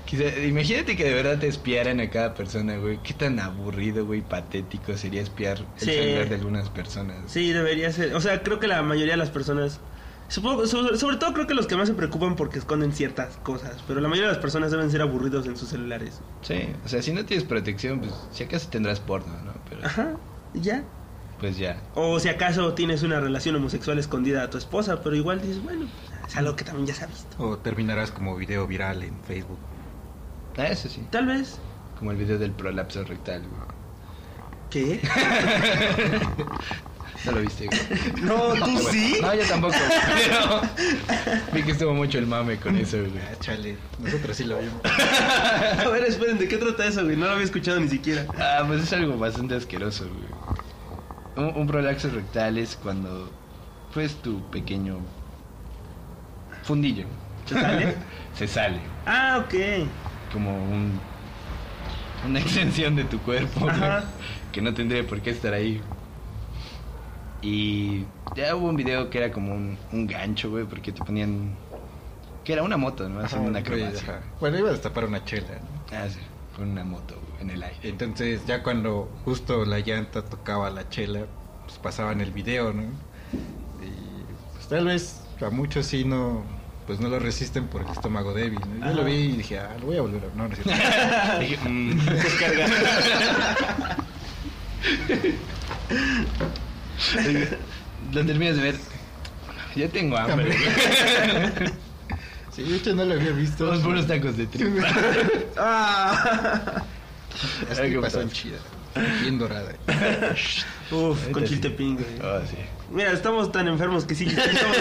[0.05, 2.99] Quizá- imagínate que de verdad te espiaran a cada persona, güey.
[3.03, 5.87] Qué tan aburrido, güey, patético sería espiar el Sí.
[5.93, 7.31] celular de algunas personas.
[7.31, 8.15] Sí, debería ser.
[8.15, 9.81] O sea, creo que la mayoría de las personas.
[10.29, 13.83] Supongo, sobre, sobre todo creo que los que más se preocupan porque esconden ciertas cosas.
[13.87, 16.21] Pero la mayoría de las personas deben ser aburridos en sus celulares.
[16.41, 19.53] Sí, o sea, si no tienes protección, pues si acaso tendrás porno, ¿no?
[19.69, 20.13] Pero Ajá,
[20.55, 20.85] ya.
[21.39, 21.83] pues ya.
[21.95, 25.87] O si acaso tienes una relación homosexual escondida a tu esposa, pero igual dices, bueno,
[26.27, 27.37] es algo que también ya se ha visto.
[27.39, 29.59] o terminarás como video viral en Facebook.
[30.57, 31.07] Ah, eso sí.
[31.11, 31.59] Tal vez.
[31.99, 33.43] Como el video del prolapso rectal.
[34.71, 35.01] ¿Qué?
[37.25, 37.79] No lo viste, güey.
[38.23, 39.19] No, tú sí.
[39.21, 39.75] No, yo tampoco.
[40.25, 40.61] Pero
[41.53, 43.13] vi que estuvo mucho el mame con eso, güey.
[43.19, 44.81] Ah, chale, nosotros sí lo vimos.
[44.85, 47.17] A ver, esperen, ¿de qué trata eso, güey?
[47.17, 48.27] No lo había escuchado ni siquiera.
[48.39, 51.49] Ah, pues es algo bastante asqueroso, güey.
[51.49, 53.31] Un, un prolapso rectal es cuando,
[53.95, 54.99] pues, tu pequeño
[56.65, 57.07] fundillo
[57.47, 57.95] ¿Se sale?
[58.37, 58.81] se sale.
[59.07, 59.55] Ah, ok.
[60.33, 60.99] Como un,
[62.29, 64.05] una extensión de tu cuerpo, güey, Ajá.
[64.53, 65.81] que no tendría por qué estar ahí.
[67.43, 68.05] Y
[68.37, 71.55] ya hubo un video que era como un, un gancho, güey, porque te ponían...
[72.45, 73.21] Que era una moto, ¿no?
[73.21, 74.15] Haciendo una Ajá, güey, acrobacia.
[74.19, 74.23] ajá.
[74.41, 75.49] Bueno, iba a destapar una chela.
[75.49, 75.97] ¿no?
[75.97, 76.19] Ah, sí.
[76.57, 77.89] con una moto güey, en el aire.
[77.89, 81.27] Entonces ya cuando justo la llanta tocaba la chela,
[81.67, 82.83] pues pasaban el video, ¿no?
[82.83, 84.25] Y
[84.55, 86.45] pues tal vez a muchos sí no,
[86.87, 88.87] pues no lo resisten por el estómago débil, ¿no?
[88.89, 90.37] Yo lo vi y dije, ah, lo voy a volver a...
[90.37, 91.41] No, no es cierto.
[91.41, 92.01] Dije, mm,
[98.13, 98.75] Lo terminas de ver.
[99.77, 100.55] Ya tengo hambre.
[102.55, 103.65] Sí, de hecho no lo había visto.
[103.65, 104.87] Todos puros tacos de tripa.
[105.57, 106.85] Ah.
[107.75, 108.35] Tripas son pasó.
[108.35, 108.61] chidas.
[109.23, 109.73] Bien dorada.
[110.91, 112.07] Uf, Ahorita con chiltepín, güey.
[112.23, 112.57] Ah, sí.
[112.91, 114.77] Mira, estamos tan enfermos que sí, sí, estamos-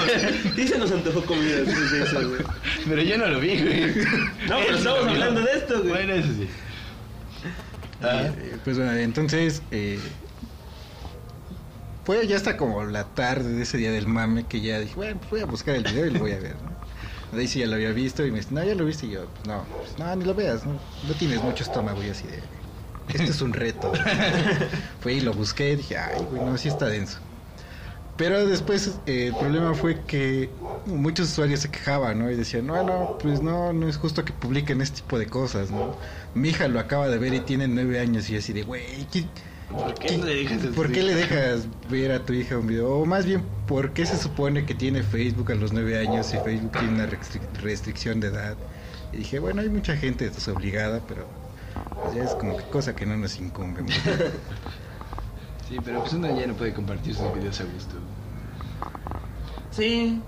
[0.54, 2.42] sí se nos antojó comida después de eso, güey.
[2.90, 3.96] Pero yo no lo vi, güey.
[4.50, 5.90] No, pero estamos hablando de esto, güey.
[5.92, 6.48] Bueno, eso sí.
[8.04, 9.98] Ah, Eh, pues bueno, entonces eh,
[12.12, 15.18] fue ya hasta como la tarde de ese día del mame que ya dije, bueno,
[15.18, 17.38] pues voy a buscar el video y lo voy a ver, ¿no?
[17.40, 19.28] Ahí sí ya lo había visto y me dice, no, ya lo viste y yo,
[19.28, 20.74] pues no, pues, no, ni lo veas, ¿no?
[21.08, 22.44] No tienes mucho estómago y así de,
[23.08, 23.94] este es un reto.
[25.00, 27.20] Fui y lo busqué y dije, ay, güey, no, sí está denso.
[28.18, 30.50] Pero después eh, el problema fue que
[30.88, 32.30] muchos usuarios se quejaban, ¿no?
[32.30, 35.72] Y decían, no, no, pues no, no es justo que publiquen este tipo de cosas,
[35.72, 35.96] ¿no?
[36.34, 39.08] Mi hija lo acaba de ver y tiene nueve años y yo así de, güey,
[39.14, 39.24] ¿qué,
[39.74, 40.92] ¿Por qué le dejas ¿por así?
[40.92, 42.90] qué le dejas ver a tu hija un video?
[42.92, 46.40] O más bien, ¿por qué se supone que tiene Facebook a los nueve años y
[46.40, 48.60] Facebook tiene una restri- restricción de edad?
[49.12, 51.38] Y dije, bueno, hay mucha gente desobligada, pero
[52.02, 54.22] pues, ya es como que cosa que no nos incumbe mucho.
[55.62, 58.12] Sí, pero pues uno ya no puede compartir sus videos a gusto.
[59.70, 60.28] Sí.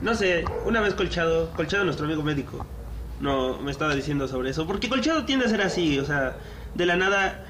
[0.00, 2.74] No sé, una vez Colchado, Colchado nuestro amigo médico,
[3.18, 6.38] no me estaba diciendo sobre eso, porque Colchado tiende a ser así, o sea,
[6.74, 7.45] de la nada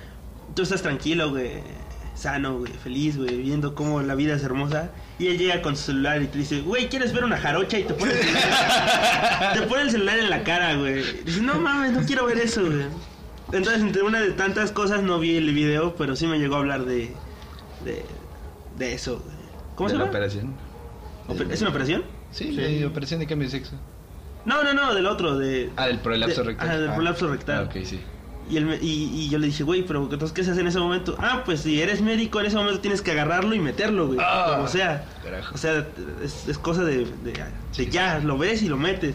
[0.57, 1.62] tú estás tranquilo, güey,
[2.16, 5.85] sano, güey, feliz, güey, viendo cómo la vida es hermosa, y él llega con su
[5.85, 7.78] celular y te dice, güey, ¿quieres ver una jarocha?
[7.78, 11.03] Y te pone el celular, te pone el celular en la cara, güey.
[11.24, 12.87] Dice, no mames, no quiero ver eso, güey.
[13.53, 16.59] Entonces, entre una de tantas cosas no vi el video, pero sí me llegó a
[16.59, 17.12] hablar de,
[17.85, 18.03] de,
[18.77, 19.37] de eso, güey.
[19.77, 20.11] ¿Cómo ¿De se la llama?
[20.19, 20.55] operación?
[21.28, 22.03] Oper- ¿Es una operación?
[22.33, 23.77] Sí, la operación de cambio de sexo.
[24.47, 25.70] No, no, no, del otro, de...
[25.77, 26.69] Ah, del prolapso de- rectal.
[26.70, 26.95] Ah, del Ah.
[26.95, 27.59] prolapso rectal.
[27.59, 28.01] Ah, ok, sí.
[28.48, 30.68] Y, él me- y, y yo le dije, güey, pero entonces, ¿qué se hace en
[30.68, 31.16] ese momento?
[31.18, 34.18] Ah, pues si eres médico, en ese momento tienes que agarrarlo y meterlo, güey.
[34.23, 35.05] Ah, Como sea.
[35.23, 35.55] carajo.
[35.55, 35.86] O sea,
[36.23, 37.32] es, es cosa de, de,
[37.77, 39.14] de ya, lo ves y lo metes.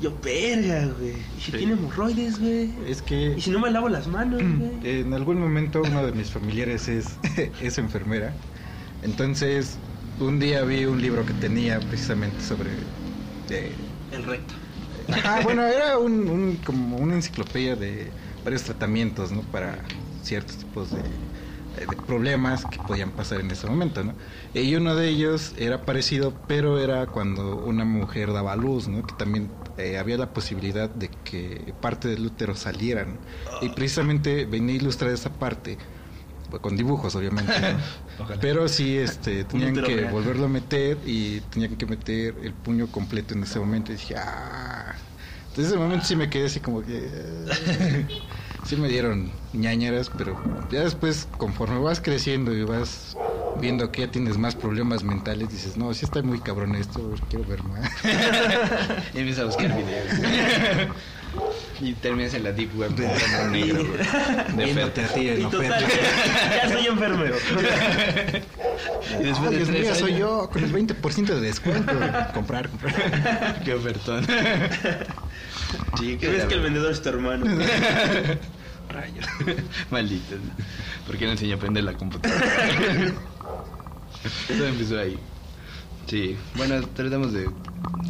[0.00, 1.10] Yo, verga, güey.
[1.36, 1.58] ¿Y si Sí.
[1.58, 2.70] tiene hemorroides, güey?
[2.88, 5.00] Es que ¿Y si no me lavo las manos, güey?
[5.00, 7.16] en algún momento uno de mis familiares es,
[7.62, 8.32] es enfermera.
[9.02, 9.76] Entonces,
[10.20, 12.70] un día vi un libro que tenía precisamente sobre...
[13.48, 13.72] de-
[14.12, 14.54] El recto.
[15.12, 18.10] Ajá, bueno, era un, un- como una enciclopedia de
[18.48, 19.50] varios tratamientos, ¿no?
[19.50, 19.84] Para
[20.22, 24.16] ciertos tipos de, de problemas que podían pasar en ese momento, ¿no?
[24.54, 29.06] Y uno de ellos era parecido, pero era cuando una mujer daba luz, ¿no?
[29.06, 33.20] Que también eh, había la posibilidad de que parte del útero saliera, ¿no?
[33.60, 35.78] Y precisamente venía a ilustrar esa parte,
[36.50, 37.82] pues, con dibujos, obviamente, ¿no?
[38.40, 40.06] Pero sí, este, tenían que real.
[40.06, 43.92] volverlo a meter y tenían que meter el puño completo en ese momento.
[43.92, 45.04] Y dije, ah.
[45.48, 47.46] Entonces, en ese momento sí me quedé así como que.
[48.68, 50.36] sí me dieron ñañeras, pero
[50.70, 53.16] ya después, conforme vas creciendo y vas
[53.60, 57.44] viendo que ya tienes más problemas mentales, dices, no, sí está muy cabrón esto, quiero
[57.46, 57.90] ver más.
[59.14, 60.12] Y empieza a buscar videos.
[61.80, 64.56] y terminas en la deep web de humor negro, güey.
[64.56, 65.10] De Viéndote Fer.
[65.10, 66.56] a ti en Y total, oferta.
[66.62, 67.36] ya soy enfermero.
[69.20, 71.92] Y después Ay, de Dios tres mío, soy yo, con el 20% de descuento.
[72.34, 73.62] comprar, comprar.
[73.64, 74.26] Qué ofertón.
[75.98, 77.44] Sí, ¿Qué ves que el vendedor es tu hermano?
[78.88, 79.26] Rayos.
[79.90, 80.38] Malditos.
[81.06, 82.42] ¿Por qué no enseñó a aprender la computadora?
[84.48, 85.18] Todo empezó ahí.
[86.06, 86.36] Sí.
[86.56, 87.48] Bueno, tratamos de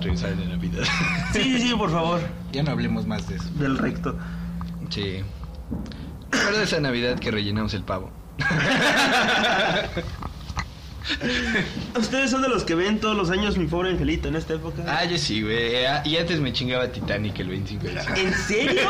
[0.00, 0.82] regresar en la vida.
[1.32, 2.20] Sí, sí, sí, por favor.
[2.52, 3.50] Ya no hablemos más de eso.
[3.58, 4.16] Del recto.
[4.90, 5.20] Sí.
[6.30, 8.10] Recuerdo esa Navidad que rellenamos el pavo.
[11.98, 14.84] Ustedes son de los que ven todos los años mi pobre angelito en esta época.
[14.86, 15.84] Ah, yo sí, güey.
[15.86, 18.22] Ah, Y antes me chingaba Titanic el 25 de diciembre.
[18.22, 18.82] ¿En serio?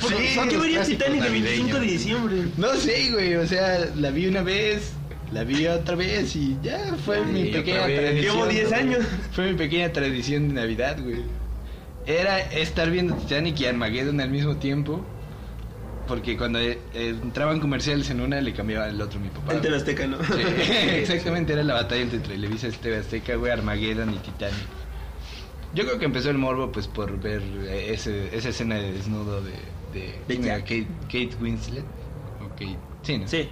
[0.00, 2.36] ¿Por Sí, ¿Por qué clásicos Titanic el 25 de diciembre?
[2.56, 3.34] No sé, güey.
[3.36, 4.92] O sea, la vi una vez,
[5.32, 8.34] la vi otra vez y ya fue mi pequeña tradición.
[8.36, 9.06] Llevo 10 años.
[9.32, 11.22] Fue mi pequeña tradición de Navidad, güey.
[12.06, 15.04] Era estar viendo Titanic y Armageddon al mismo tiempo.
[16.08, 19.60] Porque cuando eh, entraban comerciales en una, le cambiaba el otro mi papá.
[19.60, 20.18] TV Azteca, ¿no?
[20.24, 20.42] Sí,
[20.96, 24.79] exactamente, era la batalla entre Televisa y Azteca, güey, Armageddon y Titanic.
[25.74, 29.40] Yo creo que empezó el morbo, pues, por ver eh, ese, esa escena de desnudo
[29.42, 29.52] de...
[29.92, 30.60] de.
[30.60, 31.84] Kate, Kate Winslet.
[32.40, 32.78] O Kate...
[33.02, 33.28] Sí, ¿no?
[33.28, 33.48] Sí.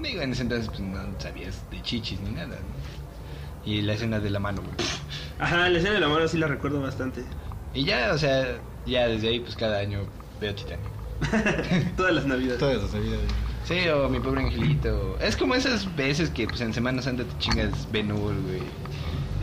[0.00, 3.70] Digo, en ese entonces, pues, no sabías de chichis ni nada, ¿no?
[3.70, 4.74] Y la escena de la mano, güey.
[5.38, 7.24] Ajá, la escena de la mano sí la recuerdo bastante.
[7.72, 10.06] Y ya, o sea, ya desde ahí, pues, cada año
[10.40, 10.84] veo Titanic.
[11.96, 12.58] Todas las navidades.
[12.58, 13.30] Todas las navidades.
[13.64, 15.18] Sí, o mi pobre angelito.
[15.20, 18.60] Es como esas veces que pues en Semana Santa te chingas Ben Hur, güey.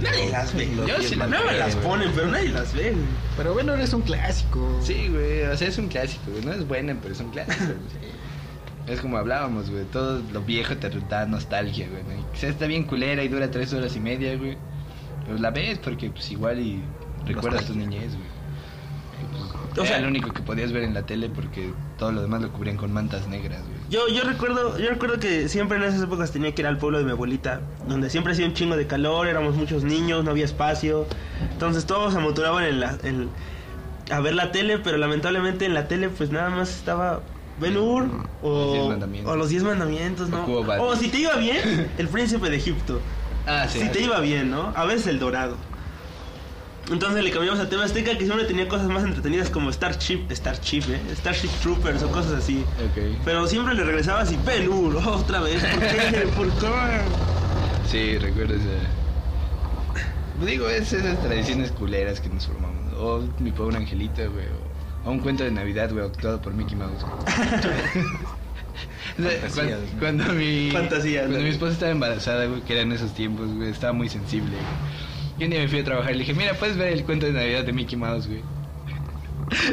[0.02, 0.69] Nadie las ve.
[0.88, 2.91] Yo sí las No me las ponen, pero nadie las ve.
[2.91, 3.03] güey.
[3.38, 4.80] Pero bueno, eres un clásico.
[4.82, 6.44] Sí, güey, o sea, es un clásico, güey.
[6.45, 7.65] No es buena, pero es un clásico.
[7.65, 8.11] güey.
[8.88, 9.84] Es como hablábamos, güey.
[9.86, 12.03] Todo lo viejo te da nostalgia, güey.
[12.03, 12.32] ¿no?
[12.32, 14.57] Quizás está bien culera y dura tres horas y media, güey.
[15.26, 16.82] Pero la ves porque, pues, igual y
[17.26, 18.32] recuerdas tu niñez, güey.
[19.32, 22.22] Pues, O era sea- lo único que podías ver en la tele porque todo lo
[22.23, 23.81] demás lo cubrían con mantas negras, güey.
[23.91, 26.97] Yo, yo recuerdo, yo recuerdo que siempre en esas épocas tenía que ir al pueblo
[26.97, 27.59] de mi abuelita,
[27.89, 31.05] donde siempre hacía un chingo de calor, éramos muchos niños, no había espacio.
[31.51, 33.30] Entonces todos se amotoraban en la, en-
[34.09, 37.22] a ver la tele, pero lamentablemente en la tele pues nada más estaba
[37.59, 38.05] Ben Hur
[38.41, 38.73] o,
[39.35, 40.45] los Diez Mandamientos, ¿no?
[40.81, 43.01] O si te iba bien, el príncipe de Egipto.
[43.45, 43.80] Ah, sí.
[43.81, 44.72] si te iba bien, ¿no?
[44.73, 45.57] A veces el dorado.
[46.90, 50.84] Entonces le cambiamos a tema Azteca que siempre tenía cosas más entretenidas como Starship, Starship,
[50.90, 50.99] ¿eh?
[51.16, 52.66] Starship Troopers o cosas así.
[52.90, 53.20] Ok.
[53.24, 55.64] Pero siempre le regresabas y Ben Hur, otra vez.
[55.64, 56.28] ¿Por qué?
[56.36, 56.68] ¿Por qué?
[57.90, 60.45] Sí, recuerdo esa.
[60.45, 62.94] Digo, es esas tradiciones culeras que nos formamos.
[62.98, 64.45] O mi pobre angelito, güey.
[64.45, 67.06] O, o un cuento de Navidad, güey, actuado por Mickey Mouse.
[69.18, 70.72] Fantasías, cuando, cuando mi.
[70.72, 71.44] Fantasías, Cuando ¿no?
[71.44, 75.01] mi esposa estaba embarazada, güey, que era en esos tiempos, güey, estaba muy sensible, güey.
[75.41, 77.26] Y un día me fui a trabajar y le dije, mira, puedes ver el cuento
[77.26, 78.43] de Navidad de Mickey Mouse, güey.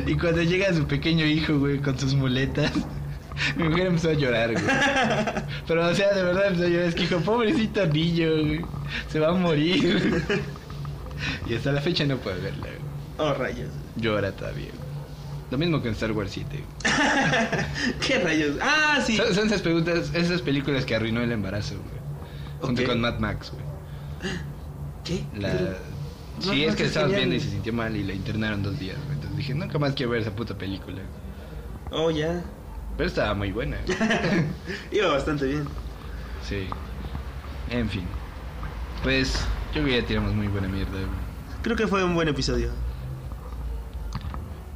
[0.06, 2.72] Y cuando llega su pequeño hijo, güey, con sus muletas,
[3.56, 4.64] mi mujer empezó a llorar, güey.
[5.66, 6.88] Pero, o sea, de verdad empezó a llorar.
[6.88, 8.64] Es que dijo, pobrecito niño, güey.
[9.10, 10.24] Se va a morir.
[11.46, 13.28] Y hasta la fecha no puede verla, güey.
[13.28, 13.68] Oh, rayos.
[13.96, 14.88] Llora todavía, güey.
[15.50, 17.94] Lo mismo con Star Wars 7, güey.
[18.06, 18.56] ¿Qué rayos?
[18.62, 19.18] Ah, sí.
[19.18, 21.98] Son, son esas, preguntas, esas películas que arruinó el embarazo, güey.
[22.62, 24.32] Junto con Mad Max, güey.
[25.08, 25.24] ¿Qué?
[25.38, 25.50] La...
[26.40, 28.78] Sí, es Max que es estabas viendo y se sintió mal y la internaron dos
[28.78, 29.14] días, güey.
[29.14, 30.98] Entonces dije, nunca más quiero ver esa puta película.
[31.90, 32.00] güey.
[32.02, 32.44] Oh, ya.
[32.96, 33.78] Pero estaba muy buena.
[34.92, 35.64] Iba bastante bien.
[36.46, 36.68] Sí.
[37.70, 38.04] En fin.
[39.02, 39.34] Pues,
[39.74, 41.28] yo creo que ya tiramos muy buena mierda, güey.
[41.62, 42.70] Creo que fue un buen episodio.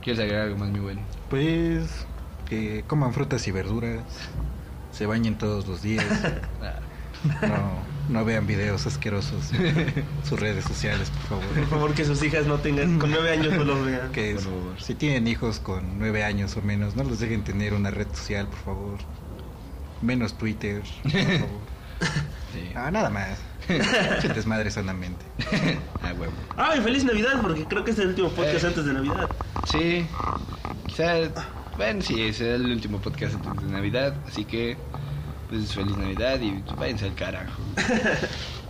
[0.01, 0.99] ¿Quieres agregar algo más, mi güey?
[1.31, 2.07] Pues
[2.53, 4.03] que coman frutas y verduras,
[4.91, 6.05] se bañen todos los días,
[7.41, 11.67] no, no vean videos asquerosos en sus redes sociales, por Por favor.
[11.69, 12.99] favor, que sus hijas no tengan.
[12.99, 14.11] Con nueve años no los vean.
[14.13, 14.81] Que Por favor.
[14.81, 18.47] si tienen hijos con nueve años o menos, no los dejen tener una red social,
[18.49, 18.99] por favor.
[20.03, 21.49] Menos Twitter, por favor.
[22.53, 22.73] sí.
[22.75, 23.39] Ah, nada más.
[24.21, 25.25] Se desmadre sanamente.
[26.03, 26.33] Ah, huevo.
[26.57, 27.41] ¡Ay, feliz Navidad!
[27.41, 28.67] Porque creo que es el último podcast Eh.
[28.67, 29.31] antes de Navidad.
[29.71, 30.05] Sí.
[30.89, 31.15] Quizá,
[31.77, 34.17] bueno, sí, es el último podcast antes de Navidad.
[34.27, 34.77] Así que,
[35.53, 37.63] pues, feliz Navidad y váyanse al carajo.